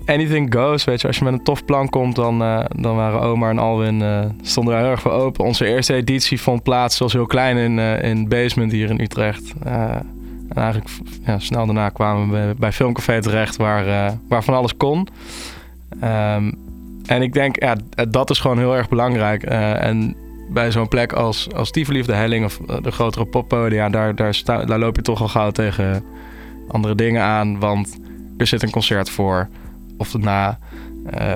anything 0.05 0.53
goes, 0.53 0.84
weet 0.84 1.01
je. 1.01 1.08
Als 1.08 1.17
je 1.17 1.23
met 1.23 1.34
een 1.34 1.43
tof 1.43 1.65
plan 1.65 1.89
komt, 1.89 2.15
dan, 2.15 2.41
uh, 2.41 2.65
dan 2.75 2.95
waren 2.95 3.21
Omar 3.21 3.49
en 3.49 3.60
Alwin 3.60 4.01
uh, 4.01 4.19
stonden 4.41 4.73
er 4.73 4.79
heel 4.79 4.89
erg 4.89 5.01
voor 5.01 5.12
open. 5.12 5.45
Onze 5.45 5.65
eerste 5.65 5.93
editie 5.93 6.41
vond 6.41 6.63
plaats, 6.63 6.97
zoals 6.97 7.13
heel 7.13 7.25
klein, 7.25 7.58
in, 7.58 7.79
in 7.79 8.27
Basement 8.27 8.71
hier 8.71 8.89
in 8.89 8.99
Utrecht. 9.01 9.53
en 9.63 10.55
eigenlijk 10.55 10.89
ja, 11.25 11.39
snel 11.39 11.65
daarna 11.65 11.89
kwamen 11.89 12.29
we 12.31 12.55
bij 12.58 12.71
Filmcafé 12.71 13.22
terecht, 13.22 13.55
waar, 13.55 14.13
waar 14.28 14.43
van 14.43 14.53
alles 14.53 14.78
kon. 14.78 15.07
Um, 16.03 16.64
en 17.06 17.22
ik 17.22 17.34
denk, 17.34 17.62
ja, 17.62 17.76
dat 18.10 18.30
is 18.30 18.39
gewoon 18.39 18.58
heel 18.58 18.76
erg 18.76 18.89
belangrijk. 18.89 19.49
Uh, 19.49 19.84
en 19.84 20.16
bij 20.49 20.72
zo'n 20.72 20.88
plek 20.88 21.14
als, 21.14 21.47
als 21.53 21.72
Tivoli 21.72 22.03
Helling 22.06 22.45
of 22.45 22.58
de 22.82 22.91
grotere 22.91 23.26
poppodia, 23.26 23.89
daar, 23.89 24.16
daar, 24.16 24.34
sta, 24.34 24.66
daar 24.66 24.80
loop 24.80 24.95
je 24.95 25.01
toch 25.01 25.22
al 25.22 25.28
gauw 25.28 25.51
tegen 25.51 26.03
andere 26.68 26.95
dingen 26.95 27.22
aan. 27.22 27.60
Want 27.60 27.99
er 28.38 28.47
zit 28.47 28.64
een 28.64 28.72
concert 28.72 29.10
voor. 29.10 29.47
Of. 29.97 30.16
Uh, 30.16 31.34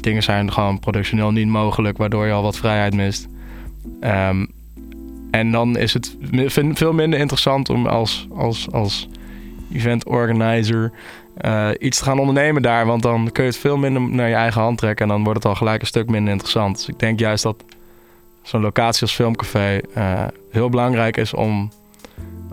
dingen 0.00 0.22
zijn 0.22 0.52
gewoon 0.52 0.78
productioneel 0.78 1.30
niet 1.30 1.46
mogelijk, 1.46 1.98
waardoor 1.98 2.26
je 2.26 2.32
al 2.32 2.42
wat 2.42 2.56
vrijheid 2.56 2.94
mist. 2.94 3.28
Um, 4.00 4.48
en 5.30 5.50
dan 5.50 5.76
is 5.76 5.92
het 5.92 6.16
veel 6.72 6.92
minder 6.92 7.18
interessant 7.18 7.68
om 7.68 7.86
als, 7.86 8.26
als, 8.34 8.70
als 8.70 9.08
event 9.72 10.04
organizer, 10.04 10.92
eh, 11.36 11.68
iets 11.78 11.98
te 11.98 12.04
gaan 12.04 12.18
ondernemen 12.18 12.62
daar. 12.62 12.86
Want 12.86 13.02
dan 13.02 13.32
kun 13.32 13.44
je 13.44 13.50
het 13.50 13.58
veel 13.58 13.76
minder 13.76 14.02
naar 14.02 14.28
je 14.28 14.34
eigen 14.34 14.60
hand 14.60 14.78
trekken. 14.78 15.04
En 15.04 15.12
dan 15.12 15.24
wordt 15.24 15.42
het 15.42 15.48
al 15.48 15.54
gelijk 15.54 15.80
een 15.80 15.86
stuk 15.86 16.10
minder 16.10 16.32
interessant. 16.32 16.76
Dus 16.76 16.88
ik 16.88 16.98
denk 16.98 17.18
juist 17.18 17.42
dat 17.42 17.64
zo'n 18.42 18.60
locatie 18.60 19.02
als 19.02 19.14
Filmcafé 19.14 19.80
uh, 19.96 20.24
heel 20.50 20.68
belangrijk 20.68 21.16
is 21.16 21.34
om 21.34 21.70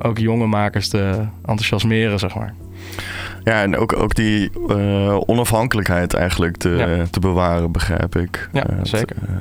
ook 0.02 0.18
jonge 0.18 0.46
makers 0.46 0.90
te 0.90 1.26
enthousiasmeren, 1.46 2.20
zeg 2.20 2.36
maar. 2.36 2.54
Ja, 3.44 3.62
en 3.62 3.78
ook, 3.78 3.94
ook 3.98 4.16
die 4.16 4.52
uh, 4.68 5.18
onafhankelijkheid 5.26 6.14
eigenlijk 6.14 6.58
te, 6.58 6.70
ja. 6.70 7.06
te 7.10 7.20
bewaren, 7.20 7.72
begrijp 7.72 8.16
ik. 8.16 8.50
Ja, 8.52 8.70
uh, 8.70 8.78
zeker. 8.82 9.16
Uh, 9.30 9.36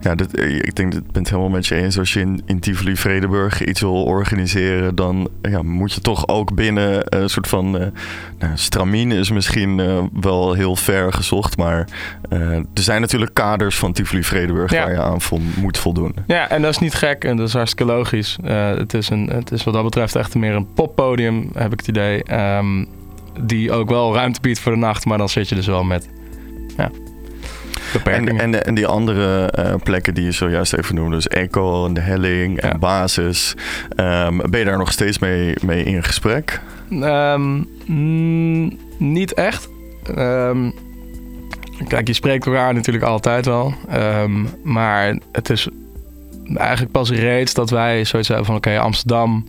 ja, 0.00 0.14
dit, 0.14 0.38
ik 0.40 0.76
denk, 0.76 0.94
ik 0.94 1.12
ben 1.12 1.22
het 1.22 1.30
helemaal 1.30 1.50
met 1.50 1.66
je 1.66 1.74
eens. 1.74 1.98
Als 1.98 2.12
je 2.12 2.20
in, 2.20 2.42
in 2.46 2.60
Tivoli 2.60 2.96
Vredeburg 2.96 3.64
iets 3.64 3.80
wil 3.80 4.04
organiseren, 4.04 4.94
dan 4.94 5.28
ja, 5.42 5.62
moet 5.62 5.92
je 5.92 6.00
toch 6.00 6.28
ook 6.28 6.54
binnen 6.54 7.02
een 7.04 7.30
soort 7.30 7.48
van... 7.48 7.70
nou, 7.70 8.52
stramine 8.54 9.14
is 9.14 9.30
misschien 9.30 9.82
wel 10.20 10.52
heel 10.52 10.76
ver 10.76 11.12
gezocht, 11.12 11.56
maar 11.56 11.88
er 12.28 12.64
zijn 12.72 13.00
natuurlijk 13.00 13.34
kaders 13.34 13.78
van 13.78 13.92
Tivoli 13.92 14.24
Vredeburg 14.24 14.72
ja. 14.72 14.82
waar 14.82 14.92
je 14.92 15.00
aan 15.02 15.20
vol, 15.20 15.40
moet 15.56 15.78
voldoen. 15.78 16.14
Ja, 16.26 16.48
en 16.48 16.62
dat 16.62 16.70
is 16.70 16.78
niet 16.78 16.94
gek 16.94 17.24
en 17.24 17.36
dat 17.36 17.46
is 17.46 17.54
hartstikke 17.54 17.92
logisch. 17.92 18.38
het, 18.42 18.94
is 18.94 19.10
een, 19.10 19.28
het 19.28 19.52
is 19.52 19.64
wat 19.64 19.74
dat 19.74 19.84
betreft 19.84 20.14
echt 20.14 20.34
meer 20.34 20.54
een 20.54 20.72
poppodium, 20.74 21.50
heb 21.54 21.72
ik 21.72 21.78
het 21.78 21.88
idee. 21.88 22.22
Um, 22.56 22.88
die 23.40 23.72
ook 23.72 23.88
wel 23.88 24.14
ruimte 24.14 24.40
biedt 24.40 24.58
voor 24.58 24.72
de 24.72 24.78
nacht, 24.78 25.04
maar 25.04 25.18
dan 25.18 25.28
zit 25.28 25.48
je 25.48 25.54
dus 25.54 25.66
wel 25.66 25.84
met 25.84 26.08
ja, 26.76 26.90
beperkingen. 27.92 28.40
En, 28.40 28.54
en, 28.54 28.64
en 28.64 28.74
die 28.74 28.86
andere 28.86 29.52
uh, 29.58 29.74
plekken 29.82 30.14
die 30.14 30.24
je 30.24 30.32
zojuist 30.32 30.72
even 30.72 30.94
noemde, 30.94 31.16
dus 31.16 31.28
Echo 31.28 31.86
en 31.86 31.94
de 31.94 32.00
Helling 32.00 32.60
en 32.60 32.68
ja. 32.68 32.78
Basis, 32.78 33.54
um, 33.96 34.36
ben 34.50 34.58
je 34.58 34.64
daar 34.64 34.78
nog 34.78 34.92
steeds 34.92 35.18
mee, 35.18 35.54
mee 35.64 35.84
in 35.84 36.02
gesprek? 36.02 36.60
Um, 36.90 37.68
mm, 37.86 38.78
niet 38.98 39.34
echt. 39.34 39.68
Um, 40.18 40.72
kijk, 41.88 42.06
je 42.06 42.12
spreekt 42.12 42.46
elkaar 42.46 42.74
natuurlijk 42.74 43.04
altijd 43.04 43.46
wel, 43.46 43.74
maar 44.62 45.18
het 45.32 45.50
is 45.50 45.68
eigenlijk 46.54 46.92
pas 46.92 47.10
reeds 47.10 47.54
dat 47.54 47.70
wij 47.70 48.04
zoiets 48.04 48.28
hebben 48.28 48.46
van 48.46 48.56
oké, 48.56 48.68
okay, 48.68 48.80
Amsterdam 48.80 49.44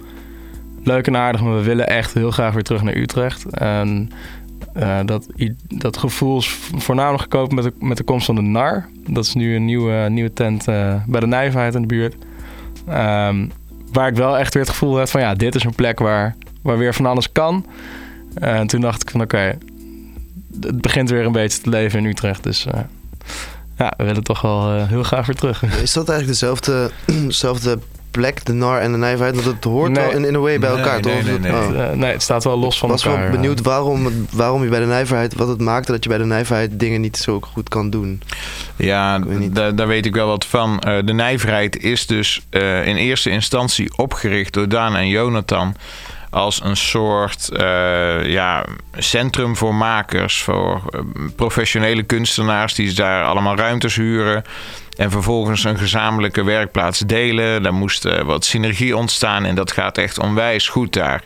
leuk 0.83 1.07
en 1.07 1.17
aardig, 1.17 1.41
maar 1.41 1.55
we 1.55 1.63
willen 1.63 1.87
echt 1.87 2.13
heel 2.13 2.31
graag 2.31 2.53
weer 2.53 2.63
terug 2.63 2.83
naar 2.83 2.95
Utrecht. 2.95 3.45
En 3.49 4.11
uh, 4.77 4.99
dat, 5.05 5.27
dat 5.67 5.97
gevoel 5.97 6.37
is 6.37 6.47
voornamelijk 6.75 7.21
gekomen 7.21 7.55
met 7.55 7.63
de, 7.63 7.73
met 7.79 7.97
de 7.97 8.03
komst 8.03 8.25
van 8.25 8.35
de 8.35 8.41
NAR. 8.41 8.89
Dat 9.07 9.25
is 9.25 9.33
nu 9.33 9.55
een 9.55 9.65
nieuwe, 9.65 10.09
nieuwe 10.09 10.33
tent 10.33 10.67
uh, 10.67 10.95
bij 11.07 11.19
de 11.19 11.27
Nijverheid 11.27 11.75
in 11.75 11.81
de 11.81 11.87
buurt. 11.87 12.15
Um, 12.89 13.51
waar 13.91 14.07
ik 14.07 14.15
wel 14.15 14.37
echt 14.37 14.53
weer 14.53 14.63
het 14.63 14.71
gevoel 14.71 14.95
heb 14.95 15.07
van 15.07 15.21
ja, 15.21 15.33
dit 15.33 15.55
is 15.55 15.63
een 15.63 15.75
plek 15.75 15.99
waar, 15.99 16.35
waar 16.61 16.77
weer 16.77 16.93
van 16.93 17.05
alles 17.05 17.31
kan. 17.31 17.65
Uh, 18.41 18.59
en 18.59 18.67
toen 18.67 18.81
dacht 18.81 19.01
ik 19.01 19.09
van 19.09 19.21
oké, 19.21 19.57
het 20.61 20.81
begint 20.81 21.09
weer 21.09 21.25
een 21.25 21.31
beetje 21.31 21.61
te 21.61 21.69
leven 21.69 21.99
in 21.99 22.05
Utrecht. 22.05 22.43
Dus 22.43 22.67
ja, 23.77 23.93
we 23.97 24.03
willen 24.03 24.23
toch 24.23 24.41
wel 24.41 24.85
heel 24.85 25.03
graag 25.03 25.25
weer 25.25 25.35
terug. 25.35 25.63
Is 25.63 25.93
dat 25.93 26.09
eigenlijk 26.09 26.39
dezelfde, 26.39 26.91
dezelfde 27.27 27.79
plek, 28.13 28.45
de 28.45 28.53
NAR 28.53 28.79
en 28.81 28.91
de 28.91 28.97
Nijverheid, 28.97 29.35
want 29.35 29.47
het 29.55 29.63
hoort 29.63 29.91
Nee. 29.91 30.05
wel 30.05 30.15
in, 30.15 30.25
in 30.25 30.35
a 30.35 30.39
way 30.39 30.59
bij 30.59 30.69
Nee, 30.69 30.77
elkaar, 30.77 31.01
nee, 31.01 31.15
toch? 31.15 31.25
nee, 31.25 31.39
nee. 31.39 31.51
Oh. 31.51 31.81
Eh, 31.83 31.91
nee, 31.91 32.11
het 32.11 32.21
staat 32.21 32.43
wel 32.43 32.57
los 32.59 32.77
van 32.77 32.89
Ik 32.89 32.95
was 32.95 33.05
elkaar. 33.05 33.21
wel 33.21 33.31
benieuwd 33.31 33.61
waarom, 33.61 34.05
het- 34.05 34.13
waarom 34.31 34.63
je 34.63 34.69
bij 34.69 34.79
de 34.79 34.85
nijverheid, 34.85 35.35
wat 35.35 35.47
het 35.47 35.61
maakte 35.61 35.91
dat 35.91 36.03
je 36.03 36.09
bij 36.09 36.17
de 36.17 36.25
nijverheid 36.25 36.79
dingen 36.79 37.01
niet 37.01 37.17
zo 37.17 37.39
goed 37.41 37.69
kan 37.69 37.89
doen. 37.89 38.21
Ja, 38.75 39.19
daar 39.75 39.87
weet 39.87 40.05
ik 40.05 40.13
wel 40.15 40.27
wat 40.27 40.45
van. 40.45 40.79
Eh, 40.79 40.97
de 41.05 41.13
nijverheid 41.13 41.77
is 41.83 42.07
dus 42.07 42.41
eh, 42.49 42.87
in 42.87 42.95
eerste 42.95 43.29
instantie 43.29 43.97
opgericht 43.97 44.53
door 44.53 44.69
Daan 44.69 44.95
en 44.95 45.07
Jonathan 45.07 45.75
als 46.29 46.63
een 46.63 46.77
soort 46.77 47.49
eh, 47.49 48.25
ja, 48.25 48.65
centrum 48.97 49.55
voor 49.55 49.75
makers, 49.75 50.41
voor 50.43 50.81
professionele 51.35 52.03
kunstenaars 52.03 52.73
die 52.75 52.93
daar 52.93 53.23
allemaal 53.25 53.55
ruimtes 53.55 53.95
huren. 53.95 54.43
En 54.95 55.11
vervolgens 55.11 55.63
een 55.63 55.77
gezamenlijke 55.77 56.43
werkplaats 56.43 56.99
delen. 56.99 57.63
Daar 57.63 57.73
moest 57.73 58.05
eh, 58.05 58.21
wat 58.21 58.45
synergie 58.45 58.97
ontstaan 58.97 59.45
en 59.45 59.55
dat 59.55 59.71
gaat 59.71 59.97
echt 59.97 60.19
onwijs 60.19 60.67
goed 60.67 60.93
daar. 60.93 61.23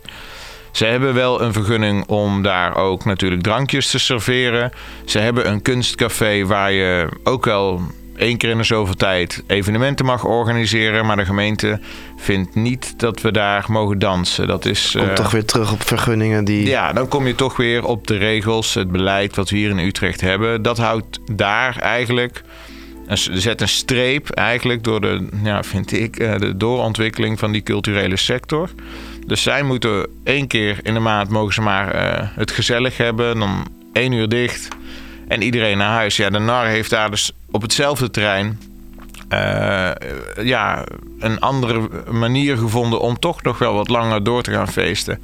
Ze 0.71 0.85
hebben 0.85 1.13
wel 1.13 1.41
een 1.41 1.53
vergunning 1.53 2.05
om 2.07 2.41
daar 2.41 2.75
ook 2.75 3.05
natuurlijk 3.05 3.41
drankjes 3.41 3.89
te 3.89 3.99
serveren. 3.99 4.71
Ze 5.05 5.19
hebben 5.19 5.49
een 5.49 5.61
kunstcafé 5.61 6.45
waar 6.45 6.71
je 6.71 7.09
ook 7.23 7.45
wel 7.45 7.81
één 8.17 8.37
keer 8.37 8.49
in 8.49 8.57
de 8.57 8.63
zoveel 8.63 8.95
tijd 8.95 9.43
evenementen 9.47 10.05
mag 10.05 10.25
organiseren. 10.25 11.05
Maar 11.05 11.15
de 11.15 11.25
gemeente 11.25 11.79
vindt 12.17 12.55
niet 12.55 12.99
dat 12.99 13.21
we 13.21 13.31
daar 13.31 13.65
mogen 13.67 13.99
dansen. 13.99 14.47
Dat 14.47 14.65
is. 14.65 14.93
Komt 14.97 15.09
eh, 15.09 15.15
toch 15.15 15.31
weer 15.31 15.45
terug 15.45 15.71
op 15.71 15.83
vergunningen 15.83 16.45
die... 16.45 16.65
ja, 16.65 16.93
dan 16.93 17.07
kom 17.07 17.27
je 17.27 17.35
toch 17.35 17.57
weer 17.57 17.85
op 17.85 18.07
de 18.07 18.17
regels, 18.17 18.73
het 18.73 18.91
beleid 18.91 19.35
wat 19.35 19.49
we 19.49 19.57
hier 19.57 19.69
in 19.69 19.79
Utrecht 19.79 20.21
hebben. 20.21 20.61
Dat 20.61 20.77
houdt 20.77 21.19
daar 21.31 21.77
eigenlijk. 21.79 22.43
Een- 23.07 23.41
Zet 23.41 23.61
een 23.61 23.67
streep 23.67 24.29
eigenlijk 24.29 24.83
door 24.83 25.01
de, 25.01 25.27
ja, 25.43 25.63
vind 25.63 25.91
ik, 25.91 26.17
eh, 26.19 26.37
de 26.37 26.57
doorontwikkeling 26.57 27.39
van 27.39 27.51
die 27.51 27.63
culturele 27.63 28.17
sector. 28.17 28.69
Dus 29.25 29.41
zij 29.43 29.63
moeten 29.63 30.07
één 30.23 30.47
keer 30.47 30.79
in 30.83 30.93
de 30.93 30.99
maand 30.99 31.29
mogen 31.29 31.53
ze 31.53 31.61
maar 31.61 31.91
eh, 31.91 32.27
het 32.35 32.51
gezellig 32.51 32.97
hebben. 32.97 33.39
Dan 33.39 33.67
één 33.93 34.11
uur 34.11 34.29
dicht 34.29 34.67
en 35.27 35.41
iedereen 35.41 35.77
naar 35.77 35.93
huis. 35.93 36.15
Ja, 36.17 36.29
de 36.29 36.39
NAR 36.39 36.65
heeft 36.65 36.89
daar 36.89 37.09
dus 37.11 37.31
op 37.51 37.61
hetzelfde 37.61 38.11
terrein 38.11 38.59
eh, 39.29 39.91
ja, 40.43 40.83
een 41.19 41.39
andere 41.39 41.89
manier 42.11 42.57
gevonden 42.57 42.99
om 42.99 43.19
toch 43.19 43.41
nog 43.43 43.57
wel 43.57 43.73
wat 43.73 43.89
langer 43.89 44.23
door 44.23 44.41
te 44.43 44.51
gaan 44.51 44.67
feesten. 44.67 45.21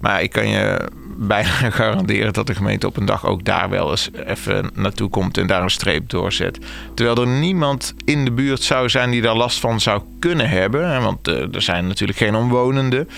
Maar 0.00 0.22
ik 0.22 0.30
kan 0.30 0.48
je 0.48 0.88
bijna 1.16 1.70
garanderen 1.70 2.32
dat 2.32 2.46
de 2.46 2.54
gemeente 2.54 2.86
op 2.86 2.96
een 2.96 3.04
dag 3.04 3.26
ook 3.26 3.44
daar 3.44 3.70
wel 3.70 3.90
eens 3.90 4.10
even 4.26 4.70
naartoe 4.74 5.08
komt 5.08 5.38
en 5.38 5.46
daar 5.46 5.62
een 5.62 5.70
streep 5.70 6.08
doorzet. 6.08 6.58
Terwijl 6.94 7.20
er 7.20 7.26
niemand 7.26 7.94
in 8.04 8.24
de 8.24 8.32
buurt 8.32 8.62
zou 8.62 8.88
zijn 8.88 9.10
die 9.10 9.22
daar 9.22 9.36
last 9.36 9.60
van 9.60 9.80
zou 9.80 10.02
kunnen 10.18 10.48
hebben. 10.48 11.02
Want 11.02 11.28
eh, 11.28 11.54
er 11.54 11.62
zijn 11.62 11.86
natuurlijk 11.86 12.18
geen 12.18 12.34
omwonenden. 12.34 13.08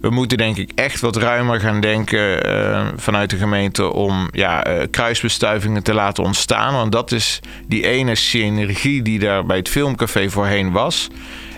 We 0.00 0.10
moeten 0.10 0.38
denk 0.38 0.56
ik 0.56 0.70
echt 0.74 1.00
wat 1.00 1.16
ruimer 1.16 1.60
gaan 1.60 1.80
denken 1.80 2.44
eh, 2.44 2.86
vanuit 2.96 3.30
de 3.30 3.36
gemeente 3.36 3.92
om 3.92 4.28
ja, 4.32 4.64
eh, 4.64 4.86
kruisbestuivingen 4.90 5.82
te 5.82 5.94
laten 5.94 6.24
ontstaan. 6.24 6.74
Want 6.74 6.92
dat 6.92 7.12
is 7.12 7.40
die 7.66 7.86
ene 7.86 8.14
synergie 8.14 9.02
die 9.02 9.18
daar 9.18 9.46
bij 9.46 9.56
het 9.56 9.68
filmcafé 9.68 10.30
voorheen 10.30 10.72
was. 10.72 11.08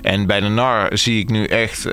En 0.02 0.26
bij 0.26 0.40
de 0.40 0.48
NAR 0.48 0.98
zie 0.98 1.20
ik 1.20 1.30
nu 1.30 1.44
echt 1.44 1.88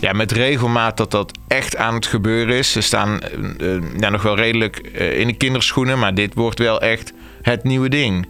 ja, 0.00 0.12
met 0.12 0.32
regelmaat 0.32 0.96
dat 0.96 1.10
dat 1.10 1.38
echt 1.48 1.76
aan 1.76 1.94
het 1.94 2.06
gebeuren 2.06 2.56
is. 2.56 2.72
Ze 2.72 2.80
staan 2.80 3.20
eh, 3.20 3.74
eh, 3.74 3.82
ja, 3.98 4.08
nog 4.08 4.22
wel 4.22 4.36
redelijk 4.36 4.76
eh, 4.76 5.18
in 5.18 5.26
de 5.26 5.36
kinderschoenen, 5.36 5.98
maar 5.98 6.14
dit 6.14 6.34
wordt 6.34 6.58
wel 6.58 6.80
echt 6.80 7.12
het 7.42 7.64
nieuwe 7.64 7.88
ding. 7.88 8.28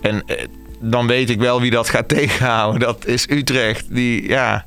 En 0.00 0.24
dan 0.80 1.06
weet 1.06 1.30
ik 1.30 1.38
wel 1.38 1.60
wie 1.60 1.70
dat 1.70 1.88
gaat 1.88 2.08
tegenhouden. 2.18 2.80
Dat 2.80 3.06
is 3.06 3.30
Utrecht. 3.30 3.94
Die, 3.94 4.28
ja, 4.28 4.66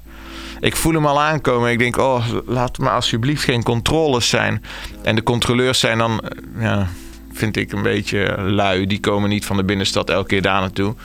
ik 0.59 0.75
voel 0.75 0.93
hem 0.93 1.05
al 1.05 1.21
aankomen. 1.21 1.71
Ik 1.71 1.79
denk, 1.79 1.97
oh, 1.97 2.25
laat 2.45 2.77
maar 2.77 2.93
alsjeblieft 2.93 3.43
geen 3.43 3.63
controles 3.63 4.29
zijn. 4.29 4.63
En 5.03 5.15
de 5.15 5.23
controleurs 5.23 5.79
zijn 5.79 5.97
dan, 5.97 6.23
ja, 6.59 6.87
vind 7.33 7.57
ik 7.57 7.71
een 7.71 7.83
beetje 7.83 8.41
lui. 8.41 8.85
Die 8.87 8.99
komen 8.99 9.29
niet 9.29 9.45
van 9.45 9.57
de 9.57 9.63
binnenstad 9.63 10.09
elke 10.09 10.27
keer 10.27 10.41
daar 10.41 10.59
naartoe. 10.59 10.95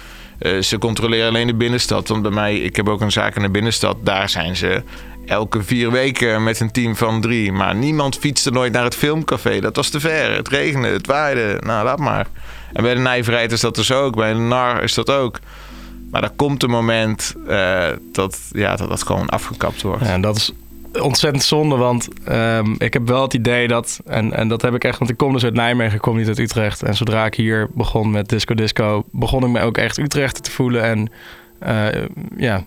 Ze 0.61 0.78
controleren 0.78 1.28
alleen 1.28 1.47
de 1.47 1.55
binnenstad. 1.55 2.09
Want 2.09 2.22
bij 2.22 2.30
mij, 2.30 2.57
ik 2.57 2.76
heb 2.76 2.89
ook 2.89 3.01
een 3.01 3.12
zaak 3.12 3.37
in 3.37 3.43
de 3.43 3.51
binnenstad. 3.51 3.97
Daar 4.03 4.28
zijn 4.28 4.57
ze 4.57 4.82
elke 5.27 5.62
vier 5.62 5.91
weken 5.91 6.43
met 6.43 6.61
een 6.61 6.70
team 6.70 6.97
van 6.97 7.20
drie. 7.20 7.53
Maar 7.53 7.75
niemand 7.75 8.18
fietste 8.18 8.51
nooit 8.51 8.72
naar 8.72 8.85
het 8.85 8.97
filmcafé. 8.97 9.61
Dat 9.61 9.77
was 9.77 9.89
te 9.89 10.01
ver. 10.01 10.35
Het 10.35 10.49
regende, 10.49 10.89
het 10.89 11.07
waaide. 11.07 11.61
Nou, 11.64 11.85
laat 11.85 11.99
maar. 11.99 12.27
En 12.72 12.83
bij 12.83 12.95
de 12.95 13.01
nijverheid 13.01 13.53
is 13.53 13.61
dat 13.61 13.75
dus 13.75 13.93
ook. 13.93 14.16
Bij 14.16 14.33
de 14.33 14.39
NAR 14.39 14.83
is 14.83 14.95
dat 14.95 15.11
ook. 15.11 15.39
Maar 16.11 16.22
er 16.22 16.33
komt 16.37 16.62
een 16.62 16.70
moment 16.70 17.35
eh, 17.47 17.89
dat, 18.12 18.41
ja, 18.53 18.77
dat 18.77 19.03
gewoon 19.03 19.29
afgekapt 19.29 19.83
wordt. 19.83 20.05
Ja, 20.05 20.12
en 20.12 20.20
dat 20.20 20.37
is 20.37 20.53
ontzettend 21.01 21.45
zonde, 21.45 21.77
want 21.77 22.09
ehm, 22.25 22.75
ik 22.79 22.93
heb 22.93 23.09
wel 23.09 23.22
het 23.22 23.35
idee 23.35 23.68
dat, 23.68 24.01
en, 24.07 24.33
en 24.33 24.49
dat 24.49 24.62
heb 24.62 24.75
ik 24.75 24.85
echt, 24.85 24.99
want 24.99 25.11
ik 25.11 25.16
kom 25.16 25.33
dus 25.33 25.45
uit 25.45 25.55
Nijmegen, 25.55 25.95
ik 25.95 26.01
kom 26.01 26.16
niet 26.16 26.29
uit 26.29 26.39
Utrecht. 26.39 26.83
En 26.83 26.95
zodra 26.95 27.27
ik 27.27 27.35
hier 27.35 27.68
begon 27.75 28.11
met 28.11 28.29
Disco 28.29 28.55
Disco, 28.55 29.05
begon 29.11 29.45
ik 29.45 29.51
me 29.51 29.61
ook 29.61 29.79
echt 29.79 29.99
Utrecht 29.99 30.45
te 30.45 30.51
voelen. 30.51 30.83
En 30.83 31.11
eh, 31.59 32.03
ja, 32.37 32.64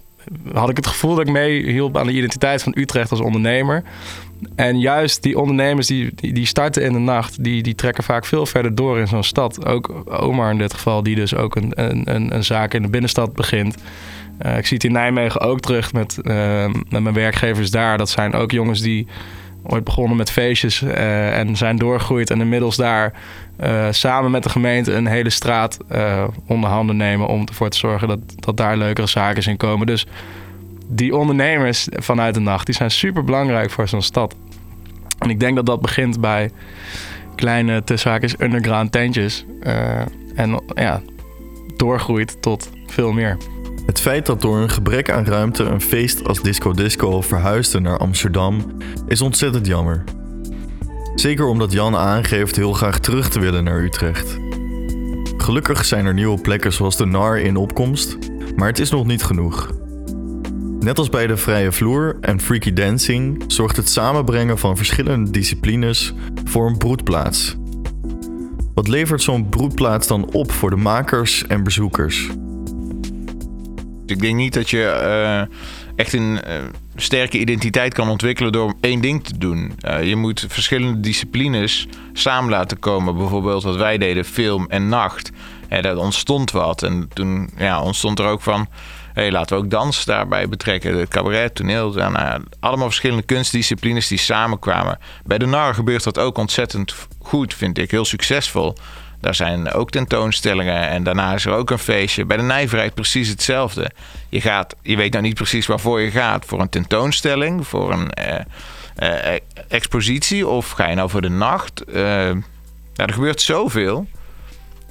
had 0.53 0.69
ik 0.69 0.75
het 0.75 0.88
gevoel 0.88 1.15
dat 1.15 1.28
ik 1.28 1.34
meehielp 1.34 1.97
aan 1.97 2.07
de 2.07 2.13
identiteit 2.13 2.63
van 2.63 2.73
Utrecht 2.75 3.11
als 3.11 3.19
ondernemer. 3.19 3.84
En 4.55 4.80
juist 4.80 5.23
die 5.23 5.39
ondernemers 5.39 5.88
die, 5.88 6.13
die, 6.15 6.45
starten 6.45 6.84
in 6.84 6.93
de 6.93 6.99
nacht, 6.99 7.43
die, 7.43 7.63
die 7.63 7.75
trekken 7.75 8.03
vaak 8.03 8.25
veel 8.25 8.45
verder 8.45 8.75
door 8.75 8.99
in 8.99 9.07
zo'n 9.07 9.23
stad. 9.23 9.65
Ook 9.65 10.03
Omar 10.05 10.51
in 10.51 10.57
dit 10.57 10.73
geval, 10.73 11.03
die 11.03 11.15
dus 11.15 11.36
ook 11.36 11.55
een, 11.55 11.71
een, 11.75 12.15
een, 12.15 12.36
een 12.36 12.43
zaak 12.43 12.73
in 12.73 12.82
de 12.82 12.89
binnenstad 12.89 13.34
begint. 13.34 13.75
Eh, 14.38 14.57
ik 14.57 14.65
zie 14.65 14.78
het 14.78 14.86
in 14.86 14.91
Nijmegen 14.91 15.41
ook 15.41 15.59
terug 15.59 15.93
met, 15.93 16.21
eh, 16.21 16.69
met 16.89 17.03
mijn 17.03 17.15
werkgevers 17.15 17.71
daar. 17.71 17.97
Dat 17.97 18.09
zijn 18.09 18.34
ook 18.34 18.51
jongens 18.51 18.82
die 18.82 19.07
ooit 19.68 19.84
begonnen 19.84 20.18
met 20.18 20.32
feestjes 20.32 20.82
eh, 20.82 21.39
en 21.39 21.55
zijn 21.55 21.78
doorgegroeid. 21.78 22.30
En 22.30 22.41
inmiddels 22.41 22.76
daar 22.76 23.13
eh, 23.57 23.88
samen 23.91 24.32
met 24.32 24.43
de 24.43 24.49
gemeente 24.49 24.93
een 24.93 25.07
hele 25.07 25.30
straat 25.30 25.78
eh, 25.88 26.28
onder 26.45 26.70
handen 26.70 26.97
nemen... 26.97 27.28
om 27.28 27.45
ervoor 27.47 27.70
te 27.70 27.78
zorgen 27.78 28.07
dat, 28.07 28.20
dat 28.36 28.57
daar 28.57 28.78
leukere 28.78 29.07
zaken 29.07 29.43
in 29.43 29.57
komen. 29.57 29.88
Dus 29.88 30.07
die 30.88 31.15
ondernemers 31.15 31.88
vanuit 31.91 32.34
de 32.34 32.39
nacht, 32.39 32.65
die 32.65 32.76
zijn 32.76 32.91
super 32.91 33.24
belangrijk 33.24 33.72
voor 33.72 33.88
zo'n 33.88 34.01
stad. 34.01 34.36
En 35.20 35.30
ik 35.30 35.39
denk 35.39 35.55
dat 35.55 35.65
dat 35.65 35.82
begint 35.82 36.22
bij 36.22 36.51
kleine 37.36 37.84
tussenhaakjes 37.84 38.36
underground 38.39 38.91
tentjes. 38.91 39.45
Uh, 39.63 39.99
en 40.36 40.61
ja, 40.76 41.01
doorgroeit 41.76 42.41
tot 42.41 42.70
veel 42.88 43.11
meer. 43.11 43.38
Het 43.88 44.00
feit 44.00 44.26
dat 44.26 44.42
door 44.42 44.58
een 44.58 44.70
gebrek 44.70 45.12
aan 45.12 45.26
ruimte 45.26 45.64
een 45.64 45.82
feest 45.82 46.28
als 46.28 46.42
Disco 46.42 46.74
Disco 46.74 47.22
verhuisde 47.22 47.80
naar 47.80 47.98
Amsterdam 47.98 48.78
is 49.08 49.22
ontzettend 49.22 49.68
jammer. 49.68 50.04
Zeker 51.16 51.46
omdat 51.46 51.72
Jan 51.72 51.96
aangeeft 51.96 52.56
heel 52.56 52.74
graag 52.74 53.00
terug 53.00 53.30
te 53.30 53.40
willen 53.40 53.64
naar 53.64 53.84
Utrecht. 53.84 54.38
Gelukkig 55.38 55.86
zijn 55.86 56.06
er 56.06 56.14
nieuwe 56.14 56.42
plekken 56.42 56.74
zoals 56.74 56.98
de 56.98 57.06
NAR 57.06 57.40
in 57.40 57.56
opkomst, 57.56 58.18
maar 58.56 58.68
het 58.68 58.80
is 58.80 58.90
nog 58.90 59.06
niet 59.06 59.24
genoeg. 59.24 59.70
Net 60.80 60.98
als 60.98 61.10
bij 61.10 61.28
de 61.28 61.38
vrije 61.38 61.72
vloer 61.72 62.18
en 62.22 62.42
freaky 62.42 62.74
dancing 62.74 63.44
zorgt 63.48 63.78
het 63.78 63.90
samenbrengen 63.90 64.58
van 64.58 64.78
verschillende 64.78 65.32
disciplines 65.32 66.14
voor 66.44 66.68
een 66.68 66.78
broedplaats. 66.78 67.56
Wat 68.74 68.88
levert 68.88 69.22
zo'n 69.22 69.50
broedplaats 69.50 70.08
dan 70.08 70.32
op 70.32 70.52
voor 70.52 70.70
de 70.70 70.76
makers 70.76 71.48
en 71.48 71.64
bezoekers? 71.64 72.30
Ik 74.12 74.20
denk 74.20 74.36
niet 74.36 74.53
dat 74.53 74.70
je 74.70 75.01
uh, 75.03 75.55
echt 75.95 76.14
een 76.14 76.39
uh, 76.47 76.53
sterke 76.95 77.39
identiteit 77.39 77.93
kan 77.93 78.10
ontwikkelen 78.10 78.51
door 78.51 78.74
één 78.82 79.01
ding 79.01 79.24
te 79.24 79.38
doen. 79.38 79.80
Uh, 79.82 80.03
je 80.03 80.16
moet 80.16 80.45
verschillende 80.47 80.99
disciplines 80.99 81.88
samen 82.14 82.49
laten 82.49 82.80
komen. 82.80 83.18
Bijvoorbeeld 83.18 83.64
wat 83.64 83.76
wij 83.76 83.97
deden, 83.97 84.26
film 84.26 84.66
en 84.70 84.89
nacht. 84.89 85.32
En 85.68 85.82
dat 85.82 85.97
ontstond 85.97 86.51
wat. 86.51 86.84
En 86.84 87.10
toen 87.14 87.49
ja, 87.58 87.82
ontstond 87.82 88.20
er 88.20 88.26
ook 88.26 88.41
van 88.41 88.68
hey, 89.18 89.32
laten 89.32 89.58
we 89.58 89.64
ook 89.64 89.70
dans 89.70 90.05
daarbij 90.05 90.49
betrekken. 90.49 90.97
De 90.97 91.08
cabaret, 91.08 91.55
toneel, 91.55 91.93
nou, 91.93 92.43
allemaal 92.60 92.88
verschillende 92.88 93.24
kunstdisciplines 93.24 94.08
die 94.08 94.18
samenkwamen. 94.18 94.99
Bij 95.26 95.38
de 95.38 95.45
NAR 95.45 95.74
gebeurt 95.74 96.03
dat 96.03 96.20
ook 96.20 96.38
ontzettend 96.38 96.95
goed, 97.22 97.53
vind 97.53 97.78
ik. 97.78 97.91
Heel 97.91 98.05
succesvol. 98.05 98.76
Daar 99.28 99.36
zijn 99.36 99.71
ook 99.71 99.89
tentoonstellingen 99.89 100.89
en 100.89 101.03
daarna 101.03 101.34
is 101.34 101.45
er 101.45 101.53
ook 101.53 101.69
een 101.69 101.80
feestje. 101.80 102.25
Bij 102.25 102.38
de 102.38 102.43
nijverheid 102.43 102.93
precies 102.93 103.28
hetzelfde. 103.28 103.91
Je, 104.30 104.41
gaat, 104.41 104.75
je 104.82 104.95
weet 104.95 105.11
nou 105.11 105.23
niet 105.23 105.34
precies 105.34 105.65
waarvoor 105.65 106.01
je 106.01 106.11
gaat. 106.11 106.45
Voor 106.45 106.59
een 106.61 106.69
tentoonstelling, 106.69 107.67
voor 107.67 107.91
een 107.91 108.11
eh, 108.11 108.39
eh, 108.95 109.39
expositie 109.67 110.47
of 110.47 110.69
ga 110.69 110.89
je 110.89 110.95
nou 110.95 111.09
voor 111.09 111.21
de 111.21 111.30
nacht. 111.30 111.84
Uh, 111.88 112.30
er 112.95 113.13
gebeurt 113.13 113.41
zoveel. 113.41 114.07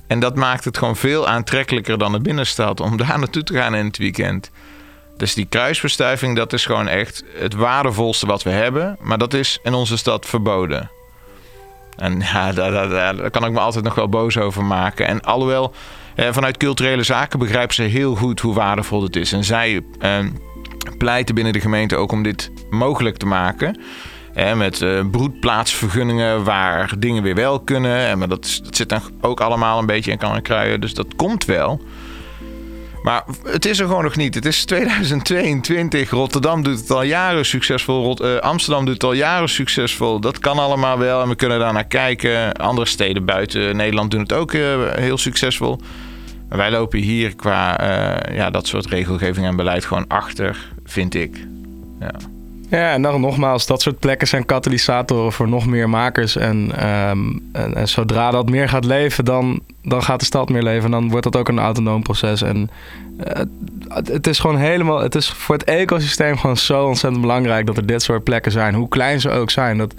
En 0.06 0.20
dat 0.20 0.36
maakt 0.36 0.64
het 0.64 0.78
gewoon 0.78 0.96
veel 0.96 1.28
aantrekkelijker 1.28 1.98
dan 1.98 2.12
de 2.12 2.20
binnenstad 2.20 2.80
om 2.80 2.96
daar 3.06 3.18
naartoe 3.18 3.42
te 3.42 3.54
gaan 3.54 3.74
in 3.74 3.86
het 3.86 3.98
weekend. 3.98 4.50
Dus 5.16 5.34
die 5.34 5.46
kruisverstuiving, 5.46 6.36
dat 6.36 6.52
is 6.52 6.66
gewoon 6.66 6.88
echt 6.88 7.24
het 7.38 7.54
waardevolste 7.54 8.26
wat 8.26 8.42
we 8.42 8.50
hebben. 8.50 8.96
Maar 9.00 9.18
dat 9.18 9.34
is 9.34 9.58
in 9.62 9.74
onze 9.74 9.96
stad 9.96 10.26
verboden. 10.26 10.90
En 11.96 12.20
ja, 12.32 12.52
daar, 12.52 13.30
kan 13.30 13.44
ik 13.44 13.52
me 13.52 13.60
altijd 13.60 13.84
nog 13.84 13.94
wel 13.94 14.08
boos 14.08 14.38
over 14.38 14.64
maken. 14.64 15.06
En 15.06 15.20
alhoewel, 15.20 15.74
eh, 16.14 16.28
vanuit 16.30 16.56
culturele 16.56 17.02
zaken 17.02 17.38
begrijpen 17.38 17.74
ze 17.74 17.82
heel 17.82 18.14
goed 18.14 18.40
hoe 18.40 18.54
waardevol 18.54 19.02
het 19.02 19.16
is. 19.16 19.32
En 19.32 19.44
zij 19.44 19.80
eh, 19.98 20.18
pleiten 20.98 21.34
binnen 21.34 21.52
de 21.52 21.60
gemeente 21.60 21.96
ook 21.96 22.12
om 22.12 22.22
dit 22.22 22.50
mogelijk 22.70 23.16
te 23.16 23.26
maken 23.26 23.80
met 24.56 24.80
uh, 24.80 25.00
broedplaatsvergunningen 25.10 26.44
waar 26.44 26.92
dingen 26.98 27.22
weer 27.22 27.34
wel 27.34 27.60
kunnen. 27.60 27.98
En, 27.98 28.18
maar 28.18 28.28
dat, 28.28 28.60
dat 28.64 28.76
zit 28.76 28.88
dan 28.88 29.00
ook 29.20 29.40
allemaal 29.40 29.78
een 29.78 29.86
beetje 29.86 30.10
in 30.10 30.18
kan 30.18 30.34
en 30.34 30.42
kruien. 30.42 30.80
Dus 30.80 30.94
dat 30.94 31.06
komt 31.16 31.44
wel. 31.44 31.80
Maar 33.06 33.24
het 33.44 33.64
is 33.66 33.78
er 33.78 33.86
gewoon 33.86 34.02
nog 34.02 34.16
niet. 34.16 34.34
Het 34.34 34.44
is 34.44 34.64
2022. 34.64 36.10
Rotterdam 36.10 36.62
doet 36.62 36.80
het 36.80 36.90
al 36.90 37.02
jaren 37.02 37.46
succesvol. 37.46 38.24
Uh, 38.24 38.36
Amsterdam 38.36 38.84
doet 38.84 38.94
het 38.94 39.04
al 39.04 39.12
jaren 39.12 39.48
succesvol. 39.48 40.20
Dat 40.20 40.38
kan 40.38 40.58
allemaal 40.58 40.98
wel 40.98 41.22
en 41.22 41.28
we 41.28 41.34
kunnen 41.34 41.58
daar 41.58 41.72
naar 41.72 41.86
kijken. 41.86 42.52
Andere 42.52 42.86
steden 42.86 43.24
buiten 43.24 43.76
Nederland 43.76 44.10
doen 44.10 44.20
het 44.20 44.32
ook 44.32 44.52
uh, 44.52 44.92
heel 44.92 45.18
succesvol. 45.18 45.80
Wij 46.48 46.70
lopen 46.70 46.98
hier 46.98 47.36
qua 47.36 47.80
uh, 47.80 48.36
ja, 48.36 48.50
dat 48.50 48.66
soort 48.66 48.86
regelgeving 48.86 49.46
en 49.46 49.56
beleid 49.56 49.84
gewoon 49.84 50.06
achter, 50.08 50.72
vind 50.84 51.14
ik. 51.14 51.46
Ja. 52.00 52.35
Ja, 52.70 52.92
en 52.92 53.02
dan 53.02 53.20
nogmaals, 53.20 53.66
dat 53.66 53.82
soort 53.82 53.98
plekken 53.98 54.28
zijn 54.28 54.46
katalysatoren 54.46 55.32
voor 55.32 55.48
nog 55.48 55.66
meer 55.66 55.88
makers. 55.88 56.36
En, 56.36 56.88
um, 57.08 57.48
en, 57.52 57.74
en, 57.74 57.88
zodra 57.88 58.30
dat 58.30 58.50
meer 58.50 58.68
gaat 58.68 58.84
leven, 58.84 59.24
dan, 59.24 59.60
dan 59.82 60.02
gaat 60.02 60.20
de 60.20 60.26
stad 60.26 60.48
meer 60.48 60.62
leven. 60.62 60.84
En 60.84 60.90
dan 60.90 61.08
wordt 61.10 61.24
dat 61.24 61.36
ook 61.36 61.48
een 61.48 61.58
autonoom 61.58 62.02
proces. 62.02 62.42
En 62.42 62.70
uh, 63.18 63.42
het 64.12 64.26
is 64.26 64.38
gewoon 64.38 64.56
helemaal, 64.56 65.00
het 65.00 65.14
is 65.14 65.28
voor 65.28 65.54
het 65.54 65.64
ecosysteem 65.64 66.36
gewoon 66.36 66.56
zo 66.56 66.86
ontzettend 66.86 67.22
belangrijk 67.22 67.66
dat 67.66 67.76
er 67.76 67.86
dit 67.86 68.02
soort 68.02 68.24
plekken 68.24 68.52
zijn. 68.52 68.74
Hoe 68.74 68.88
klein 68.88 69.20
ze 69.20 69.30
ook 69.30 69.50
zijn. 69.50 69.78
Dat, 69.78 69.94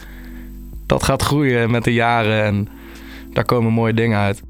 dat 0.86 1.04
gaat 1.04 1.22
groeien 1.22 1.72
met 1.72 1.84
de 1.84 1.94
jaren 1.94 2.44
en 2.44 2.68
daar 3.34 3.46
komen 3.46 3.74
mooie 3.74 3.94
dingen 3.94 4.20
uit. 4.20 4.42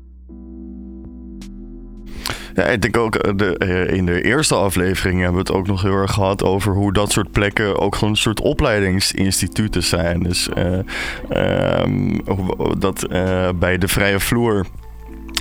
Ja, 2.58 2.64
ik 2.64 2.82
denk 2.82 2.98
ook 2.98 3.16
eh, 3.16 3.32
de, 3.36 3.58
eh, 3.58 3.96
in 3.96 4.06
de 4.06 4.22
eerste 4.22 4.56
aflevering 4.56 5.16
hebben 5.16 5.44
we 5.44 5.50
het 5.50 5.58
ook 5.58 5.68
nog 5.68 5.82
heel 5.82 5.94
erg 5.94 6.12
gehad 6.12 6.44
over 6.44 6.74
hoe 6.74 6.94
dat 6.94 7.12
soort 7.12 7.32
plekken 7.32 7.80
ook 7.80 7.96
gewoon 7.96 8.10
een 8.10 8.20
soort 8.20 8.42
opleidingsinstituten 8.42 9.84
zijn. 9.84 10.24
Dus 10.24 10.50
uh, 10.58 11.82
um, 11.82 12.22
dat 12.78 13.08
bij 13.60 13.78
de 13.78 13.88
vrije 13.88 14.20
vloer 14.20 14.66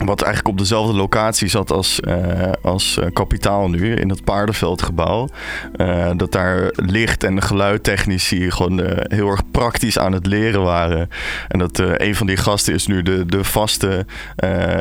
wat 0.05 0.23
eigenlijk 0.23 0.55
op 0.55 0.59
dezelfde 0.59 0.95
locatie 0.97 1.49
zat 1.49 1.73
als, 1.73 2.01
uh, 2.09 2.15
als 2.63 2.99
uh, 3.01 3.07
kapitaal 3.13 3.69
nu, 3.69 3.95
in 3.95 4.09
het 4.09 4.25
paardenveldgebouw. 4.25 5.29
Uh, 5.77 6.11
dat 6.17 6.33
daar 6.33 6.71
licht- 6.73 7.25
en 7.25 7.43
geluidtechnici 7.43 8.51
gewoon 8.51 8.81
heel 9.03 9.29
erg 9.29 9.51
praktisch 9.51 9.99
aan 9.99 10.13
het 10.13 10.27
leren 10.27 10.63
waren. 10.63 11.09
En 11.49 11.59
dat 11.59 11.79
een 11.79 12.15
van 12.15 12.27
die 12.27 12.37
gasten 12.37 12.75
is 12.75 12.87
nu 12.87 13.03
de, 13.03 13.27
de 13.27 13.45
vaste, 13.45 14.07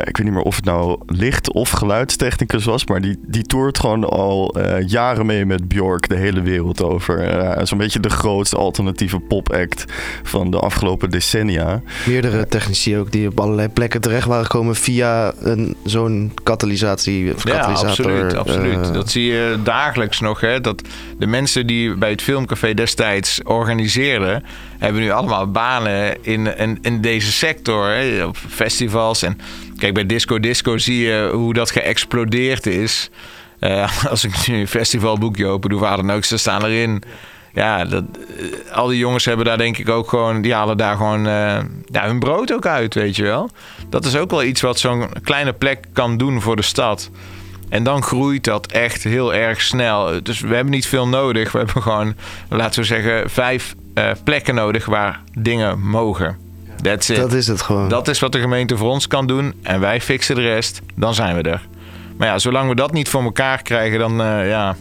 ik 0.04 0.18
weet 0.18 0.24
niet 0.24 0.34
meer 0.34 0.42
of 0.42 0.56
het 0.56 0.66
nou 0.66 1.00
licht- 1.06 1.52
of 1.52 1.70
geluidstechnicus 1.70 2.66
was, 2.66 2.86
maar 2.86 3.02
die, 3.02 3.20
die 3.28 3.44
toert 3.44 3.80
gewoon 3.80 4.10
al 4.10 4.60
jaren 4.86 5.26
mee 5.26 5.46
met 5.46 5.68
Bjork 5.68 6.10
de 6.10 6.16
hele 6.16 6.42
wereld 6.42 6.84
over. 6.84 7.68
Zo'n 7.68 7.78
beetje 7.78 8.00
de 8.00 8.10
grootste 8.10 8.58
alternatieve 8.58 9.20
popact 9.20 9.86
van 10.24 10.52
de 10.52 10.60
afgelopen 10.60 11.10
decennia. 11.10 11.82
Meerdere 12.06 12.48
technici 12.48 12.98
ook 12.98 13.12
die 13.12 13.28
op 13.28 13.40
allerlei 13.40 13.70
plekken 13.70 14.02
terecht 14.02 14.28
waren 14.28 14.46
gekomen 14.46 14.76
via 14.76 15.05
zo'n 15.84 16.32
katalysatie. 16.44 17.34
Ja, 17.44 17.60
absoluut. 17.60 18.36
absoluut. 18.36 18.88
Uh, 18.88 18.94
dat 18.94 19.12
zie 19.12 19.26
je 19.26 19.58
dagelijks 19.64 20.20
nog. 20.20 20.42
Hè? 20.42 20.62
Dat 20.62 20.82
de 21.18 21.28
mensen 21.28 21.68
die 21.68 21.96
bij 21.96 22.10
het 22.10 22.22
Filmcafé 22.22 22.74
destijds 22.74 23.44
organiseerden, 23.44 24.44
hebben 24.78 25.02
nu 25.02 25.12
allemaal 25.12 25.52
banen 25.52 26.24
in, 26.24 26.58
in, 26.58 26.78
in 26.82 27.02
deze 27.02 27.32
sector. 27.32 27.90
Hè? 27.90 28.26
Op 28.26 28.38
festivals. 28.50 29.22
En 29.22 29.40
kijk, 29.78 29.94
bij 29.94 30.06
Disco 30.06 30.40
Disco 30.40 30.78
zie 30.78 31.00
je 31.00 31.30
hoe 31.34 31.54
dat 31.54 31.72
geëxplodeerd 31.72 32.66
is. 32.66 33.10
Uh, 33.60 34.06
als 34.10 34.24
ik 34.24 34.48
nu 34.48 34.60
een 34.60 34.68
festivalboekje 34.68 35.46
open 35.46 35.70
doe, 35.70 35.80
waar 35.80 35.98
dan 35.98 36.12
ook, 36.12 36.24
ze 36.24 36.38
staan 36.38 36.66
erin 36.66 37.04
ja, 37.56 37.86
dat, 37.86 38.04
al 38.72 38.88
die 38.88 38.98
jongens 38.98 39.26
hebben 39.26 39.46
daar 39.46 39.58
denk 39.58 39.78
ik 39.78 39.90
ook 39.90 40.10
gewoon, 40.10 40.42
die 40.42 40.54
halen 40.54 40.78
daar 40.78 40.96
gewoon 40.96 41.28
uh, 41.28 41.58
ja, 41.86 42.06
hun 42.06 42.20
brood 42.20 42.54
ook 42.54 42.66
uit, 42.66 42.94
weet 42.94 43.16
je 43.16 43.24
wel. 43.24 43.50
Dat 43.90 44.06
is 44.06 44.16
ook 44.16 44.32
wel 44.32 44.44
iets 44.44 44.62
wat 44.62 44.80
zo'n 44.80 45.08
kleine 45.24 45.54
plek 45.54 45.86
kan 45.94 46.18
doen 46.18 46.42
voor 46.42 46.56
de 46.56 46.62
stad. 46.62 47.10
En 47.70 47.84
dan 47.84 48.04
groeit 48.04 48.44
dat 48.44 48.68
echt 48.68 49.04
heel 49.04 49.34
erg 49.34 49.62
snel. 49.62 50.24
Dus 50.24 50.40
we 50.40 50.56
hebben 50.56 50.74
niet 50.74 50.88
veel 50.88 51.08
nodig. 51.08 51.52
We 51.52 51.58
hebben 51.58 51.82
gewoon, 51.82 52.16
laten 52.50 52.80
we 52.80 52.86
zeggen, 52.86 53.30
vijf 53.30 53.76
uh, 53.94 54.12
plekken 54.24 54.56
nodig 54.56 54.86
waar 54.86 55.22
dingen 55.34 55.80
mogen. 55.80 56.38
That's 56.82 57.10
it. 57.10 57.16
Dat 57.16 57.34
is 57.34 57.48
het 57.48 57.62
gewoon. 57.62 57.90
Dat 57.90 58.08
is 58.08 58.20
wat 58.20 58.32
de 58.32 58.40
gemeente 58.40 58.78
voor 58.78 58.90
ons 58.90 59.08
kan 59.08 59.28
doen. 59.28 59.54
En 59.62 59.80
wij 59.80 60.02
fixen 60.02 60.36
de 60.36 60.42
rest. 60.42 60.82
Dan 60.96 61.14
zijn 61.14 61.36
we 61.36 61.50
er. 61.50 61.68
Maar 62.18 62.28
ja, 62.28 62.40
zolang 62.40 62.70
we 62.70 62.76
dat 62.76 62.92
niet 62.94 63.10
voor 63.10 63.24
elkaar 63.24 63.62
krijgen, 63.62 64.00
dan 64.00 64.22
uh, 64.22 64.50
ja, 64.50 64.76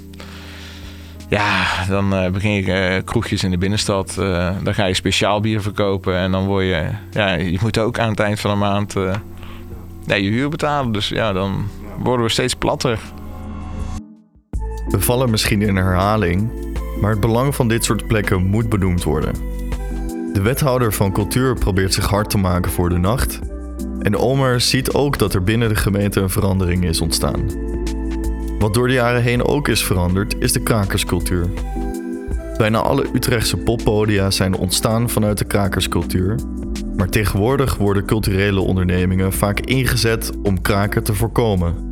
ja, 1.34 1.84
dan 1.88 2.14
uh, 2.14 2.30
begin 2.30 2.50
je 2.50 2.96
uh, 2.96 3.04
kroegjes 3.04 3.44
in 3.44 3.50
de 3.50 3.58
binnenstad. 3.58 4.16
Uh, 4.18 4.50
dan 4.62 4.74
ga 4.74 4.84
je 4.84 4.94
speciaal 4.94 5.40
bier 5.40 5.62
verkopen. 5.62 6.16
En 6.16 6.32
dan 6.32 6.46
word 6.46 6.64
je... 6.64 6.88
Ja, 7.10 7.32
je 7.34 7.58
moet 7.62 7.78
ook 7.78 7.98
aan 7.98 8.10
het 8.10 8.20
eind 8.20 8.40
van 8.40 8.50
de 8.50 8.56
maand 8.56 8.94
je 10.06 10.30
huur 10.30 10.48
betalen. 10.48 10.92
Dus 10.92 11.08
ja, 11.08 11.32
dan 11.32 11.68
worden 11.98 12.26
we 12.26 12.32
steeds 12.32 12.54
platter. 12.54 12.98
We 14.88 15.00
vallen 15.00 15.30
misschien 15.30 15.62
in 15.62 15.76
herhaling. 15.76 16.50
Maar 17.00 17.10
het 17.10 17.20
belang 17.20 17.54
van 17.54 17.68
dit 17.68 17.84
soort 17.84 18.06
plekken 18.06 18.44
moet 18.44 18.68
benoemd 18.68 19.04
worden. 19.04 19.34
De 20.32 20.40
wethouder 20.42 20.92
van 20.92 21.12
cultuur 21.12 21.54
probeert 21.54 21.94
zich 21.94 22.06
hard 22.06 22.30
te 22.30 22.38
maken 22.38 22.70
voor 22.70 22.88
de 22.88 22.98
nacht. 22.98 23.38
En 24.00 24.16
Omer 24.16 24.60
ziet 24.60 24.92
ook 24.92 25.18
dat 25.18 25.34
er 25.34 25.42
binnen 25.42 25.68
de 25.68 25.76
gemeente 25.76 26.20
een 26.20 26.30
verandering 26.30 26.84
is 26.84 27.00
ontstaan. 27.00 27.73
Wat 28.58 28.74
door 28.74 28.86
de 28.88 28.94
jaren 28.94 29.22
heen 29.22 29.44
ook 29.44 29.68
is 29.68 29.84
veranderd, 29.84 30.34
is 30.38 30.52
de 30.52 30.62
krakerscultuur. 30.62 31.48
Bijna 32.56 32.78
alle 32.78 33.06
Utrechtse 33.12 33.56
poppodia 33.56 34.30
zijn 34.30 34.54
ontstaan 34.54 35.10
vanuit 35.10 35.38
de 35.38 35.44
krakerscultuur. 35.44 36.38
Maar 36.96 37.08
tegenwoordig 37.08 37.76
worden 37.76 38.04
culturele 38.04 38.60
ondernemingen 38.60 39.32
vaak 39.32 39.60
ingezet 39.60 40.32
om 40.42 40.60
kraken 40.60 41.02
te 41.02 41.14
voorkomen. 41.14 41.90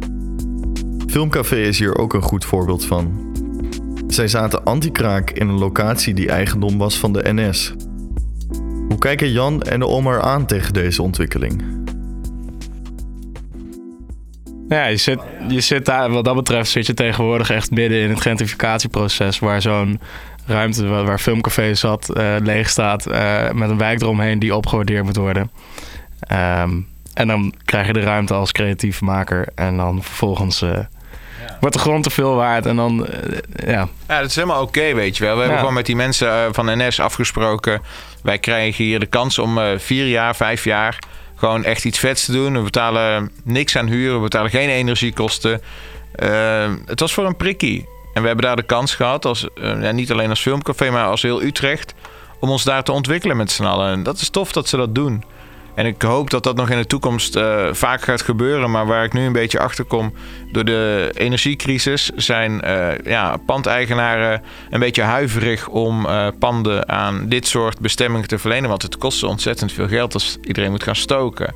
Filmcafé 1.07 1.57
is 1.57 1.79
hier 1.79 1.99
ook 1.99 2.15
een 2.15 2.23
goed 2.23 2.45
voorbeeld 2.45 2.85
van. 2.85 3.31
Zij 4.07 4.29
zaten 4.29 4.65
anti-kraak 4.65 5.31
in 5.31 5.49
een 5.49 5.59
locatie 5.59 6.15
die 6.15 6.29
eigendom 6.29 6.79
was 6.79 6.99
van 6.99 7.13
de 7.13 7.33
NS. 7.33 7.75
Hoe 8.89 8.99
kijken 8.99 9.33
Jan 9.33 9.63
en 9.63 9.85
Omar 9.85 10.21
aan 10.21 10.47
tegen 10.47 10.73
deze 10.73 11.03
ontwikkeling? 11.03 11.82
Ja, 14.69 14.85
je 14.85 14.97
zit, 14.97 15.19
je 15.49 15.61
zit 15.61 15.85
daar, 15.85 16.11
wat 16.11 16.25
dat 16.25 16.35
betreft 16.35 16.71
zit 16.71 16.87
je 16.87 16.95
tegenwoordig 16.95 17.51
echt 17.51 17.71
midden 17.71 17.99
in 17.99 18.11
het 18.11 18.21
gentrificatieproces 18.21 19.39
waar 19.39 19.63
zo'n 19.63 20.01
ruimte 20.47 20.87
waar, 20.87 21.05
waar 21.05 21.19
Filmcafé 21.19 21.75
zat, 21.75 22.09
eh, 22.09 22.35
leeg 22.43 22.69
staat, 22.69 23.07
eh, 23.07 23.51
met 23.51 23.71
een 23.71 23.79
wijk 23.79 24.01
eromheen 24.01 24.39
die 24.39 24.57
opgewaardeerd 24.57 25.05
moet 25.05 25.17
worden. 25.17 25.51
Ehm, 26.21 26.71
en 27.15 27.27
dan 27.27 27.55
krijg 27.65 27.87
je 27.87 27.93
de 27.93 28.01
ruimte 28.01 28.35
als 28.35 28.53
creatief 28.53 29.01
maker 29.01 29.49
en 29.55 29.77
dan 29.77 30.03
vervolgens 30.03 30.63
eh, 30.63 30.79
wordt 31.61 31.77
de 31.77 31.83
grond 31.83 32.03
te 32.03 32.11
veel 32.11 32.35
waard 32.35 32.67
en 32.67 32.77
dan, 32.77 33.07
ja. 33.67 33.89
Ja, 34.09 34.21
dat 34.21 34.29
is 34.29 34.35
helemaal 34.35 34.63
oké, 34.63 34.95
weet 34.95 35.17
je 35.17 35.25
wel. 35.25 35.35
We 35.35 35.41
hebben 35.41 35.59
gewoon 35.59 35.75
met 35.75 35.87
die 35.87 35.97
mensen 35.97 36.55
van 36.55 36.79
NS 36.79 37.01
afgesproken. 37.01 37.83
Wij 38.23 38.39
krijgen 38.39 38.85
hier 38.85 39.01
de 39.01 39.07
kans 39.07 39.39
om 39.39 39.59
vier 39.79 40.07
jaar, 40.07 40.37
vijf 40.37 40.65
jaar 40.65 40.99
gewoon 41.43 41.65
echt 41.65 41.85
iets 41.85 41.99
vets 41.99 42.25
te 42.25 42.33
doen. 42.33 42.53
We 42.53 42.61
betalen 42.61 43.31
niks 43.45 43.77
aan 43.77 43.87
huur, 43.87 44.15
we 44.15 44.21
betalen 44.21 44.51
geen 44.51 44.69
energiekosten. 44.69 45.61
Eh, 46.13 46.73
het 46.87 47.01
was 47.01 47.15
voor 47.15 47.27
een 47.27 47.37
prikkie. 47.37 47.89
En 48.15 48.21
we 48.21 48.27
hebben 48.27 48.45
daar 48.45 48.57
de 48.57 48.63
kans 48.63 48.95
gehad, 48.95 49.25
als, 49.25 49.49
eh, 49.55 49.83
ja, 49.83 49.91
niet 49.91 50.13
alleen 50.13 50.29
als 50.29 50.41
filmcafé, 50.41 50.91
maar 50.91 51.07
als 51.07 51.23
heel 51.23 51.43
Utrecht, 51.43 51.95
om 52.39 52.51
ons 52.51 52.65
daar 52.65 52.83
te 52.83 52.93
ontwikkelen 52.93 53.37
met 53.37 53.51
z'n 53.51 53.65
allen. 53.65 53.93
En 53.93 54.03
dat 54.03 54.21
is 54.21 54.31
tof 54.31 54.53
dat 54.53 54.69
ze 54.69 54.77
dat 54.77 54.95
doen. 54.95 55.25
En 55.75 55.87
ik 55.87 56.03
hoop 56.03 56.31
dat 56.31 56.43
dat 56.43 56.57
nog 56.57 56.71
in 56.71 56.79
de 56.79 56.87
toekomst 56.87 57.37
eh, 57.37 57.67
vaak 57.73 58.03
gaat 58.03 58.23
gebeuren. 58.23 58.71
Maar 58.71 58.87
waar 58.87 59.05
ik 59.05 59.13
nu 59.13 59.25
een 59.25 59.33
beetje 59.33 59.59
achter 59.59 59.85
kom, 59.85 60.13
door 60.53 60.65
de 60.65 61.11
energiecrisis 61.15 62.11
zijn 62.17 62.61
eh, 62.61 63.05
ja, 63.05 63.37
pandeigenaren 63.37 64.43
een 64.71 64.81
beetje 64.81 65.03
huiverig 65.03 65.69
om 65.69 66.07
eh, 66.07 66.29
panden 66.39 66.89
aan 66.89 67.29
dit 67.29 67.47
soort 67.47 67.79
bestemmingen 67.79 68.29
te 68.29 68.39
verlenen. 68.39 68.69
Want 68.69 68.83
het 68.83 68.99
kost 68.99 69.19
ze 69.19 69.27
ontzettend 69.27 69.73
veel 69.73 69.89
geld 69.89 70.15
als 70.15 70.39
iedereen 70.43 70.71
moet 70.71 70.83
gaan 70.83 70.97
stoken. 70.97 71.55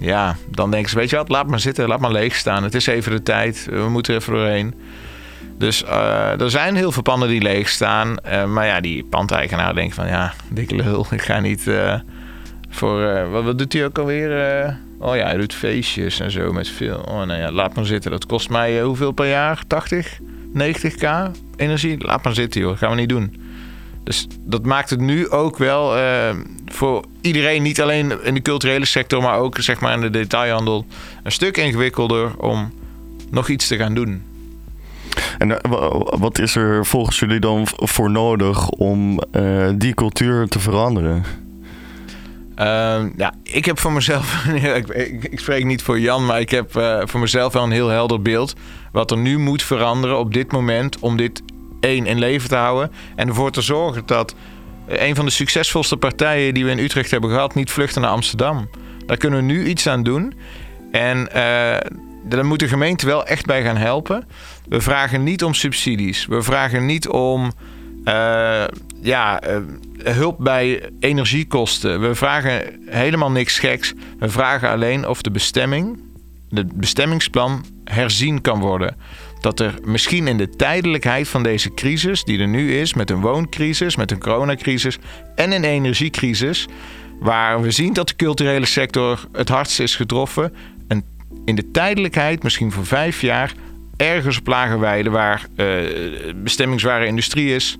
Ja, 0.00 0.36
dan 0.50 0.70
denken 0.70 0.90
ze, 0.90 0.96
weet 0.96 1.10
je 1.10 1.16
wat, 1.16 1.28
laat 1.28 1.46
maar 1.46 1.60
zitten, 1.60 1.88
laat 1.88 2.00
maar 2.00 2.12
leeg 2.12 2.34
staan. 2.34 2.62
Het 2.62 2.74
is 2.74 2.86
even 2.86 3.12
de 3.12 3.22
tijd, 3.22 3.66
we 3.70 3.88
moeten 3.88 4.14
er 4.14 4.20
even 4.20 4.32
doorheen. 4.32 4.74
Dus 5.58 5.84
er 6.38 6.50
zijn 6.50 6.76
heel 6.76 6.92
veel 6.92 7.02
panden 7.02 7.28
die 7.28 7.42
leeg 7.42 7.68
staan. 7.68 8.16
Maar 8.48 8.66
ja, 8.66 8.80
die 8.80 9.04
pandeigenaar 9.04 9.74
denkt 9.74 9.94
van, 9.94 10.06
ja, 10.06 10.34
dikke 10.50 10.74
lul, 10.74 11.06
ik 11.10 11.22
ga 11.22 11.40
niet 11.40 11.70
voor... 12.74 13.02
eh, 13.02 13.30
wat, 13.44 13.58
doet 13.58 13.72
hij 13.72 13.84
ook 13.84 13.98
alweer? 13.98 14.38
Eh, 14.62 14.72
oh 14.98 15.16
ja, 15.16 15.24
hij 15.26 15.36
doet 15.36 15.54
feestjes 15.54 16.20
en 16.20 16.30
zo 16.30 16.52
met 16.52 16.68
veel... 16.68 16.96
Oh 17.08 17.22
nou 17.22 17.40
ja, 17.40 17.50
laat 17.52 17.74
maar 17.74 17.84
zitten. 17.86 18.10
Dat 18.10 18.26
kost 18.26 18.50
mij 18.50 18.78
eh, 18.78 18.84
hoeveel 18.84 19.12
per 19.12 19.28
jaar? 19.28 19.62
80? 19.66 20.18
90k 20.58 21.08
energie? 21.56 22.04
Laat 22.06 22.24
maar 22.24 22.34
zitten 22.34 22.60
joh, 22.60 22.76
gaan 22.78 22.90
we 22.90 22.96
niet 22.96 23.08
doen. 23.08 23.36
Dus 24.04 24.26
dat 24.40 24.64
maakt 24.64 24.90
het 24.90 25.00
nu 25.00 25.28
ook 25.30 25.58
wel 25.58 25.92
voor 26.66 27.04
iedereen, 27.20 27.62
niet 27.62 27.80
alleen 27.80 28.24
in 28.24 28.34
de 28.34 28.42
culturele 28.42 28.84
sector, 28.84 29.22
maar 29.22 29.38
ook 29.38 29.58
zeg 29.58 29.80
maar 29.80 29.94
in 29.94 30.00
de 30.00 30.10
detailhandel, 30.10 30.86
een 31.22 31.32
stuk 31.32 31.56
ingewikkelder 31.56 32.36
om 32.38 32.72
nog 33.30 33.48
iets 33.48 33.66
te 33.66 33.76
gaan 33.76 33.94
doen. 33.94 34.22
En 35.38 35.48
wa- 35.48 36.18
wat 36.18 36.38
is 36.38 36.56
er 36.56 36.86
volgens 36.86 37.18
jullie 37.18 37.40
dan 37.40 37.62
voor 37.70 38.10
nodig 38.10 38.68
om 38.68 39.20
die 39.74 39.94
cultuur 39.94 40.48
te 40.48 40.58
veranderen? 40.58 41.24
Ehm, 42.54 43.10
ja, 43.16 43.34
ik 43.42 43.64
heb 43.64 43.78
voor 43.78 43.92
mezelf, 43.92 44.46
ik, 44.74 44.88
ik, 45.30 45.40
spreek 45.40 45.64
niet 45.64 45.82
voor 45.82 46.00
Jan, 46.00 46.26
maar 46.26 46.40
ik 46.40 46.50
heb 46.50 46.76
eh, 46.76 47.00
voor 47.04 47.20
mezelf 47.20 47.52
wel 47.52 47.62
een 47.62 47.70
heel 47.70 47.88
helder 47.88 48.22
beeld. 48.22 48.54
Wat 48.92 49.10
er 49.10 49.18
nu 49.18 49.38
moet 49.38 49.62
veranderen 49.62 50.18
op 50.18 50.34
dit 50.34 50.52
moment 50.52 50.98
om 50.98 51.16
dit 51.16 51.42
één 51.80 52.06
in 52.06 52.18
leven 52.18 52.48
te 52.48 52.56
houden. 52.56 52.92
En 53.16 53.28
ervoor 53.28 53.50
te 53.50 53.60
zorgen 53.60 54.02
dat 54.06 54.34
een 54.86 55.14
van 55.14 55.24
de 55.24 55.30
succesvolste 55.30 55.96
partijen 55.96 56.54
die 56.54 56.64
we 56.64 56.70
in 56.70 56.78
Utrecht 56.78 57.10
hebben 57.10 57.30
gehad, 57.30 57.54
niet 57.54 57.70
vluchten 57.70 58.02
naar 58.02 58.10
Amsterdam. 58.10 58.68
Daar 59.06 59.16
kunnen 59.16 59.38
we 59.38 59.44
nu 59.44 59.66
iets 59.66 59.86
aan 59.86 60.02
doen. 60.02 60.34
En 60.90 61.32
eh, 61.32 61.90
daar 62.24 62.46
moet 62.46 62.58
de 62.58 62.68
gemeente 62.68 63.06
wel 63.06 63.26
echt 63.26 63.46
bij 63.46 63.62
gaan 63.62 63.76
helpen. 63.76 64.28
We 64.68 64.80
vragen 64.80 65.22
niet 65.22 65.44
om 65.44 65.54
subsidies. 65.54 66.26
We 66.26 66.42
vragen 66.42 66.86
niet 66.86 67.08
om 67.08 67.52
eh, 68.04 68.64
ja, 69.04 69.40
eh, 69.40 69.56
hulp 70.02 70.36
bij 70.38 70.90
energiekosten. 71.00 72.00
We 72.00 72.14
vragen 72.14 72.80
helemaal 72.86 73.30
niks 73.30 73.58
geks. 73.58 73.92
We 74.18 74.28
vragen 74.28 74.68
alleen 74.68 75.08
of 75.08 75.22
de 75.22 75.30
bestemming, 75.30 76.02
het 76.50 76.72
bestemmingsplan, 76.72 77.64
herzien 77.84 78.40
kan 78.40 78.60
worden. 78.60 78.96
Dat 79.40 79.60
er 79.60 79.74
misschien 79.82 80.28
in 80.28 80.36
de 80.36 80.50
tijdelijkheid 80.50 81.28
van 81.28 81.42
deze 81.42 81.74
crisis, 81.74 82.24
die 82.24 82.38
er 82.38 82.48
nu 82.48 82.78
is, 82.78 82.94
met 82.94 83.10
een 83.10 83.20
wooncrisis, 83.20 83.96
met 83.96 84.10
een 84.10 84.20
coronacrisis 84.20 84.98
en 85.34 85.52
een 85.52 85.64
energiecrisis, 85.64 86.66
waar 87.20 87.60
we 87.60 87.70
zien 87.70 87.92
dat 87.92 88.08
de 88.08 88.16
culturele 88.16 88.66
sector 88.66 89.28
het 89.32 89.48
hardst 89.48 89.80
is 89.80 89.96
getroffen, 89.96 90.52
en 90.88 91.04
in 91.44 91.54
de 91.54 91.70
tijdelijkheid, 91.70 92.42
misschien 92.42 92.72
voor 92.72 92.86
vijf 92.86 93.20
jaar, 93.20 93.52
ergens 93.96 94.38
op 94.38 94.46
Lagerweide, 94.46 95.10
waar 95.10 95.46
eh, 95.56 95.66
bestemmingsware 96.34 97.06
industrie 97.06 97.54
is, 97.54 97.78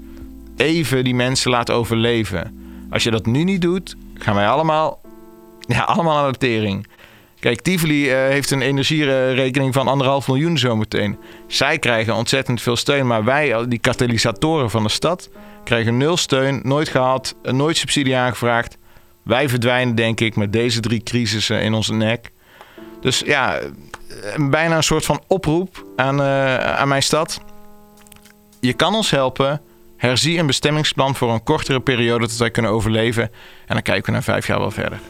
even 0.56 1.04
die 1.04 1.14
mensen 1.14 1.50
laten 1.50 1.74
overleven. 1.74 2.58
Als 2.90 3.02
je 3.02 3.10
dat 3.10 3.26
nu 3.26 3.44
niet 3.44 3.60
doet, 3.60 3.96
gaan 4.14 4.34
wij 4.34 4.48
allemaal, 4.48 5.00
ja, 5.60 5.80
allemaal 5.80 6.16
aan 6.16 6.32
de 6.32 6.38
tering. 6.38 6.86
Kijk, 7.44 7.60
Tivoli 7.60 8.10
eh, 8.10 8.16
heeft 8.16 8.50
een 8.50 8.62
energierekening 8.62 9.74
van 9.74 9.88
anderhalf 9.88 10.28
miljoen 10.28 10.58
zometeen. 10.58 11.18
Zij 11.46 11.78
krijgen 11.78 12.14
ontzettend 12.14 12.62
veel 12.62 12.76
steun, 12.76 13.06
maar 13.06 13.24
wij, 13.24 13.68
die 13.68 13.78
katalysatoren 13.78 14.70
van 14.70 14.82
de 14.82 14.88
stad, 14.88 15.30
krijgen 15.64 15.96
nul 15.96 16.16
steun, 16.16 16.60
nooit 16.62 16.88
gehad, 16.88 17.34
eh, 17.42 17.52
nooit 17.52 17.76
subsidie 17.76 18.16
aangevraagd. 18.16 18.76
Wij 19.22 19.48
verdwijnen, 19.48 19.94
denk 19.94 20.20
ik, 20.20 20.36
met 20.36 20.52
deze 20.52 20.80
drie 20.80 21.02
crisissen 21.02 21.62
in 21.62 21.74
onze 21.74 21.94
nek. 21.94 22.32
Dus 23.00 23.22
ja, 23.26 23.58
eh, 23.58 23.70
bijna 24.48 24.76
een 24.76 24.82
soort 24.82 25.04
van 25.04 25.22
oproep 25.26 25.84
aan, 25.96 26.22
aan 26.22 26.88
mijn 26.88 27.02
stad. 27.02 27.40
Je 28.60 28.72
kan 28.72 28.94
ons 28.94 29.10
helpen. 29.10 29.60
Herzie 29.96 30.38
een 30.38 30.46
bestemmingsplan 30.46 31.14
voor 31.14 31.32
een 31.32 31.42
kortere 31.42 31.80
periode 31.80 32.26
dat 32.26 32.36
wij 32.36 32.50
kunnen 32.50 32.70
overleven. 32.70 33.22
En 33.66 33.74
dan 33.74 33.82
kijken 33.82 34.04
we 34.04 34.12
na 34.12 34.22
vijf 34.22 34.46
jaar 34.46 34.58
wel 34.58 34.70
verder. 34.70 35.00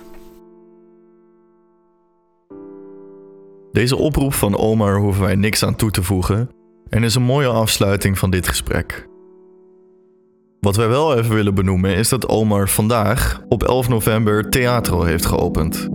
Deze 3.72 3.96
oproep 3.96 4.34
van 4.34 4.56
Omar 4.56 4.96
hoeven 4.96 5.22
wij 5.22 5.34
niks 5.34 5.64
aan 5.64 5.76
toe 5.76 5.90
te 5.90 6.02
voegen 6.02 6.50
en 6.88 7.02
is 7.02 7.14
een 7.14 7.22
mooie 7.22 7.48
afsluiting 7.48 8.18
van 8.18 8.30
dit 8.30 8.48
gesprek. 8.48 9.06
Wat 10.60 10.76
wij 10.76 10.88
wel 10.88 11.16
even 11.16 11.34
willen 11.34 11.54
benoemen 11.54 11.94
is 11.94 12.08
dat 12.08 12.28
Omar 12.28 12.68
vandaag 12.68 13.40
op 13.48 13.62
11 13.62 13.88
november 13.88 14.50
Theatro 14.50 15.02
heeft 15.02 15.26
geopend. 15.26 15.88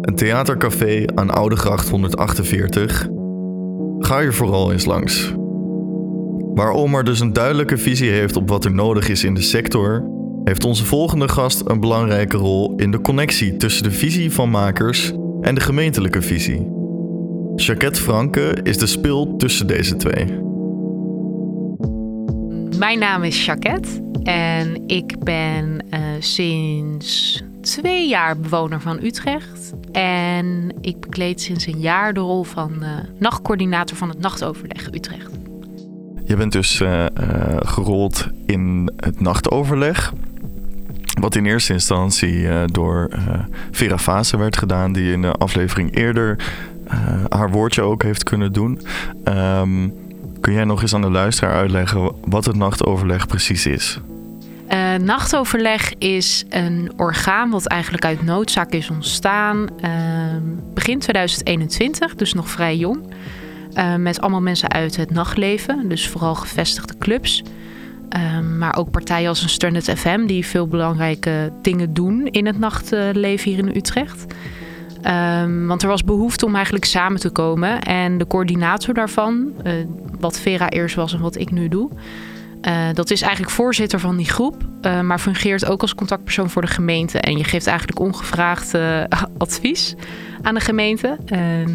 Een 0.00 0.14
theatercafé 0.14 1.04
aan 1.14 1.30
Oudegracht 1.30 1.88
148. 1.88 3.08
Ga 3.98 4.20
hier 4.20 4.34
vooral 4.34 4.72
eens 4.72 4.84
langs. 4.84 5.34
Waar 6.56 6.72
Omar 6.72 7.04
dus 7.04 7.20
een 7.20 7.32
duidelijke 7.32 7.78
visie 7.78 8.10
heeft 8.10 8.36
op 8.36 8.48
wat 8.48 8.64
er 8.64 8.72
nodig 8.74 9.08
is 9.08 9.24
in 9.24 9.34
de 9.34 9.42
sector, 9.42 10.10
heeft 10.44 10.64
onze 10.64 10.84
volgende 10.84 11.28
gast 11.28 11.62
een 11.64 11.80
belangrijke 11.80 12.36
rol 12.36 12.74
in 12.76 12.90
de 12.90 13.00
connectie 13.00 13.56
tussen 13.56 13.82
de 13.82 13.90
visie 13.90 14.32
van 14.32 14.50
makers 14.50 15.12
en 15.40 15.54
de 15.54 15.60
gemeentelijke 15.60 16.22
visie. 16.22 16.70
Jacquette 17.56 18.00
Franke 18.00 18.56
is 18.62 18.78
de 18.78 18.86
spil 18.86 19.36
tussen 19.36 19.66
deze 19.66 19.96
twee. 19.96 20.24
Mijn 22.78 22.98
naam 22.98 23.22
is 23.22 23.44
Jacquette 23.44 23.88
en 24.22 24.82
ik 24.86 25.18
ben 25.18 25.84
eh, 25.90 26.00
sinds 26.18 27.42
twee 27.60 28.08
jaar 28.08 28.38
bewoner 28.38 28.80
van 28.80 28.98
Utrecht. 29.02 29.72
En 29.92 30.74
ik 30.80 31.00
bekleed 31.00 31.40
sinds 31.40 31.66
een 31.66 31.80
jaar 31.80 32.14
de 32.14 32.20
rol 32.20 32.42
van 32.42 32.82
eh, 32.82 32.88
nachtcoördinator 33.18 33.96
van 33.96 34.08
het 34.08 34.18
nachtoverleg 34.18 34.92
Utrecht. 34.92 35.45
Je 36.26 36.36
bent 36.36 36.52
dus 36.52 36.80
eh, 36.80 37.04
gerold 37.58 38.26
in 38.46 38.92
het 38.96 39.20
nachtoverleg. 39.20 40.12
Wat 41.20 41.34
in 41.34 41.46
eerste 41.46 41.72
instantie 41.72 42.48
eh, 42.48 42.62
door 42.66 43.08
Vera 43.70 43.98
Fase 43.98 44.36
werd 44.36 44.56
gedaan, 44.56 44.92
die 44.92 45.12
in 45.12 45.22
de 45.22 45.32
aflevering 45.32 45.96
eerder 45.96 46.36
haar 47.28 47.50
woordje 47.50 47.82
ook 47.82 48.02
heeft 48.02 48.22
kunnen 48.22 48.52
doen. 48.52 48.80
Ehm, 49.24 49.88
kun 50.40 50.52
jij 50.52 50.64
nog 50.64 50.82
eens 50.82 50.94
aan 50.94 51.00
de 51.00 51.10
luisteraar 51.10 51.54
uitleggen 51.54 52.12
wat 52.24 52.44
het 52.44 52.56
nachtoverleg 52.56 53.26
precies 53.26 53.66
is? 53.66 54.00
Nachtoverleg 55.00 55.94
is 55.98 56.44
een 56.48 56.92
orgaan 56.96 57.50
wat 57.50 57.66
eigenlijk 57.66 58.04
uit 58.04 58.22
noodzaak 58.22 58.72
is 58.72 58.90
ontstaan 58.90 59.68
ehm, 59.80 60.42
begin 60.74 60.98
2021, 60.98 62.14
dus 62.14 62.32
nog 62.32 62.48
vrij 62.50 62.76
jong. 62.76 62.98
Eh, 63.76 63.94
met 63.94 64.20
allemaal 64.20 64.40
mensen 64.40 64.70
uit 64.70 64.96
het 64.96 65.10
nachtleven, 65.10 65.88
dus 65.88 66.08
vooral 66.08 66.34
gevestigde 66.34 66.98
clubs. 66.98 67.42
Ehm, 68.08 68.58
maar 68.58 68.76
ook 68.76 68.90
partijen 68.90 69.28
als 69.28 69.42
een 69.42 69.48
Stranded 69.48 69.90
FM 69.98 70.26
die 70.26 70.46
veel 70.46 70.66
belangrijke 70.66 71.52
dingen 71.62 71.94
doen 71.94 72.26
in 72.26 72.46
het 72.46 72.58
nachtleven 72.58 73.50
hier 73.50 73.58
in 73.58 73.76
Utrecht. 73.76 74.34
Ehm, 75.02 75.66
want 75.66 75.82
er 75.82 75.88
was 75.88 76.04
behoefte 76.04 76.46
om 76.46 76.54
eigenlijk 76.54 76.84
samen 76.84 77.20
te 77.20 77.30
komen. 77.30 77.80
En 77.82 78.18
de 78.18 78.26
coördinator 78.26 78.94
daarvan, 78.94 79.52
eh, 79.62 79.72
wat 80.20 80.38
Vera 80.38 80.70
eerst 80.70 80.94
was 80.94 81.14
en 81.14 81.20
wat 81.20 81.38
ik 81.38 81.50
nu 81.50 81.68
doe, 81.68 81.90
Uh, 82.62 82.88
dat 82.92 83.10
is 83.10 83.22
eigenlijk 83.22 83.52
voorzitter 83.52 84.00
van 84.00 84.16
die 84.16 84.28
groep, 84.28 84.64
uh, 84.82 85.00
maar 85.00 85.18
fungeert 85.18 85.66
ook 85.66 85.80
als 85.80 85.94
contactpersoon 85.94 86.50
voor 86.50 86.62
de 86.62 86.68
gemeente. 86.68 87.18
En 87.18 87.36
je 87.36 87.44
geeft 87.44 87.66
eigenlijk 87.66 87.98
ongevraagd 87.98 88.74
uh, 88.74 89.02
advies 89.38 89.94
aan 90.42 90.54
de 90.54 90.60
gemeente, 90.60 91.16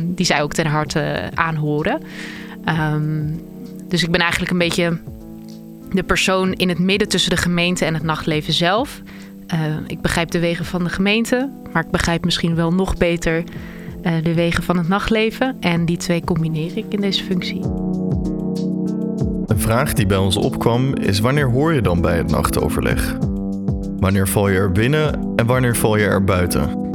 die 0.05 0.25
zij 0.25 0.41
ook 0.41 0.53
ten 0.53 0.65
harte 0.65 1.29
aanhoren. 1.33 2.01
Um, 2.93 3.41
dus 3.87 4.03
ik 4.03 4.11
ben 4.11 4.21
eigenlijk 4.21 4.51
een 4.51 4.57
beetje 4.57 4.99
de 5.91 6.03
persoon 6.03 6.53
in 6.53 6.69
het 6.69 6.79
midden 6.79 7.07
tussen 7.07 7.29
de 7.29 7.37
gemeente 7.37 7.85
en 7.85 7.93
het 7.93 8.03
nachtleven 8.03 8.53
zelf. 8.53 9.01
ik 9.87 10.01
begrijp 10.01 10.31
de 10.31 10.39
wegen 10.39 10.65
van 10.65 10.83
de 10.83 10.89
gemeente, 10.89 11.49
maar 11.73 11.83
ik 11.83 11.91
begrijp 11.91 12.25
misschien 12.25 12.55
wel 12.55 12.73
nog 12.73 12.97
beter 12.97 13.43
de 14.23 14.33
wegen 14.33 14.63
van 14.63 14.77
het 14.77 14.87
nachtleven. 14.87 15.57
En 15.59 15.85
die 15.85 15.97
twee 15.97 16.23
combineer 16.23 16.77
ik 16.77 16.85
in 16.89 17.01
deze 17.01 17.23
functie. 17.23 17.61
Een 19.51 19.59
vraag 19.59 19.93
die 19.93 20.05
bij 20.05 20.17
ons 20.17 20.37
opkwam 20.37 20.95
is 20.95 21.19
wanneer 21.19 21.49
hoor 21.49 21.73
je 21.73 21.81
dan 21.81 22.01
bij 22.01 22.17
het 22.17 22.31
nachtoverleg? 22.31 23.17
Wanneer 23.99 24.27
val 24.27 24.49
je 24.49 24.57
er 24.57 24.71
binnen 24.71 25.33
en 25.35 25.45
wanneer 25.45 25.75
val 25.75 25.95
je 25.95 26.05
er 26.05 26.23
buiten? 26.23 26.89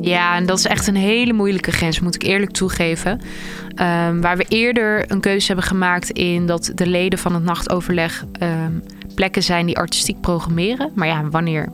Ja, 0.00 0.36
en 0.36 0.46
dat 0.46 0.58
is 0.58 0.66
echt 0.66 0.86
een 0.86 0.96
hele 0.96 1.32
moeilijke 1.32 1.72
grens, 1.72 2.00
moet 2.00 2.14
ik 2.14 2.22
eerlijk 2.22 2.50
toegeven. 2.50 3.10
Um, 3.10 4.20
waar 4.20 4.36
we 4.36 4.44
eerder 4.48 5.12
een 5.12 5.20
keuze 5.20 5.46
hebben 5.46 5.64
gemaakt 5.64 6.10
in 6.10 6.46
dat 6.46 6.72
de 6.74 6.86
leden 6.86 7.18
van 7.18 7.34
het 7.34 7.44
nachtoverleg 7.44 8.24
um, 8.42 8.82
plekken 9.14 9.42
zijn 9.42 9.66
die 9.66 9.76
artistiek 9.76 10.20
programmeren. 10.20 10.90
Maar 10.94 11.06
ja, 11.06 11.28
wanneer, 11.28 11.68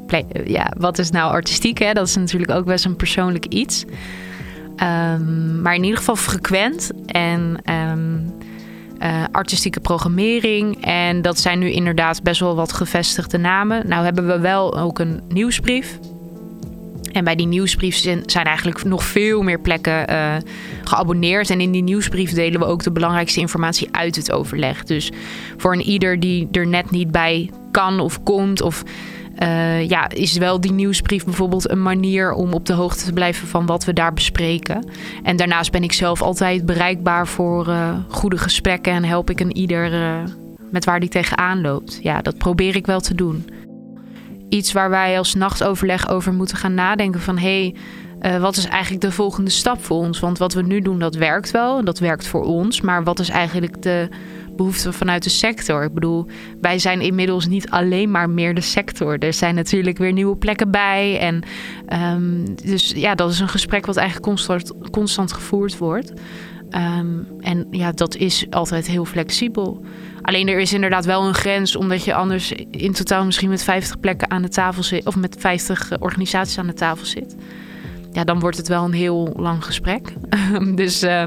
ja, 0.44 0.72
wat 0.78 0.98
is 0.98 1.10
nou 1.10 1.32
artistiek? 1.32 1.78
Hè? 1.78 1.92
Dat 1.92 2.06
is 2.06 2.16
natuurlijk 2.16 2.50
ook 2.50 2.64
best 2.64 2.84
een 2.84 2.96
persoonlijk 2.96 3.46
iets. 3.46 3.84
Um, 4.82 5.62
maar 5.62 5.74
in 5.74 5.82
ieder 5.82 5.98
geval 5.98 6.16
frequent 6.16 6.90
en 7.06 7.58
um, 7.90 8.34
uh, 9.02 9.24
artistieke 9.32 9.80
programmering. 9.80 10.84
En 10.84 11.22
dat 11.22 11.38
zijn 11.38 11.58
nu 11.58 11.70
inderdaad 11.70 12.22
best 12.22 12.40
wel 12.40 12.54
wat 12.54 12.72
gevestigde 12.72 13.38
namen. 13.38 13.88
Nou 13.88 14.04
hebben 14.04 14.26
we 14.26 14.38
wel 14.38 14.78
ook 14.78 14.98
een 14.98 15.20
nieuwsbrief. 15.28 15.98
En 17.12 17.24
bij 17.24 17.34
die 17.34 17.46
nieuwsbrief 17.46 17.96
zijn 17.96 18.44
eigenlijk 18.44 18.84
nog 18.84 19.04
veel 19.04 19.42
meer 19.42 19.60
plekken 19.60 20.10
uh, 20.10 20.34
geabonneerd. 20.84 21.50
En 21.50 21.60
in 21.60 21.70
die 21.70 21.82
nieuwsbrief 21.82 22.32
delen 22.32 22.60
we 22.60 22.66
ook 22.66 22.82
de 22.82 22.92
belangrijkste 22.92 23.40
informatie 23.40 23.88
uit 23.90 24.16
het 24.16 24.32
overleg. 24.32 24.84
Dus 24.84 25.10
voor 25.56 25.72
een 25.72 25.82
ieder 25.82 26.20
die 26.20 26.48
er 26.52 26.66
net 26.66 26.90
niet 26.90 27.10
bij 27.10 27.50
kan 27.70 28.00
of 28.00 28.22
komt 28.22 28.62
of 28.62 28.82
uh, 29.42 29.88
ja, 29.88 30.08
is 30.08 30.36
wel 30.36 30.60
die 30.60 30.72
nieuwsbrief 30.72 31.24
bijvoorbeeld 31.24 31.70
een 31.70 31.82
manier 31.82 32.32
om 32.32 32.52
op 32.52 32.66
de 32.66 32.72
hoogte 32.72 33.04
te 33.04 33.12
blijven 33.12 33.48
van 33.48 33.66
wat 33.66 33.84
we 33.84 33.92
daar 33.92 34.12
bespreken. 34.12 34.88
En 35.22 35.36
daarnaast 35.36 35.70
ben 35.70 35.82
ik 35.82 35.92
zelf 35.92 36.22
altijd 36.22 36.66
bereikbaar 36.66 37.26
voor 37.26 37.68
uh, 37.68 37.96
goede 38.08 38.38
gesprekken 38.38 38.92
en 38.92 39.04
help 39.04 39.30
ik 39.30 39.40
een 39.40 39.56
ieder 39.56 39.92
uh, 39.92 40.16
met 40.70 40.84
waar 40.84 41.00
die 41.00 41.08
tegenaan 41.08 41.60
loopt. 41.60 41.98
Ja, 42.02 42.22
dat 42.22 42.38
probeer 42.38 42.76
ik 42.76 42.86
wel 42.86 43.00
te 43.00 43.14
doen. 43.14 43.48
Iets 44.48 44.72
waar 44.72 44.90
wij 44.90 45.18
als 45.18 45.34
nachtoverleg 45.34 46.08
over 46.08 46.32
moeten 46.32 46.56
gaan 46.56 46.74
nadenken 46.74 47.20
van 47.20 47.38
hé, 47.38 47.72
hey, 48.20 48.40
wat 48.40 48.56
is 48.56 48.66
eigenlijk 48.66 49.02
de 49.02 49.12
volgende 49.12 49.50
stap 49.50 49.84
voor 49.84 49.96
ons? 49.96 50.20
Want 50.20 50.38
wat 50.38 50.52
we 50.52 50.62
nu 50.62 50.80
doen, 50.80 50.98
dat 50.98 51.14
werkt 51.14 51.50
wel 51.50 51.84
dat 51.84 51.98
werkt 51.98 52.26
voor 52.26 52.44
ons. 52.44 52.80
Maar 52.80 53.04
wat 53.04 53.18
is 53.18 53.28
eigenlijk 53.28 53.82
de 53.82 54.08
behoeften 54.56 54.94
vanuit 54.94 55.22
de 55.22 55.30
sector. 55.30 55.82
Ik 55.82 55.94
bedoel, 55.94 56.26
wij 56.60 56.78
zijn 56.78 57.00
inmiddels 57.00 57.46
niet 57.46 57.70
alleen 57.70 58.10
maar 58.10 58.30
meer 58.30 58.54
de 58.54 58.60
sector. 58.60 59.18
Er 59.18 59.32
zijn 59.32 59.54
natuurlijk 59.54 59.98
weer 59.98 60.12
nieuwe 60.12 60.36
plekken 60.36 60.70
bij. 60.70 61.18
En 61.18 61.42
um, 62.14 62.54
dus 62.54 62.92
ja, 62.96 63.14
dat 63.14 63.30
is 63.30 63.40
een 63.40 63.48
gesprek 63.48 63.86
wat 63.86 63.96
eigenlijk 63.96 64.38
constant, 64.90 65.32
gevoerd 65.32 65.78
wordt. 65.78 66.12
Um, 66.70 67.26
en 67.40 67.66
ja, 67.70 67.92
dat 67.92 68.16
is 68.16 68.46
altijd 68.50 68.86
heel 68.86 69.04
flexibel. 69.04 69.84
Alleen 70.22 70.48
er 70.48 70.58
is 70.58 70.72
inderdaad 70.72 71.04
wel 71.04 71.26
een 71.26 71.34
grens, 71.34 71.76
omdat 71.76 72.04
je 72.04 72.14
anders 72.14 72.52
in 72.70 72.92
totaal 72.92 73.24
misschien 73.24 73.48
met 73.48 73.62
50 73.62 74.00
plekken 74.00 74.30
aan 74.30 74.42
de 74.42 74.48
tafel 74.48 74.82
zit, 74.82 75.06
of 75.06 75.16
met 75.16 75.36
50 75.38 75.92
organisaties 75.98 76.58
aan 76.58 76.66
de 76.66 76.74
tafel 76.74 77.06
zit. 77.06 77.36
Ja, 78.12 78.24
dan 78.24 78.40
wordt 78.40 78.56
het 78.56 78.68
wel 78.68 78.84
een 78.84 78.92
heel 78.92 79.32
lang 79.36 79.64
gesprek. 79.64 80.12
dus 80.74 81.02
uh, 81.02 81.24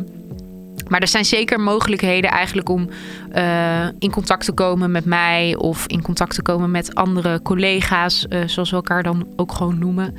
maar 0.90 1.00
er 1.00 1.08
zijn 1.08 1.26
zeker 1.26 1.60
mogelijkheden 1.60 2.30
eigenlijk 2.30 2.70
om 2.70 2.90
uh, 3.36 3.88
in 4.00 4.12
contact 4.12 4.46
te 4.46 4.52
komen 4.52 4.92
met 4.92 5.06
mij 5.06 5.56
of 5.56 5.88
in 5.88 6.02
contact 6.02 6.36
te 6.36 6.42
komen 6.42 6.72
met 6.72 6.96
andere 6.96 7.42
collega's, 7.42 8.26
uh, 8.30 8.40
zoals 8.46 8.70
we 8.70 8.76
elkaar 8.76 9.04
dan 9.04 9.28
ook 9.36 9.52
gewoon 9.52 9.80
noemen. 9.80 10.16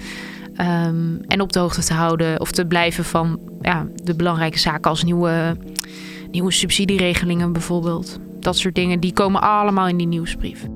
Um, 0.60 1.20
en 1.26 1.40
op 1.40 1.52
de 1.52 1.58
hoogte 1.58 1.84
te 1.84 1.94
houden 1.94 2.40
of 2.40 2.50
te 2.50 2.66
blijven 2.66 3.04
van 3.04 3.40
ja, 3.60 3.86
de 4.02 4.14
belangrijke 4.14 4.58
zaken 4.58 4.90
als 4.90 5.04
nieuwe, 5.04 5.56
nieuwe 6.30 6.52
subsidieregelingen 6.52 7.52
bijvoorbeeld. 7.52 8.18
Dat 8.40 8.56
soort 8.56 8.74
dingen, 8.74 9.00
die 9.00 9.12
komen 9.12 9.40
allemaal 9.40 9.88
in 9.88 9.96
die 9.96 10.06
nieuwsbrief. 10.06 10.66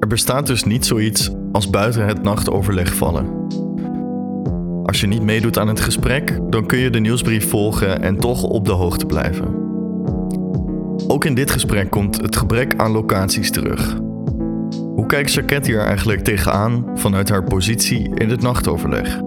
Er 0.00 0.08
bestaat 0.08 0.46
dus 0.46 0.64
niet 0.64 0.86
zoiets 0.86 1.30
als 1.52 1.70
buiten 1.70 2.06
het 2.06 2.22
nachtoverleg 2.22 2.94
vallen. 2.94 3.46
Als 4.86 5.00
je 5.00 5.06
niet 5.06 5.22
meedoet 5.22 5.58
aan 5.58 5.68
het 5.68 5.80
gesprek, 5.80 6.38
dan 6.50 6.66
kun 6.66 6.78
je 6.78 6.90
de 6.90 6.98
nieuwsbrief 6.98 7.48
volgen 7.48 8.02
en 8.02 8.16
toch 8.16 8.42
op 8.42 8.64
de 8.64 8.72
hoogte 8.72 9.06
blijven. 9.06 9.44
Ook 11.08 11.24
in 11.24 11.34
dit 11.34 11.50
gesprek 11.50 11.90
komt 11.90 12.16
het 12.16 12.36
gebrek 12.36 12.74
aan 12.76 12.90
locaties 12.90 13.50
terug. 13.50 13.96
Hoe 14.70 15.04
kijkt 15.06 15.32
Jacquette 15.32 15.70
hier 15.70 15.80
eigenlijk 15.80 16.24
tegenaan 16.24 16.90
vanuit 16.94 17.28
haar 17.28 17.44
positie 17.44 18.10
in 18.14 18.30
het 18.30 18.40
nachtoverleg? 18.40 19.20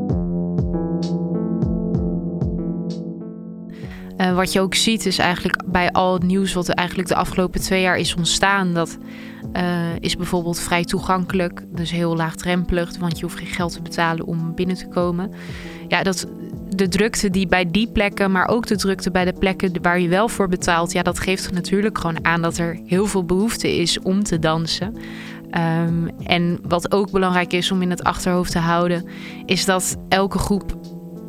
Uh, 4.18 4.36
wat 4.36 4.54
je 4.54 4.60
ook 4.60 4.76
ziet 4.76 5.06
is 5.06 5.18
eigenlijk 5.18 5.64
bij 5.66 5.92
al 5.92 6.14
het 6.14 6.24
nieuws 6.24 6.54
wat 6.54 6.70
eigenlijk 6.70 7.08
de 7.08 7.16
afgelopen 7.16 7.62
twee 7.62 7.82
jaar 7.82 7.98
is 7.98 8.16
ontstaan, 8.16 8.74
dat 8.74 8.98
uh, 9.54 9.96
is 10.00 10.16
bijvoorbeeld 10.16 10.60
vrij 10.60 10.84
toegankelijk, 10.84 11.66
dus 11.70 11.92
heel 11.92 12.16
laagdrempelig, 12.16 12.98
want 12.98 13.20
je 13.20 13.26
hoeft 13.26 13.38
geen 13.38 13.48
geld 13.48 13.72
te 13.72 13.82
betalen 13.82 14.26
om 14.26 14.56
binnen 14.56 14.76
te 14.76 14.88
komen. 14.88 15.32
Ja, 15.88 16.04
dat 16.04 16.28
de 16.70 16.88
drukte 16.88 17.30
die 17.30 17.48
bij 17.48 17.72
die 17.72 17.92
plekken, 17.92 18.32
maar 18.32 18.48
ook 18.48 18.68
de 18.68 18.78
drukte 18.78 19.12
bij 19.12 19.26
de 19.26 19.34
plekken 19.34 19.82
waar 19.82 20.00
je 20.00 20.08
wel 20.08 20.30
voor 20.30 20.48
betaalt, 20.48 20.92
ja, 20.92 21.02
dat 21.02 21.20
geeft 21.20 21.52
natuurlijk 21.52 21.98
gewoon 21.98 22.26
aan 22.26 22.42
dat 22.42 22.58
er 22.58 22.80
heel 22.86 23.06
veel 23.06 23.26
behoefte 23.26 23.78
is 23.78 24.00
om 24.00 24.24
te 24.24 24.40
dansen. 24.40 24.96
Um, 25.86 26.10
en 26.24 26.60
wat 26.68 26.92
ook 26.92 27.12
belangrijk 27.12 27.54
is 27.54 27.72
om 27.72 27.82
in 27.82 27.90
het 27.90 28.04
achterhoofd 28.04 28.52
te 28.52 28.60
houden, 28.60 29.06
is 29.46 29.66
dat 29.66 29.98
elke 30.10 30.38
groep 30.38 30.78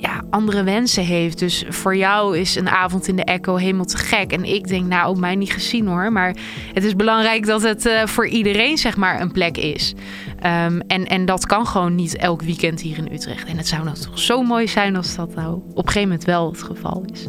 ja, 0.01 0.23
andere 0.31 0.63
wensen 0.63 1.05
heeft. 1.05 1.39
Dus 1.39 1.65
voor 1.69 1.97
jou 1.97 2.39
is 2.39 2.57
een 2.57 2.69
avond 2.69 3.09
in 3.09 3.17
de 3.17 3.25
Echo 3.25 3.57
helemaal 3.57 3.85
te 3.85 3.97
gek. 3.97 4.33
En 4.33 4.45
ik 4.45 4.69
denk, 4.69 4.87
nou, 4.87 5.11
op 5.11 5.19
mij 5.19 5.35
niet 5.35 5.53
gezien 5.53 5.87
hoor. 5.87 6.13
Maar 6.13 6.37
het 6.73 6.85
is 6.85 6.97
belangrijk 6.97 7.47
dat 7.47 7.63
het 7.63 7.87
uh, 7.87 8.07
voor 8.07 8.27
iedereen, 8.27 8.79
zeg 8.79 8.97
maar, 8.97 9.21
een 9.21 9.33
plek 9.33 9.57
is. 9.57 9.95
Um, 10.37 10.81
en, 10.81 11.07
en 11.07 11.25
dat 11.25 11.47
kan 11.47 11.67
gewoon 11.67 11.95
niet 11.95 12.17
elk 12.17 12.43
weekend 12.43 12.81
hier 12.81 12.99
in 12.99 13.13
Utrecht. 13.13 13.49
En 13.49 13.57
het 13.57 13.69
zou 13.69 13.85
nou 13.85 13.97
toch 13.97 14.19
zo 14.19 14.43
mooi 14.43 14.69
zijn 14.69 14.97
als 14.97 15.17
dat 15.17 15.35
nou 15.35 15.55
op 15.55 15.77
een 15.77 15.93
gegeven 15.93 16.09
moment 16.09 16.25
wel 16.25 16.51
het 16.51 16.63
geval 16.63 17.05
is. 17.13 17.27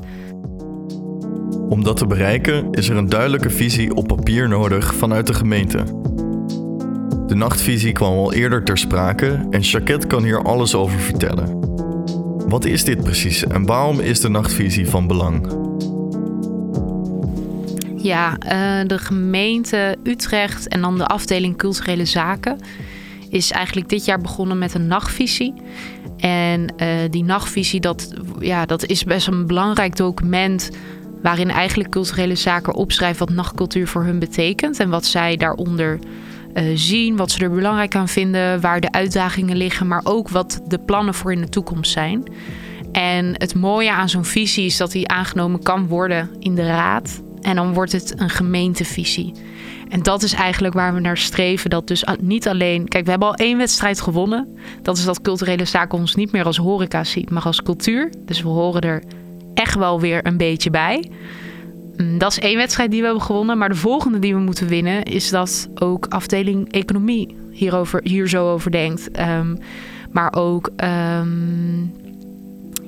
Om 1.69 1.84
dat 1.84 1.97
te 1.97 2.07
bereiken 2.07 2.72
is 2.72 2.89
er 2.89 2.97
een 2.97 3.09
duidelijke 3.09 3.49
visie 3.49 3.95
op 3.95 4.07
papier 4.07 4.47
nodig 4.47 4.95
vanuit 4.95 5.28
de 5.28 5.34
gemeente. 5.34 5.84
De 7.28 7.36
nachtvisie 7.36 7.91
kwam 7.91 8.13
al 8.13 8.34
eerder 8.34 8.63
ter 8.63 8.78
sprake 8.78 9.47
en 9.49 9.59
Jacquette 9.59 10.07
kan 10.07 10.24
hier 10.24 10.43
alles 10.43 10.76
over 10.76 10.99
vertellen. 10.99 11.70
Wat 12.48 12.66
is 12.66 12.84
dit 12.84 13.04
precies 13.04 13.44
en 13.44 13.66
waarom 13.66 14.00
is 14.00 14.20
de 14.20 14.30
nachtvisie 14.30 14.89
van 14.89 15.08
belang? 15.08 15.70
Ja, 17.98 18.32
uh, 18.32 18.88
de 18.88 18.98
gemeente 18.98 19.98
Utrecht 20.04 20.68
en 20.68 20.82
dan 20.82 20.98
de 20.98 21.06
afdeling 21.06 21.58
culturele 21.58 22.06
zaken 22.06 22.58
is 23.30 23.52
eigenlijk 23.52 23.89
dit 23.89 24.06
jaar 24.06 24.20
begonnen 24.20 24.58
met 24.58 24.74
een 24.74 24.88
nachtvisie. 24.88 25.54
En 26.18 26.74
uh, 26.78 26.88
die 27.10 27.24
nachtvisie, 27.24 27.80
dat, 27.80 28.14
ja, 28.39 28.66
dat 28.66 28.86
is 28.86 29.04
best 29.04 29.28
een 29.28 29.48
belangrijk 29.48 29.96
document 29.96 30.70
waarin 31.22 31.50
eigenlijk 31.50 31.89
culturele 31.89 32.36
zaken 32.36 32.74
opschrijven 32.74 33.26
wat 33.26 33.36
nachtcultuur 33.36 33.88
voor 33.88 34.04
hun 34.04 34.20
betekent 34.20 34.80
en 34.80 34.89
wat 34.89 35.06
zij 35.06 35.38
daaronder 35.38 36.00
zien, 36.74 37.16
wat 37.16 37.32
ze 37.32 37.43
er 37.43 37.49
belangrijk 37.49 37.95
aan 37.95 38.08
vinden, 38.08 38.62
waar 38.62 38.82
de 38.82 38.91
uitdagingen 38.91 39.58
liggen, 39.58 39.88
maar 39.88 40.02
ook 40.04 40.30
wat 40.30 40.62
de 40.68 40.80
plannen 40.80 41.14
voor 41.14 41.32
in 41.32 41.41
de 41.41 41.49
toekomst 41.49 41.91
zijn. 41.91 42.24
En 42.91 43.34
het 43.34 43.56
mooie 43.56 43.91
aan 43.91 44.10
zo'n 44.10 44.26
visie 44.26 44.66
is 44.66 44.78
dat 44.78 44.91
die 44.91 45.08
aangenomen 45.08 45.64
kan 45.64 45.88
worden 45.88 46.30
in 46.39 46.56
de 46.56 46.66
raad. 46.66 47.22
En 47.41 47.56
dan 47.56 47.74
wordt 47.74 47.91
het 47.91 48.14
een 48.20 48.30
gemeentevisie. 48.30 49.34
En 49.89 50.04
dat 50.04 50.24
is 50.24 50.34
eigenlijk 50.34 50.74
waar 50.74 50.93
we 50.93 50.99
naar 50.99 51.18
streven. 51.18 51.70
Dat 51.70 51.88
dus 51.88 52.06
niet 52.22 52.47
alleen. 52.47 52.88
Kijk, 52.88 53.04
we 53.04 53.10
hebben 53.10 53.28
al 53.28 53.36
één 53.36 53.58
wedstrijd 53.58 54.02
gewonnen. 54.02 54.58
Dat 54.82 54.97
is 54.97 55.06
dat 55.06 55.22
culturele 55.22 55.66
zaken 55.66 55.97
ons 55.97 56.16
niet 56.16 56.32
meer 56.32 56.45
als 56.45 56.58
horeca 56.58 57.04
ziet, 57.04 57.30
maar 57.30 57.43
als 57.43 57.64
cultuur. 57.64 58.12
Dus 58.26 58.41
we 58.41 58.47
horen 58.47 58.82
er 58.82 59.04
echt 59.54 59.76
wel 59.76 59.99
weer 59.99 60.26
een 60.26 60.38
beetje 60.38 60.70
bij. 60.70 61.12
Mm, 61.98 62.18
dat 62.18 62.32
is 62.32 62.39
één 62.39 62.58
wedstrijd 62.58 62.92
die 62.92 63.00
we 63.00 63.06
hebben 63.06 63.24
gewonnen. 63.24 63.58
Maar 63.58 63.70
de 63.70 63.76
volgende 63.76 64.20
die 64.20 64.34
we 64.34 64.39
moeten 64.39 64.68
winnen 64.68 65.04
is 65.04 65.30
dat 65.30 65.70
ook 65.76 66.06
afdeling 66.06 66.72
economie 66.72 67.36
hierover, 67.52 68.00
hier 68.04 68.28
zo 68.28 68.52
over 68.52 68.72
denkt. 68.72 69.20
Um, 69.20 69.58
maar 70.12 70.34
ook 70.36 70.70
um, 70.84 71.94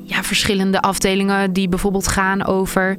ja, 0.04 0.24
verschillende 0.24 0.82
afdelingen 0.82 1.54
die 1.54 1.70
bijvoorbeeld 1.70 2.08
gaan 2.08 2.46
over 2.46 2.98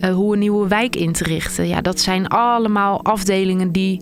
eh, 0.00 0.14
hoe 0.14 0.32
een 0.32 0.38
nieuwe 0.38 0.68
wijk 0.68 0.96
in 0.96 1.12
te 1.12 1.24
richten. 1.24 1.68
Ja, 1.68 1.80
dat 1.80 2.00
zijn 2.00 2.28
allemaal 2.28 3.04
afdelingen 3.04 3.72
die 3.72 4.00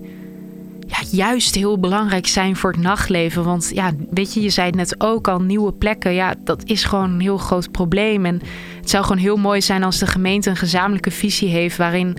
ja, 0.86 0.96
juist 1.10 1.54
heel 1.54 1.78
belangrijk 1.78 2.26
zijn 2.26 2.56
voor 2.56 2.72
het 2.72 2.80
nachtleven. 2.80 3.44
Want 3.44 3.70
ja, 3.74 3.92
weet 4.10 4.34
je, 4.34 4.42
je 4.42 4.50
zei 4.50 4.66
het 4.66 4.76
net 4.76 4.94
ook 5.00 5.28
al, 5.28 5.40
nieuwe 5.40 5.72
plekken. 5.72 6.12
Ja, 6.12 6.34
dat 6.44 6.64
is 6.64 6.84
gewoon 6.84 7.10
een 7.10 7.20
heel 7.20 7.38
groot 7.38 7.70
probleem. 7.70 8.24
En 8.26 8.40
het 8.80 8.90
zou 8.90 9.04
gewoon 9.04 9.22
heel 9.22 9.36
mooi 9.36 9.62
zijn 9.62 9.82
als 9.82 9.98
de 9.98 10.06
gemeente 10.06 10.50
een 10.50 10.56
gezamenlijke 10.56 11.10
visie 11.10 11.48
heeft 11.48 11.76
waarin 11.76 12.16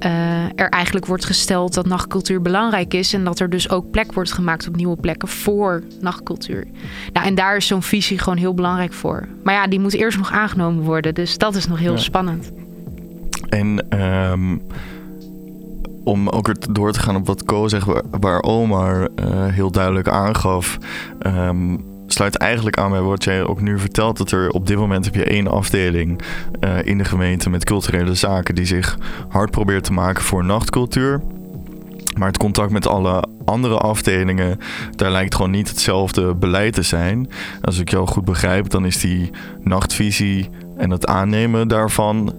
uh, 0.00 0.44
er 0.44 0.68
eigenlijk 0.68 1.06
wordt 1.06 1.24
gesteld 1.24 1.74
dat 1.74 1.86
nachtcultuur 1.86 2.42
belangrijk 2.42 2.94
is. 2.94 3.12
En 3.12 3.24
dat 3.24 3.38
er 3.38 3.50
dus 3.50 3.70
ook 3.70 3.90
plek 3.90 4.12
wordt 4.12 4.32
gemaakt 4.32 4.68
op 4.68 4.76
nieuwe 4.76 4.96
plekken 4.96 5.28
voor 5.28 5.82
nachtcultuur. 6.00 6.66
Nou, 7.12 7.26
en 7.26 7.34
daar 7.34 7.56
is 7.56 7.66
zo'n 7.66 7.82
visie 7.82 8.18
gewoon 8.18 8.38
heel 8.38 8.54
belangrijk 8.54 8.92
voor. 8.92 9.28
Maar 9.44 9.54
ja, 9.54 9.66
die 9.66 9.80
moet 9.80 9.94
eerst 9.94 10.18
nog 10.18 10.32
aangenomen 10.32 10.84
worden. 10.84 11.14
Dus 11.14 11.38
dat 11.38 11.54
is 11.54 11.66
nog 11.66 11.78
heel 11.78 11.98
spannend. 11.98 12.52
En 13.48 14.00
um, 14.02 14.62
om 16.06 16.28
ook 16.28 16.46
weer 16.46 16.56
door 16.70 16.92
te 16.92 17.00
gaan 17.00 17.16
op 17.16 17.26
wat 17.26 17.44
Co 17.44 17.68
zegt, 17.68 17.86
waar, 17.86 18.02
waar 18.20 18.42
Omar 18.42 19.08
uh, 19.20 19.46
heel 19.46 19.70
duidelijk 19.70 20.08
aangaf. 20.08 20.78
Um, 21.26 21.84
sluit 22.06 22.36
eigenlijk 22.36 22.78
aan 22.78 22.90
bij 22.90 23.00
wat 23.00 23.24
jij 23.24 23.44
ook 23.44 23.60
nu 23.60 23.78
vertelt. 23.78 24.16
Dat 24.16 24.30
er 24.30 24.50
op 24.50 24.66
dit 24.66 24.76
moment 24.76 25.04
heb 25.04 25.14
je 25.14 25.24
één 25.24 25.48
afdeling 25.48 26.22
uh, 26.60 26.70
in 26.84 26.98
de 26.98 27.04
gemeente 27.04 27.50
met 27.50 27.64
culturele 27.64 28.14
zaken 28.14 28.54
die 28.54 28.64
zich 28.64 28.98
hard 29.28 29.50
probeert 29.50 29.84
te 29.84 29.92
maken 29.92 30.22
voor 30.22 30.44
nachtcultuur. 30.44 31.20
Maar 32.18 32.28
het 32.28 32.38
contact 32.38 32.70
met 32.70 32.86
alle 32.86 33.24
andere 33.44 33.78
afdelingen, 33.78 34.58
daar 34.94 35.10
lijkt 35.10 35.34
gewoon 35.34 35.50
niet 35.50 35.68
hetzelfde 35.68 36.34
beleid 36.34 36.74
te 36.74 36.82
zijn. 36.82 37.30
Als 37.62 37.78
ik 37.78 37.90
jou 37.90 38.06
goed 38.06 38.24
begrijp, 38.24 38.70
dan 38.70 38.86
is 38.86 39.00
die 39.00 39.30
nachtvisie 39.62 40.50
en 40.76 40.90
het 40.90 41.06
aannemen 41.06 41.68
daarvan 41.68 42.34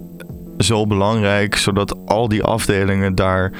zo 0.57 0.87
belangrijk, 0.87 1.55
zodat 1.55 1.97
al 2.05 2.27
die 2.27 2.43
afdelingen 2.43 3.15
daar 3.15 3.51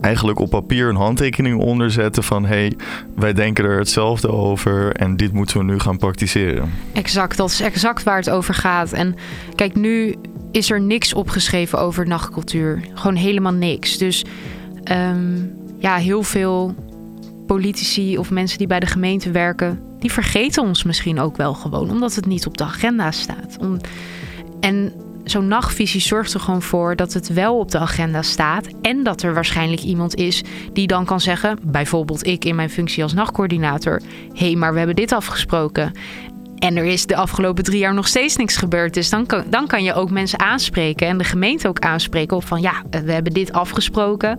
eigenlijk 0.00 0.38
op 0.38 0.50
papier 0.50 0.88
een 0.88 0.96
handtekening 0.96 1.60
onder 1.60 1.90
zetten 1.90 2.22
van 2.22 2.42
hé, 2.42 2.48
hey, 2.48 2.76
wij 3.14 3.32
denken 3.32 3.64
er 3.64 3.78
hetzelfde 3.78 4.28
over 4.28 4.92
en 4.92 5.16
dit 5.16 5.32
moeten 5.32 5.58
we 5.58 5.64
nu 5.64 5.78
gaan 5.78 5.98
praktiseren. 5.98 6.70
Exact, 6.92 7.36
dat 7.36 7.50
is 7.50 7.60
exact 7.60 8.02
waar 8.02 8.16
het 8.16 8.30
over 8.30 8.54
gaat. 8.54 8.92
En 8.92 9.14
kijk, 9.54 9.74
nu 9.74 10.14
is 10.50 10.70
er 10.70 10.80
niks 10.80 11.14
opgeschreven 11.14 11.78
over 11.78 12.06
nachtcultuur. 12.06 12.84
Gewoon 12.94 13.16
helemaal 13.16 13.52
niks. 13.52 13.98
Dus 13.98 14.24
um, 14.92 15.52
ja, 15.78 15.96
heel 15.96 16.22
veel 16.22 16.74
politici 17.46 18.18
of 18.18 18.30
mensen 18.30 18.58
die 18.58 18.66
bij 18.66 18.80
de 18.80 18.86
gemeente 18.86 19.30
werken, 19.30 19.80
die 19.98 20.12
vergeten 20.12 20.62
ons 20.62 20.82
misschien 20.82 21.20
ook 21.20 21.36
wel 21.36 21.54
gewoon, 21.54 21.90
omdat 21.90 22.14
het 22.14 22.26
niet 22.26 22.46
op 22.46 22.56
de 22.56 22.64
agenda 22.64 23.10
staat. 23.10 23.56
Om, 23.60 23.76
en 24.60 24.92
zo'n 25.24 25.48
nachtvisie 25.48 26.00
zorgt 26.00 26.34
er 26.34 26.40
gewoon 26.40 26.62
voor 26.62 26.96
dat 26.96 27.12
het 27.12 27.28
wel 27.28 27.58
op 27.58 27.70
de 27.70 27.78
agenda 27.78 28.22
staat. 28.22 28.66
En 28.82 29.02
dat 29.02 29.22
er 29.22 29.34
waarschijnlijk 29.34 29.82
iemand 29.82 30.14
is 30.14 30.42
die 30.72 30.86
dan 30.86 31.04
kan 31.04 31.20
zeggen, 31.20 31.58
bijvoorbeeld 31.62 32.26
ik 32.26 32.44
in 32.44 32.54
mijn 32.54 32.70
functie 32.70 33.02
als 33.02 33.12
nachtcoördinator: 33.12 34.00
hé, 34.32 34.46
hey, 34.46 34.54
maar 34.54 34.72
we 34.72 34.78
hebben 34.78 34.96
dit 34.96 35.12
afgesproken. 35.12 35.92
En 36.58 36.76
er 36.76 36.84
is 36.84 37.06
de 37.06 37.16
afgelopen 37.16 37.64
drie 37.64 37.78
jaar 37.78 37.94
nog 37.94 38.06
steeds 38.06 38.36
niks 38.36 38.56
gebeurd. 38.56 38.94
Dus 38.94 39.10
dan 39.10 39.26
kan, 39.26 39.44
dan 39.50 39.66
kan 39.66 39.82
je 39.82 39.94
ook 39.94 40.10
mensen 40.10 40.38
aanspreken 40.38 41.06
en 41.06 41.18
de 41.18 41.24
gemeente 41.24 41.68
ook 41.68 41.78
aanspreken 41.78 42.36
op 42.36 42.46
van 42.46 42.60
ja, 42.60 42.82
we 42.90 43.12
hebben 43.12 43.32
dit 43.32 43.52
afgesproken 43.52 44.38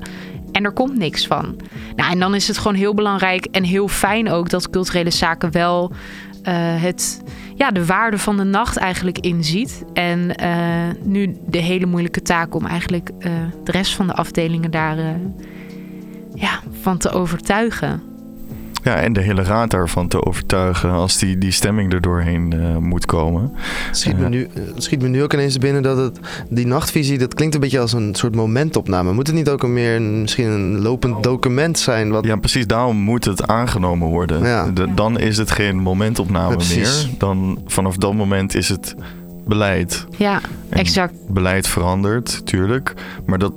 en 0.52 0.64
er 0.64 0.72
komt 0.72 0.98
niks 0.98 1.28
van. 1.28 1.56
Nou, 1.96 2.12
en 2.12 2.20
dan 2.20 2.36
is 2.36 2.48
het 2.48 2.58
gewoon 2.58 2.78
heel 2.78 2.94
belangrijk 2.94 3.46
en 3.46 3.64
heel 3.64 3.88
fijn 3.88 4.30
ook 4.30 4.50
dat 4.50 4.70
culturele 4.70 5.12
zaken 5.12 5.52
wel 5.52 5.92
uh, 5.92 6.54
het 6.82 7.24
ja, 7.64 7.72
de 7.72 7.86
waarde 7.86 8.18
van 8.18 8.38
de 8.38 8.43
nacht 8.43 8.78
eigenlijk 8.78 9.18
inziet. 9.18 9.84
En 9.93 10.41
uh, 10.43 11.03
nu 11.03 11.38
de 11.47 11.57
hele 11.57 11.86
moeilijke 11.86 12.22
taak 12.22 12.55
om 12.55 12.66
eigenlijk 12.66 13.09
uh, 13.20 13.32
de 13.64 13.72
rest 13.72 13.93
van 13.95 14.07
de 14.07 14.14
afdelingen 14.14 14.72
daar 14.72 14.97
uh, 14.97 15.05
ja, 16.34 16.59
van 16.82 16.97
te 16.97 17.09
overtuigen. 17.09 18.12
Ja, 18.84 18.96
en 18.96 19.14
de 19.14 19.22
hele 19.22 19.44
raad 19.44 19.72
daarvan 19.72 20.08
te 20.08 20.26
overtuigen 20.26 20.90
als 20.90 21.18
die, 21.18 21.38
die 21.38 21.52
stemming 21.52 21.94
er 21.94 22.02
doorheen 22.02 22.54
uh, 22.56 22.78
moet 22.78 23.06
komen. 23.06 23.52
Schiet, 23.92 24.20
me 24.20 24.30
nu, 24.30 24.48
schiet 24.78 25.02
me 25.02 25.08
nu 25.08 25.24
ook 25.24 25.34
ineens 25.34 25.58
binnen 25.58 25.84
dat 25.84 25.98
het, 25.98 26.20
die 26.50 26.68
nachtvisie, 26.68 27.18
dat 27.18 27.34
klinkt 27.34 27.56
een 27.56 27.62
beetje 27.62 27.80
als 27.80 27.94
een 27.94 28.16
soort 28.16 28.36
momentopname. 28.36 29.14
Moet 29.14 29.28
het 29.28 29.36
niet 29.36 29.50
ook 29.50 29.64
een 29.64 29.74
meer 29.74 29.96
een, 29.96 30.22
misschien 30.22 30.48
een 30.48 30.82
lopend 30.82 31.24
document 31.24 31.80
zijn? 31.80 32.10
Wat... 32.10 32.26
Ja, 32.26 32.36
precies 32.36 32.68
daarom 32.68 32.98
moet 32.98 33.26
het 33.26 33.48
aangenomen 33.48 34.08
worden. 34.08 34.44
Ja. 34.44 34.72
De, 34.72 34.94
dan 34.94 35.20
is 35.20 35.38
het 35.38 35.52
geen 35.52 35.78
momentopname 35.78 36.56
ja, 36.60 36.76
meer. 36.76 37.10
Dan 37.18 37.62
vanaf 37.66 37.98
dat 37.98 38.14
moment 38.14 38.56
is 38.56 38.70
het 38.70 38.96
beleid. 39.48 40.06
Ja, 40.18 40.42
en 40.70 40.80
exact. 40.80 41.14
Beleid 41.28 41.68
verandert, 41.68 42.46
tuurlijk. 42.46 42.94
Maar 43.26 43.40
dat, 43.40 43.54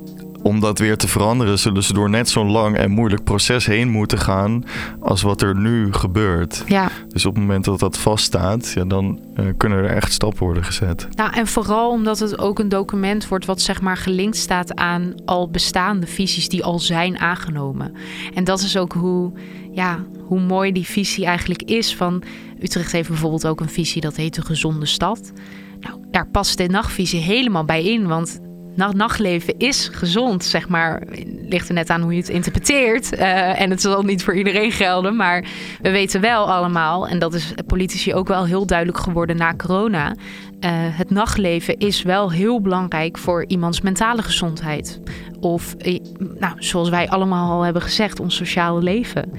om 0.47 0.61
dat 0.61 0.78
weer 0.78 0.97
te 0.97 1.09
veranderen, 1.09 1.59
zullen 1.59 1.82
ze 1.82 1.92
door 1.92 2.11
net 2.11 2.28
zo'n 2.28 2.51
lang 2.51 2.76
en 2.76 2.90
moeilijk 2.90 3.24
proces 3.24 3.66
heen 3.66 3.88
moeten 3.88 4.18
gaan 4.18 4.64
als 5.01 5.22
wat 5.22 5.42
er 5.42 5.57
nu 5.57 5.92
gebeurt. 5.92 6.62
Ja. 6.66 6.90
Dus 7.09 7.26
op 7.26 7.34
het 7.34 7.42
moment 7.42 7.64
dat 7.64 7.78
dat 7.78 7.99
vaststaat, 7.99 8.72
ja, 8.74 8.84
dan 8.84 9.20
uh, 9.36 9.47
kunnen 9.57 9.78
er 9.78 9.90
echt 9.90 10.12
stappen 10.12 10.42
worden 10.42 10.64
gezet. 10.64 11.09
Nou, 11.14 11.32
en 11.32 11.47
vooral 11.47 11.90
omdat 11.90 12.18
het 12.18 12.38
ook 12.38 12.59
een 12.59 12.68
document 12.68 13.28
wordt 13.28 13.44
wat 13.44 13.61
zeg 13.61 13.80
maar 13.80 13.97
gelinkt 13.97 14.36
staat 14.36 14.74
aan 14.74 15.14
al 15.24 15.51
bestaande 15.51 16.07
visies 16.07 16.49
die 16.49 16.64
al 16.64 16.78
zijn 16.78 17.18
aangenomen. 17.18 17.92
En 18.34 18.44
dat 18.44 18.61
is 18.61 18.76
ook 18.76 18.92
hoe, 18.92 19.32
ja, 19.72 20.05
hoe 20.26 20.40
mooi 20.40 20.72
die 20.72 20.86
visie 20.86 21.26
eigenlijk 21.26 21.62
is. 21.62 21.97
Van 21.97 22.22
Utrecht 22.61 22.92
heeft 22.92 23.09
bijvoorbeeld 23.09 23.47
ook 23.47 23.61
een 23.61 23.68
visie 23.68 24.01
dat 24.01 24.16
heet 24.16 24.34
de 24.34 24.42
gezonde 24.42 24.86
stad. 24.86 25.32
Nou, 25.80 25.99
daar 26.11 26.26
past 26.26 26.59
de 26.59 26.66
nachtvisie 26.66 27.20
helemaal 27.20 27.64
bij 27.64 27.84
in, 27.84 28.07
want 28.07 28.40
nachtleven 28.77 29.55
is 29.59 29.89
gezond, 29.93 30.45
zeg 30.45 30.68
maar. 30.68 31.03
Ligt 31.49 31.68
er 31.68 31.74
net 31.74 31.91
aan 31.91 32.03
hoe 32.03 32.12
je 32.12 32.18
het 32.18 32.29
interpreteert. 32.29 33.12
Uh, 33.12 33.61
en 33.61 33.70
het 33.70 33.81
zal 33.81 34.03
niet 34.03 34.24
voor 34.24 34.37
iedereen 34.37 34.72
gelden. 34.72 35.16
Maar 35.16 35.45
we 35.83 35.91
weten 35.91 36.20
wel 36.20 36.53
allemaal, 36.53 37.09
en 37.09 37.18
dat 37.18 37.35
is 37.35 37.55
politici 37.66 38.14
ook 38.14 38.29
wel 38.29 38.45
heel 38.45 38.66
duidelijk 38.66 38.99
geworden 38.99 39.37
na 39.37 39.55
corona. 39.55 40.11
Uh, 40.11 40.70
het 40.72 41.11
nachtleven 41.11 41.77
is 41.79 42.03
wel 42.03 42.33
heel 42.33 42.61
belangrijk 42.61 43.18
voor 43.18 43.45
iemands 43.47 43.81
mentale 43.81 44.22
gezondheid. 44.22 45.01
Of, 45.41 45.74
eh, 45.74 46.01
nou, 46.39 46.55
zoals 46.59 46.89
wij 46.89 47.09
allemaal 47.09 47.51
al 47.51 47.62
hebben 47.62 47.83
gezegd, 47.83 48.20
ons 48.20 48.37
sociale 48.37 48.83
leven 48.83 49.31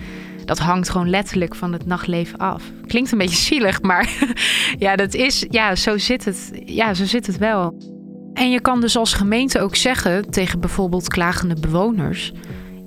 dat 0.47 0.59
hangt 0.59 0.89
gewoon 0.89 1.09
letterlijk 1.09 1.55
van 1.55 1.73
het 1.73 1.85
nachtleven 1.85 2.37
af. 2.37 2.63
Klinkt 2.85 3.11
een 3.11 3.17
beetje 3.17 3.35
zielig, 3.35 3.81
maar 3.81 4.09
ja, 4.85 4.95
dat 4.95 5.13
is, 5.13 5.45
ja, 5.49 5.75
zo 5.75 5.97
zit 5.97 6.25
het. 6.25 6.51
Ja, 6.65 6.93
zo 6.93 7.05
zit 7.05 7.27
het 7.27 7.37
wel. 7.37 7.96
En 8.37 8.51
je 8.51 8.61
kan 8.61 8.81
dus 8.81 8.97
als 8.97 9.13
gemeente 9.13 9.59
ook 9.59 9.75
zeggen 9.75 10.29
tegen 10.29 10.59
bijvoorbeeld 10.59 11.07
klagende 11.07 11.55
bewoners. 11.59 12.33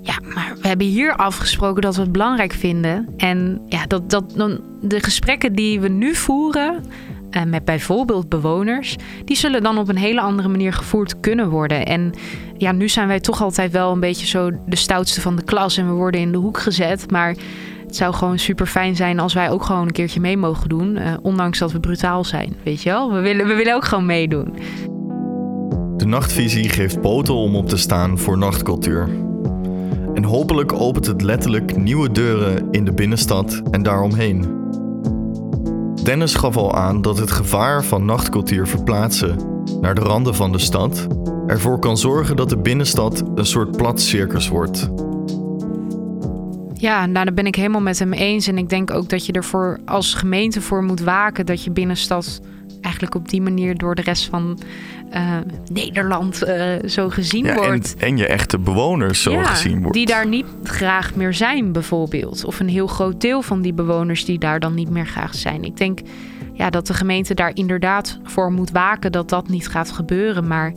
Ja, 0.01 0.19
maar 0.33 0.53
we 0.61 0.67
hebben 0.67 0.87
hier 0.87 1.15
afgesproken 1.15 1.81
dat 1.81 1.95
we 1.95 2.01
het 2.01 2.11
belangrijk 2.11 2.53
vinden. 2.53 3.07
En 3.17 3.61
ja, 3.67 3.85
dat, 3.85 4.09
dat 4.09 4.37
de 4.81 5.03
gesprekken 5.03 5.53
die 5.53 5.79
we 5.79 5.87
nu 5.87 6.15
voeren. 6.15 6.85
Uh, 7.31 7.43
met 7.43 7.65
bijvoorbeeld 7.65 8.29
bewoners, 8.29 8.95
die 9.25 9.37
zullen 9.37 9.63
dan 9.63 9.77
op 9.77 9.89
een 9.89 9.97
hele 9.97 10.21
andere 10.21 10.47
manier 10.47 10.73
gevoerd 10.73 11.19
kunnen 11.19 11.49
worden. 11.49 11.85
En 11.85 12.13
ja, 12.57 12.71
nu 12.71 12.89
zijn 12.89 13.07
wij 13.07 13.19
toch 13.19 13.41
altijd 13.41 13.71
wel 13.71 13.91
een 13.91 13.99
beetje 13.99 14.27
zo 14.27 14.51
de 14.65 14.75
stoutste 14.75 15.21
van 15.21 15.35
de 15.35 15.43
klas 15.43 15.77
en 15.77 15.87
we 15.87 15.93
worden 15.93 16.21
in 16.21 16.31
de 16.31 16.37
hoek 16.37 16.59
gezet. 16.59 17.11
Maar 17.11 17.35
het 17.85 17.95
zou 17.95 18.13
gewoon 18.13 18.39
super 18.39 18.65
fijn 18.65 18.95
zijn 18.95 19.19
als 19.19 19.33
wij 19.33 19.49
ook 19.49 19.63
gewoon 19.63 19.81
een 19.81 19.91
keertje 19.91 20.19
mee 20.19 20.37
mogen 20.37 20.69
doen. 20.69 20.97
Uh, 20.97 21.13
ondanks 21.21 21.59
dat 21.59 21.71
we 21.71 21.79
brutaal 21.79 22.23
zijn, 22.23 22.55
weet 22.63 22.81
je 22.81 22.89
wel. 22.89 23.13
We 23.13 23.19
willen, 23.19 23.47
we 23.47 23.53
willen 23.53 23.75
ook 23.75 23.85
gewoon 23.85 24.05
meedoen. 24.05 24.53
De 26.01 26.07
nachtvisie 26.07 26.69
geeft 26.69 27.01
poten 27.01 27.33
om 27.33 27.55
op 27.55 27.69
te 27.69 27.77
staan 27.77 28.17
voor 28.19 28.37
nachtcultuur. 28.37 29.09
En 30.13 30.23
hopelijk 30.23 30.73
opent 30.73 31.05
het 31.05 31.21
letterlijk 31.21 31.77
nieuwe 31.77 32.11
deuren 32.11 32.67
in 32.71 32.85
de 32.85 32.91
binnenstad 32.91 33.61
en 33.71 33.83
daaromheen. 33.83 34.69
Dennis 36.03 36.35
gaf 36.35 36.57
al 36.57 36.75
aan 36.75 37.01
dat 37.01 37.17
het 37.17 37.31
gevaar 37.31 37.83
van 37.83 38.05
nachtcultuur 38.05 38.67
verplaatsen 38.67 39.35
naar 39.81 39.95
de 39.95 40.01
randen 40.01 40.35
van 40.35 40.51
de 40.51 40.59
stad 40.59 41.07
ervoor 41.47 41.79
kan 41.79 41.97
zorgen 41.97 42.35
dat 42.35 42.49
de 42.49 42.57
binnenstad 42.57 43.23
een 43.35 43.45
soort 43.45 43.77
plat 43.77 44.01
circus 44.01 44.47
wordt. 44.47 44.89
Ja, 46.73 47.05
nou, 47.05 47.25
daar 47.25 47.33
ben 47.33 47.45
ik 47.45 47.55
helemaal 47.55 47.81
met 47.81 47.99
hem 47.99 48.13
eens. 48.13 48.47
En 48.47 48.57
ik 48.57 48.69
denk 48.69 48.91
ook 48.91 49.09
dat 49.09 49.25
je 49.25 49.31
ervoor 49.31 49.79
als 49.85 50.13
gemeente 50.13 50.61
voor 50.61 50.83
moet 50.83 51.01
waken 51.01 51.45
dat 51.45 51.63
je 51.63 51.71
binnenstad 51.71 52.41
eigenlijk 52.81 53.15
op 53.15 53.29
die 53.29 53.41
manier 53.41 53.77
door 53.77 53.95
de 53.95 54.01
rest 54.01 54.25
van 54.25 54.59
uh, 55.13 55.37
Nederland 55.71 56.43
uh, 56.43 56.73
zo 56.85 57.09
gezien 57.09 57.45
ja, 57.45 57.55
wordt. 57.55 57.95
En, 57.97 58.07
en, 58.07 58.17
je 58.17 58.27
echte 58.27 58.59
bewoners 58.59 59.21
zo 59.21 59.31
ja, 59.31 59.43
gezien 59.43 59.81
wordt. 59.81 59.93
Die 59.93 60.05
daar 60.05 60.27
niet 60.27 60.45
graag 60.63 61.15
meer 61.15 61.33
zijn, 61.33 61.71
bijvoorbeeld. 61.71 62.45
Of 62.45 62.59
een 62.59 62.69
heel 62.69 62.87
groot 62.87 63.21
deel 63.21 63.41
van 63.41 63.61
die 63.61 63.73
bewoners 63.73 64.25
die 64.25 64.39
daar 64.39 64.59
dan 64.59 64.73
niet 64.73 64.89
meer 64.89 65.05
graag 65.05 65.35
zijn. 65.35 65.63
Ik 65.63 65.77
denk 65.77 65.99
ja, 66.53 66.69
dat 66.69 66.87
de 66.87 66.93
gemeente 66.93 67.33
daar 67.33 67.51
inderdaad 67.53 68.19
voor 68.23 68.51
moet 68.51 68.71
waken 68.71 69.11
dat 69.11 69.29
dat 69.29 69.47
niet 69.47 69.67
gaat 69.67 69.91
gebeuren. 69.91 70.47
Maar 70.47 70.73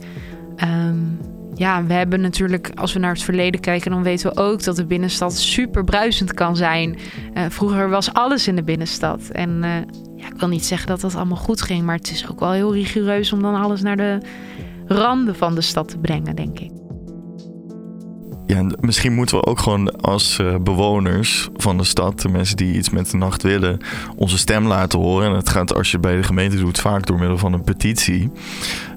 um, 0.63 1.19
ja, 1.55 1.85
we 1.85 1.93
hebben 1.93 2.21
natuurlijk, 2.21 2.71
als 2.75 2.93
we 2.93 2.99
naar 2.99 3.13
het 3.13 3.23
verleden 3.23 3.61
kijken, 3.61 3.91
dan 3.91 4.03
weten 4.03 4.29
we 4.29 4.41
ook 4.41 4.63
dat 4.63 4.75
de 4.75 4.85
binnenstad 4.85 5.33
super 5.33 5.83
bruisend 5.83 6.33
kan 6.33 6.55
zijn. 6.55 6.97
Uh, 7.33 7.45
vroeger 7.49 7.89
was 7.89 8.13
alles 8.13 8.47
in 8.47 8.55
de 8.55 8.63
binnenstad. 8.63 9.29
En 9.29 9.61
ja, 10.15 10.27
ik 10.27 10.39
wil 10.39 10.47
niet 10.47 10.65
zeggen 10.65 10.87
dat 10.87 11.01
dat 11.01 11.15
allemaal 11.15 11.37
goed 11.37 11.61
ging, 11.61 11.83
maar 11.83 11.95
het 11.95 12.11
is 12.11 12.29
ook 12.29 12.39
wel 12.39 12.51
heel 12.51 12.73
rigoureus 12.73 13.33
om 13.33 13.41
dan 13.41 13.55
alles 13.55 13.81
naar 13.81 13.97
de 13.97 14.19
randen 14.87 15.35
van 15.35 15.55
de 15.55 15.61
stad 15.61 15.87
te 15.87 15.97
brengen, 15.97 16.35
denk 16.35 16.59
ik. 16.59 16.84
Ja, 18.47 18.57
en 18.57 18.77
misschien 18.79 19.13
moeten 19.13 19.37
we 19.37 19.45
ook 19.45 19.59
gewoon 19.59 20.01
als 20.01 20.39
eh, 20.39 20.55
bewoners 20.55 21.49
van 21.55 21.77
de 21.77 21.83
stad, 21.83 22.21
de 22.21 22.29
mensen 22.29 22.57
die 22.57 22.77
iets 22.77 22.89
met 22.89 23.11
de 23.11 23.17
nacht 23.17 23.43
willen, 23.43 23.79
onze 24.15 24.37
stem 24.37 24.67
laten 24.67 24.99
horen. 24.99 25.29
En 25.29 25.35
het 25.35 25.49
gaat 25.49 25.75
als 25.75 25.91
je 25.91 25.99
bij 25.99 26.15
de 26.15 26.23
gemeente 26.23 26.57
doet 26.57 26.79
vaak 26.79 27.05
door 27.05 27.19
middel 27.19 27.37
van 27.37 27.53
een 27.53 27.63
petitie. 27.63 28.31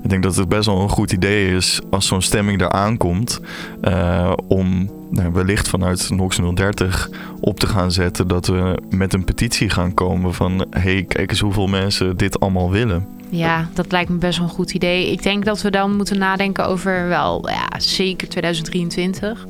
Ik 0.02 0.10
denk 0.10 0.22
dat 0.22 0.36
het 0.36 0.48
best 0.48 0.66
wel 0.66 0.80
een 0.80 0.88
goed 0.88 1.12
idee 1.12 1.54
is 1.54 1.80
als 1.90 2.06
zo'n 2.06 2.22
stemming 2.22 2.58
daar 2.58 2.72
aankomt 2.72 3.40
eh, 3.80 4.32
om 4.48 4.90
nou, 5.10 5.32
wellicht 5.32 5.68
vanuit 5.68 6.10
NOx 6.10 6.38
030 6.54 7.10
op 7.40 7.60
te 7.60 7.66
gaan 7.66 7.92
zetten 7.92 8.28
dat 8.28 8.46
we 8.46 8.82
met 8.90 9.14
een 9.14 9.24
petitie 9.24 9.70
gaan 9.70 9.94
komen 9.94 10.34
van 10.34 10.66
hey, 10.70 11.04
kijk 11.08 11.30
eens 11.30 11.40
hoeveel 11.40 11.66
mensen 11.66 12.16
dit 12.16 12.40
allemaal 12.40 12.70
willen. 12.70 13.17
Ja, 13.30 13.68
dat 13.74 13.92
lijkt 13.92 14.10
me 14.10 14.16
best 14.16 14.38
wel 14.38 14.46
een 14.48 14.54
goed 14.54 14.72
idee. 14.74 15.10
Ik 15.12 15.22
denk 15.22 15.44
dat 15.44 15.62
we 15.62 15.70
dan 15.70 15.96
moeten 15.96 16.18
nadenken 16.18 16.66
over 16.66 17.08
wel, 17.08 17.48
ja, 17.48 17.68
zeker 17.80 18.28
2023. 18.28 19.46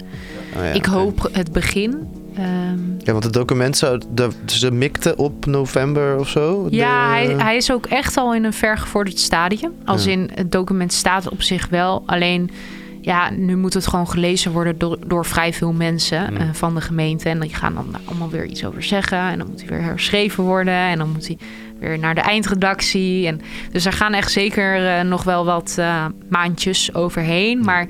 Oh 0.57 0.63
ja, 0.65 0.71
ik 0.71 0.87
hoop 0.87 1.29
het 1.33 1.53
begin. 1.53 2.09
Ehm, 2.35 2.79
Ja, 2.99 3.13
want 3.13 3.25
het 3.25 3.33
document 3.33 3.77
zou... 3.77 4.01
De, 4.15 4.29
ze 4.47 4.71
mikten 4.71 5.19
op 5.19 5.47
november 5.47 6.19
of 6.19 6.29
zo? 6.29 6.67
ja, 6.71 7.09
de- 7.11 7.27
hij, 7.27 7.35
hij 7.45 7.57
is 7.57 7.73
ook 7.73 7.87
echt 7.87 8.17
al 8.17 8.35
in 8.35 8.45
een 8.45 8.53
vergevorderd 8.53 9.19
stadium. 9.19 9.73
Als 9.85 10.05
Ja. 10.05 10.11
in 10.11 10.31
het 10.35 10.53
document 10.53 10.93
staat 10.93 11.29
op 11.29 11.43
zich 11.43 11.69
wel. 11.69 12.03
Alleen, 12.07 12.51
ja, 13.01 13.31
nu 13.31 13.57
moet 13.57 13.75
het 13.75 13.87
gewoon 13.87 14.09
gelezen 14.09 14.53
worden 14.53 14.79
door, 14.79 14.99
door 15.07 15.27
vrij 15.27 15.53
veel 15.53 15.73
mensen 15.73 16.27
Hmm. 16.27 16.37
eh, 16.37 16.49
van 16.53 16.75
de 16.75 16.81
gemeente. 16.81 17.29
En 17.29 17.41
die 17.41 17.55
gaan 17.55 17.75
dan 17.75 17.87
daar 17.93 18.01
allemaal 18.05 18.31
weer 18.31 18.45
iets 18.47 18.65
over 18.65 18.83
zeggen. 18.83 19.19
En 19.19 19.39
dan 19.39 19.47
moet 19.51 19.61
hij 19.61 19.69
weer 19.69 19.83
herschreven 19.83 20.45
worden. 20.45 20.75
En 20.75 20.99
dan 20.99 21.11
moet 21.13 21.27
hij 21.27 21.39
weer 21.81 21.99
naar 21.99 22.15
de 22.15 22.21
eindredactie. 22.21 23.27
En, 23.27 23.41
dus 23.73 23.85
er 23.85 23.93
gaan 23.93 24.13
echt 24.13 24.33
zeker 24.33 24.87
eh, 24.87 25.05
nog 25.05 25.23
wel 25.25 25.45
wat 25.45 25.75
eh, 25.79 26.05
maandjes 26.29 26.95
overheen. 26.95 27.61
Maar 27.65 27.87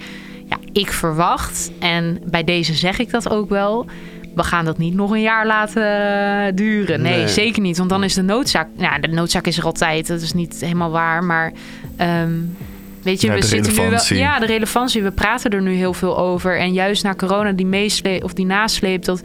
ja, 0.48 0.56
ik 0.72 0.92
verwacht, 0.92 1.70
en 1.78 2.18
bij 2.30 2.44
deze 2.44 2.74
zeg 2.74 2.98
ik 2.98 3.10
dat 3.10 3.30
ook 3.30 3.48
wel. 3.48 3.86
We 4.34 4.42
gaan 4.44 4.64
dat 4.64 4.78
niet 4.78 4.94
nog 4.94 5.10
een 5.10 5.20
jaar 5.20 5.46
laten 5.46 5.82
eh, 5.82 6.52
duren. 6.54 7.02
Nee, 7.02 7.16
Nee. 7.16 7.28
zeker 7.28 7.62
niet. 7.62 7.78
Want 7.78 7.90
dan 7.90 8.04
is 8.04 8.14
de 8.14 8.22
noodzaak. 8.22 8.68
Ja, 8.76 8.98
de 8.98 9.08
noodzaak 9.08 9.46
is 9.46 9.58
er 9.58 9.64
altijd. 9.64 10.06
Dat 10.06 10.20
is 10.20 10.32
niet 10.32 10.60
helemaal 10.60 10.90
waar. 10.90 11.24
Maar 11.24 11.52
ehm, 11.96 12.32
weet 13.02 13.20
je, 13.20 13.26
Ja, 13.26 13.34
we 13.34 13.42
zitten 13.42 13.72
nu 13.72 13.90
wel. 13.90 14.16
Ja, 14.18 14.38
de 14.38 14.46
relevantie. 14.46 15.02
We 15.02 15.10
praten 15.10 15.50
er 15.50 15.62
nu 15.62 15.72
heel 15.74 15.94
veel 15.94 16.18
over. 16.18 16.58
En 16.58 16.72
juist 16.72 17.02
na 17.02 17.14
corona, 17.14 17.52
die 17.52 17.66
meesleep 17.66 18.24
of 18.24 18.32
die 18.32 18.46
nasleep, 18.46 19.04
dat. 19.04 19.22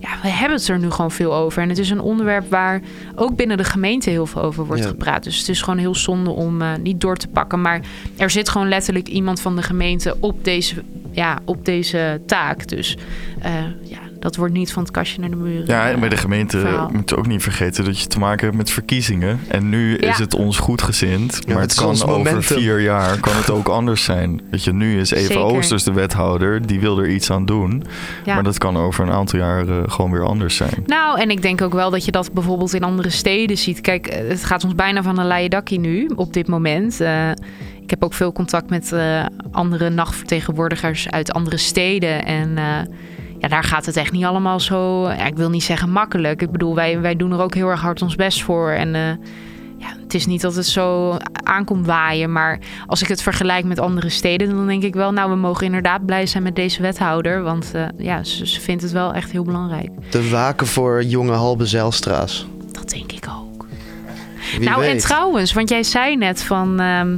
Ja, 0.00 0.08
we 0.22 0.28
hebben 0.28 0.56
het 0.58 0.68
er 0.68 0.78
nu 0.78 0.90
gewoon 0.90 1.10
veel 1.10 1.34
over. 1.34 1.62
En 1.62 1.68
het 1.68 1.78
is 1.78 1.90
een 1.90 2.00
onderwerp 2.00 2.50
waar 2.50 2.80
ook 3.14 3.36
binnen 3.36 3.56
de 3.56 3.64
gemeente 3.64 4.10
heel 4.10 4.26
veel 4.26 4.42
over 4.42 4.66
wordt 4.66 4.82
Ja. 4.82 4.88
gepraat. 4.88 5.24
Dus 5.24 5.38
het 5.38 5.48
is 5.48 5.62
gewoon 5.62 5.78
heel 5.78 5.94
zonde 5.94 6.30
om 6.30 6.62
eh, 6.62 6.68
niet 6.82 7.00
door 7.00 7.16
te 7.16 7.28
pakken. 7.28 7.60
Maar 7.60 7.80
er 8.16 8.30
zit 8.30 8.48
gewoon 8.48 8.68
letterlijk 8.68 9.08
iemand 9.08 9.40
van 9.40 9.56
de 9.56 9.62
gemeente 9.62 10.16
op 10.20 10.44
deze, 10.44 10.82
ja, 11.10 11.38
op 11.44 11.64
deze 11.64 12.20
taak. 12.26 12.68
Dus 12.68 12.96
eh, 13.40 13.52
ja, 13.82 13.98
dat 14.18 14.36
wordt 14.36 14.52
niet 14.52 14.72
van 14.72 14.82
het 14.82 14.92
kastje 14.92 15.20
naar 15.20 15.30
de 15.30 15.36
muur. 15.36 15.62
Ja, 15.66 15.90
en 15.90 16.00
bij 16.00 16.08
de 16.08 16.16
gemeente 16.16 16.58
verhaal. 16.58 16.90
moet 16.92 17.10
je 17.10 17.16
ook 17.16 17.26
niet 17.26 17.42
vergeten 17.42 17.84
dat 17.84 18.00
je 18.00 18.06
te 18.06 18.18
maken 18.18 18.44
hebt 18.44 18.56
met 18.56 18.70
verkiezingen. 18.70 19.40
En 19.48 19.68
nu 19.68 19.96
is 19.96 20.18
het 20.18 20.34
ons 20.34 20.58
goedgezind, 20.58 21.40
Ja, 21.46 21.52
maar 21.52 21.62
het 21.62 21.74
kan 21.74 21.88
over 21.88 22.08
momentum. 22.08 22.42
vier 22.42 22.80
jaar 22.80 23.20
kan 23.20 23.36
het 23.36 23.50
ook 23.50 23.68
anders 23.68 24.04
zijn. 24.04 24.40
Weet 24.50 24.64
je, 24.64 24.72
nu 24.72 25.00
is 25.00 25.10
Eva 25.10 25.26
Zeker. 25.26 25.42
Oosters 25.42 25.82
de 25.82 25.92
wethouder, 25.92 26.66
die 26.66 26.80
wil 26.80 26.98
er 26.98 27.08
iets 27.08 27.30
aan 27.30 27.46
doen. 27.46 27.84
Ja. 28.24 28.34
Maar 28.34 28.44
dat 28.44 28.58
kan 28.58 28.76
over 28.76 29.06
een 29.06 29.12
aantal 29.12 29.38
jaar 29.38 29.68
eh, 29.68 29.76
gewoon 29.86 30.10
weer 30.10 30.24
anders 30.24 30.56
zijn. 30.56 30.82
Nou, 30.86 31.20
en 31.20 31.30
ik 31.30 31.42
denk 31.42 31.62
ook 31.62 31.72
wel 31.72 31.90
dat 31.90 32.04
je 32.04 32.10
dat 32.12 32.32
bijvoorbeeld 32.32 32.74
in 32.74 32.82
andere 32.82 33.10
steden 33.10 33.58
ziet. 33.58 33.80
Kijk, 33.80 34.06
eh, 34.06 34.28
het 34.28 34.44
gaat 34.44 34.64
ons 34.64 34.74
bijna 34.74 35.02
van 35.02 35.18
een 35.18 35.26
leien 35.26 35.50
dakkie 35.50 35.80
nu, 35.80 36.10
op 36.14 36.32
dit 36.32 36.46
moment. 36.48 37.00
Eh, 37.00 37.30
ik 37.82 37.90
heb 37.92 38.04
ook 38.04 38.14
veel 38.14 38.32
contact 38.32 38.70
met 38.70 38.92
eh, 38.92 39.24
andere 39.52 39.90
nachtvertegenwoordigers 39.90 41.10
uit 41.10 41.32
andere 41.32 41.56
steden. 41.56 42.24
En 42.24 42.58
eh, 42.58 42.78
ja, 43.38 43.48
daar 43.48 43.64
gaat 43.64 43.86
het 43.86 43.96
echt 43.96 44.12
niet 44.12 44.24
allemaal 44.24 44.60
zo... 44.60 45.08
Ja, 45.08 45.26
ik 45.26 45.36
wil 45.36 45.50
niet 45.50 45.62
zeggen 45.62 45.90
makkelijk. 45.90 46.42
Ik 46.42 46.50
bedoel, 46.50 46.74
wij, 46.74 47.00
wij 47.00 47.16
doen 47.16 47.32
er 47.32 47.40
ook 47.40 47.54
heel 47.54 47.68
erg 47.68 47.80
hard 47.80 48.02
ons 48.02 48.14
best 48.14 48.42
voor. 48.42 48.70
En 48.70 48.94
eh, 48.94 49.00
ja, 49.78 49.86
het 50.02 50.14
is 50.14 50.26
niet 50.26 50.40
dat 50.40 50.54
het 50.54 50.66
zo 50.66 51.16
aankomt 51.32 51.86
waaien. 51.86 52.32
Maar 52.32 52.58
als 52.86 53.02
ik 53.02 53.08
het 53.08 53.22
vergelijk 53.22 53.64
met 53.64 53.78
andere 53.78 54.08
steden... 54.08 54.48
dan 54.48 54.66
denk 54.66 54.82
ik 54.82 54.94
wel, 54.94 55.12
nou, 55.12 55.30
we 55.30 55.36
mogen 55.36 55.66
inderdaad 55.66 56.06
blij 56.06 56.26
zijn 56.26 56.42
met 56.42 56.56
deze 56.56 56.82
wethouder. 56.82 57.42
Want 57.42 57.70
eh, 57.74 57.82
ja, 57.98 58.24
ze, 58.24 58.46
ze 58.46 58.60
vindt 58.60 58.82
het 58.82 58.92
wel 58.92 59.12
echt 59.12 59.30
heel 59.30 59.44
belangrijk. 59.44 59.90
Te 60.08 60.28
waken 60.28 60.66
voor 60.66 61.02
jonge 61.02 61.32
Halbe 61.32 61.66
Zijlstra's. 61.66 62.46
Dat 62.72 62.90
denk 62.90 63.12
ik 63.12 63.26
ook. 63.28 63.66
Wie 64.58 64.68
nou, 64.68 64.84
en 64.84 64.98
trouwens, 64.98 65.52
want 65.52 65.68
jij 65.68 65.82
zei 65.82 66.16
net 66.16 66.42
van 66.42 66.80
ehm, 66.80 67.16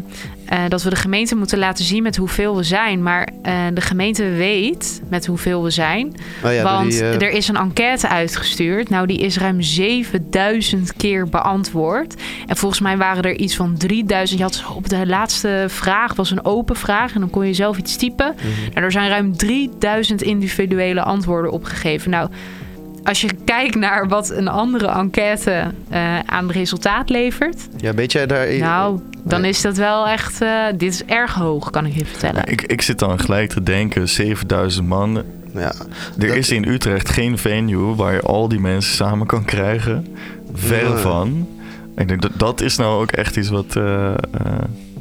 eh, 0.48 0.60
dat 0.68 0.82
we 0.82 0.90
de 0.90 0.96
gemeente 0.96 1.34
moeten 1.34 1.58
laten 1.58 1.84
zien 1.84 2.02
met 2.02 2.16
hoeveel 2.16 2.56
we 2.56 2.62
zijn. 2.62 3.02
Maar 3.02 3.28
eh, 3.42 3.54
de 3.74 3.80
gemeente 3.80 4.30
weet 4.30 5.02
met 5.08 5.26
hoeveel 5.26 5.62
we 5.62 5.70
zijn. 5.70 6.14
Oh 6.44 6.52
ja, 6.52 6.62
door 6.62 6.72
want 6.72 6.90
die, 6.90 7.00
eh, 7.00 7.22
er 7.22 7.30
is 7.30 7.48
een 7.48 7.56
enquête 7.56 8.08
uitgestuurd. 8.08 8.88
Nou, 8.88 9.06
die 9.06 9.18
is 9.18 9.38
ruim 9.38 9.62
7000 9.62 10.92
keer 10.96 11.28
beantwoord. 11.28 12.14
En 12.46 12.56
volgens 12.56 12.80
mij 12.80 12.96
waren 12.96 13.22
er 13.22 13.36
iets 13.36 13.56
van 13.56 13.76
3000. 13.76 14.38
Je 14.38 14.44
had 14.44 14.64
op 14.74 14.88
de 14.88 15.06
laatste 15.06 15.64
vraag 15.68 16.14
was 16.14 16.30
een 16.30 16.44
open 16.44 16.76
vraag. 16.76 17.14
En 17.14 17.20
dan 17.20 17.30
kon 17.30 17.46
je 17.46 17.54
zelf 17.54 17.78
iets 17.78 17.96
typen. 17.96 18.34
mhm. 18.36 18.72
Nou, 18.72 18.84
er 18.84 18.92
zijn 18.92 19.08
ruim 19.08 19.36
3000 19.36 20.22
individuele 20.22 21.02
antwoorden 21.02 21.50
opgegeven. 21.50 22.10
Nou, 22.10 22.30
als 23.02 23.20
je 23.20 23.28
kijkt 23.44 23.74
naar 23.74 24.08
wat 24.08 24.30
een 24.30 24.48
andere 24.48 24.88
enquête 24.88 25.64
aan 26.26 26.50
resultaat 26.50 27.10
levert. 27.10 27.68
Ja, 27.76 27.94
weet 27.94 28.12
jij 28.12 28.26
daar... 28.26 28.56
Nou, 28.58 29.00
dan 29.28 29.40
Nee. 29.40 29.50
is 29.50 29.60
dat 29.60 29.76
wel 29.76 30.08
echt. 30.08 30.40
eh, 30.42 30.64
dit 30.76 30.92
is 30.92 31.04
erg 31.04 31.34
hoog, 31.34 31.70
kan 31.70 31.86
ik 31.86 31.94
je 31.94 32.04
vertellen. 32.04 32.42
Ik, 32.46 32.62
ik 32.62 32.82
zit 32.82 32.98
dan 32.98 33.18
gelijk 33.20 33.50
te 33.50 33.62
denken, 33.62 34.08
7000 34.08 34.86
man. 34.88 35.22
Ja, 35.54 35.72
Er 36.18 36.26
Dat- 36.26 36.36
is 36.36 36.50
in 36.50 36.68
Utrecht 36.68 37.08
geen 37.08 37.38
venue 37.38 37.94
waar 37.94 38.12
je 38.12 38.20
al 38.22 38.48
die 38.48 38.60
mensen 38.60 38.94
samen 38.94 39.26
kan 39.26 39.44
krijgen. 39.44 40.06
Ver 40.52 40.98
van. 40.98 41.48
Ik 41.96 42.08
denk 42.08 42.22
dat 42.22 42.30
dat 42.36 42.60
is 42.60 42.76
nou 42.76 43.00
ook 43.02 43.10
echt 43.10 43.36
iets 43.36 43.48
wat... 43.48 43.76
eh, 43.76 44.08
eh, 44.10 44.14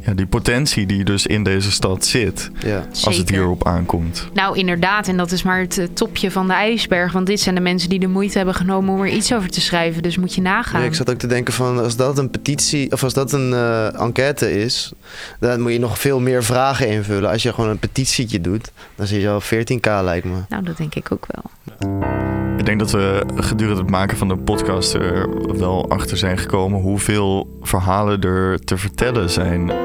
ja, 0.08 0.14
die 0.14 0.26
potentie 0.26 0.86
die 0.86 1.03
dus 1.03 1.26
in 1.26 1.43
deze 1.43 1.72
stad 1.72 2.05
zit, 2.05 2.51
ja. 2.60 2.78
als 2.78 3.03
het 3.03 3.16
Zeker. 3.16 3.34
hierop 3.34 3.68
aankomt. 3.68 4.30
Nou, 4.34 4.58
inderdaad. 4.58 5.08
En 5.08 5.18
dat 5.18 5.32
is 5.32 5.43
maar 5.43 5.60
het 5.60 5.78
eh, 5.78 5.86
topje 5.93 6.32
van 6.32 6.47
de 6.47 6.53
ijsberg. 6.53 7.12
Want 7.12 7.28
dit 7.28 7.39
zijn 7.39 7.55
de 7.55 7.62
mensen 7.62 7.89
die 7.89 7.99
de 7.99 8.08
moeite 8.08 8.38
hebben 8.38 8.55
genomen 8.55 8.93
om 8.93 9.01
er 9.01 9.08
iets 9.08 9.34
over 9.34 9.49
te 9.49 9.62
schrijven. 9.62 10.01
Dus 10.03 10.18
moet 10.18 10.36
je 10.36 10.41
nagaan. 10.41 10.80
Nee, 10.80 10.89
ik 10.89 10.95
zat 10.95 11.10
ook 11.10 11.18
te 11.18 11.28
denken 11.28 11.53
van 11.53 11.80
als 11.80 11.95
dat 11.95 12.18
een 12.18 12.30
petitie 12.30 12.91
of 12.91 13.03
als 13.03 13.14
dat 13.14 13.32
een 13.32 13.53
eh, 13.53 14.01
enquête 14.01 14.62
is, 14.62 14.91
dan 15.39 15.62
moet 15.62 15.72
je 15.72 15.80
nog 15.80 15.99
veel 15.99 16.20
meer 16.20 16.43
vragen 16.43 16.88
invullen. 16.88 17.30
Als 17.30 17.43
je 17.43 17.53
gewoon 17.53 17.70
een 17.70 17.80
petitietje 17.80 18.41
doet, 18.41 18.72
dan 18.95 19.08
zit 19.08 19.22
je 19.22 19.30
al 19.30 19.41
14k 19.41 20.03
lijkt 20.03 20.26
me. 20.26 20.38
Nou, 20.49 20.64
dat 20.64 20.78
denk 20.78 20.95
ik 20.95 21.12
ook 21.12 21.28
wel. 21.28 22.47
Ik 22.58 22.66
denk 22.66 22.80
dat 22.80 22.91
we 22.91 23.26
gedurende 23.36 23.82
het 23.82 23.89
maken 23.89 24.18
van 24.18 24.28
de 24.28 24.38
podcast 24.38 24.93
er 24.93 25.30
wel 25.58 25.89
achter 25.89 26.18
zijn 26.18 26.38
gekomen 26.38 26.82
hoeveel 26.82 27.58
verhalen 27.62 28.22
er 28.22 28.60
te 28.60 28.78
vertellen 28.78 29.30
zijn 29.30 29.70
eh, 29.70 29.76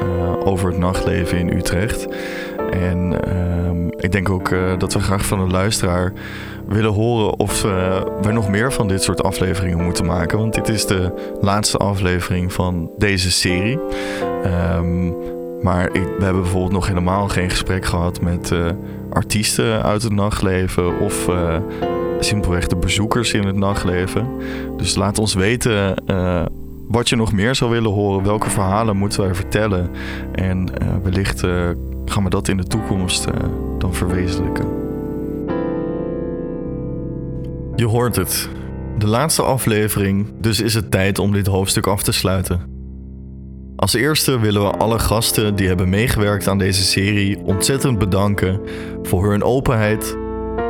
over 0.47 0.69
het 0.69 0.79
nachtleven 0.79 1.39
in 1.39 1.57
Utrecht. 1.57 2.07
En 2.71 3.25
ehm, 3.25 3.87
ik 3.89 4.13
denk 4.13 4.29
ook 4.31 4.49
eh, 4.49 4.79
dat 4.79 4.93
we 4.93 5.01
graag 5.01 5.27
van 5.27 5.39
de 5.39 5.53
luisteraar 5.53 6.13
willen 6.69 6.93
horen 6.93 7.39
of 7.39 7.65
eh, 7.65 8.03
we 8.23 8.33
nog 8.33 8.49
meer 8.49 8.73
van 8.73 8.89
dit 8.89 9.03
soort 9.03 9.23
afleveringen 9.23 9.85
moeten 9.85 10.07
maken. 10.07 10.39
Want 10.39 10.55
dit 10.55 10.69
is 10.69 10.87
de 10.87 11.35
laatste 11.41 11.79
aflevering 11.79 12.53
van 12.53 12.91
deze 12.99 13.31
serie. 13.31 13.79
Ehm, 14.43 15.11
maar 15.63 15.87
ik, 15.87 16.07
we 16.19 16.25
hebben 16.25 16.43
bijvoorbeeld 16.43 16.73
nog 16.73 16.87
helemaal 16.87 17.29
geen 17.29 17.51
gesprek 17.51 17.85
gehad 17.85 18.21
met 18.21 18.51
eh, 18.51 18.67
artiesten 19.11 19.83
uit 19.83 20.03
het 20.03 20.13
nachtleven 20.13 20.99
of 20.99 21.29
eh, 21.29 21.57
simpelweg 22.19 22.67
de 22.67 22.77
bezoekers 22.77 23.33
in 23.33 23.47
het 23.47 23.57
nachtleven. 23.57 24.29
Dus 24.77 24.95
laat 24.95 25.19
ons 25.19 25.35
weten 25.35 25.97
eh, 26.07 26.45
wat 26.89 27.09
je 27.09 27.17
nog 27.17 27.33
meer 27.33 27.55
zou 27.55 27.71
willen 27.71 27.91
horen. 27.91 28.25
Welke 28.25 28.51
verhalen 28.51 28.97
moeten 28.97 29.21
wij 29.21 29.35
vertellen? 29.35 29.91
En 30.33 30.69
wellicht 31.03 31.41
gaan 32.05 32.25
we 32.25 32.31
dat 32.31 32.49
in 32.49 32.57
de 32.57 32.67
toekomst 32.67 33.27
dan 33.79 33.95
verwezenlijken. 33.95 34.67
Je 37.77 37.87
hoort 37.87 38.17
het. 38.17 38.49
De 38.99 39.07
laatste 39.07 39.43
aflevering, 39.43 40.33
dus 40.41 40.61
is 40.61 40.75
het 40.75 40.91
tijd 40.91 41.19
om 41.19 41.33
dit 41.33 41.47
hoofdstuk 41.47 41.87
af 41.87 42.03
te 42.03 42.13
sluiten. 42.13 42.72
Als 43.83 43.95
eerste 43.95 44.39
willen 44.39 44.63
we 44.63 44.71
alle 44.71 44.99
gasten 44.99 45.55
die 45.55 45.67
hebben 45.67 45.89
meegewerkt 45.89 46.49
aan 46.49 46.59
deze 46.59 46.83
serie 46.83 47.39
ontzettend 47.45 47.99
bedanken 47.99 48.61
voor 49.03 49.31
hun 49.31 49.43
openheid, 49.43 50.17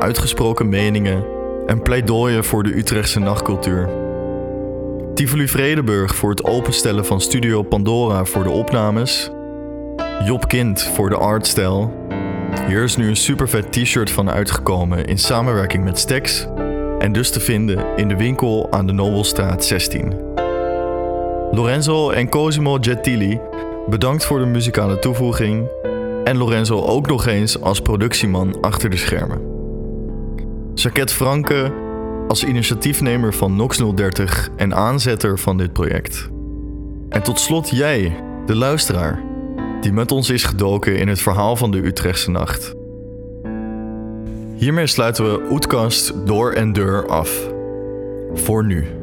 uitgesproken 0.01 0.69
meningen 0.69 1.25
en 1.67 1.83
pleidooien 1.83 2.45
voor 2.45 2.63
de 2.63 2.77
Utrechtse 2.77 3.19
nachtcultuur. 3.19 3.91
Tivoli 5.15 5.49
Vredenburg 5.49 6.15
voor 6.15 6.31
het 6.31 6.45
openstellen 6.45 7.07
van 7.07 7.21
Studio 7.21 7.63
Pandora 7.63 8.25
voor 8.25 8.43
de 8.43 8.51
opnames. 8.51 9.31
Job 10.25 10.49
Kind 10.49 10.83
voor 10.83 11.09
de 11.09 11.17
artstijl. 11.17 12.07
Hier 12.67 12.83
is 12.83 12.97
nu 12.97 13.09
een 13.09 13.17
supervet 13.17 13.73
t-shirt 13.73 14.11
van 14.11 14.31
uitgekomen 14.31 15.05
in 15.05 15.19
samenwerking 15.19 15.85
met 15.85 15.99
Stex 15.99 16.47
en 16.99 17.13
dus 17.13 17.31
te 17.31 17.41
vinden 17.41 17.97
in 17.97 18.09
de 18.09 18.17
winkel 18.17 18.73
aan 18.73 18.87
de 18.87 18.93
Nobelstraat 18.93 19.65
16. 19.65 20.32
Lorenzo 21.55 22.11
en 22.11 22.29
Cosimo 22.29 22.79
Gentili, 22.81 23.41
bedankt 23.89 24.25
voor 24.25 24.39
de 24.39 24.47
muzikale 24.47 24.99
toevoeging. 24.99 25.69
En 26.25 26.37
Lorenzo 26.37 26.81
ook 26.81 27.07
nog 27.07 27.27
eens 27.27 27.61
als 27.61 27.81
productieman 27.81 28.61
achter 28.61 28.91
de 28.91 28.97
schermen. 28.97 29.41
Jacquette 30.75 31.15
Franke 31.15 31.73
als 32.29 32.45
initiatiefnemer 32.45 33.35
van 33.35 33.57
Nox 33.57 33.83
030 33.95 34.49
en 34.57 34.75
aanzetter 34.75 35.39
van 35.39 35.57
dit 35.57 35.73
project. 35.73 36.29
En 37.09 37.23
tot 37.23 37.41
slot 37.41 37.71
jij, 37.71 38.17
de 38.47 38.57
luisteraar, 38.57 39.23
die 39.81 39.93
met 39.93 40.13
ons 40.13 40.31
is 40.31 40.45
gedoken 40.45 40.97
in 40.97 41.09
het 41.09 41.21
verhaal 41.21 41.57
van 41.57 41.71
de 41.71 41.87
Utrechtse 41.87 42.31
nacht. 42.31 42.75
Hiermee 44.57 44.87
sluiten 44.87 45.25
we 45.25 45.51
Oetkast 45.51 46.27
door 46.27 46.53
en 46.53 46.73
deur 46.73 47.07
af. 47.07 47.51
Voor 48.35 48.65
nu. 48.65 49.02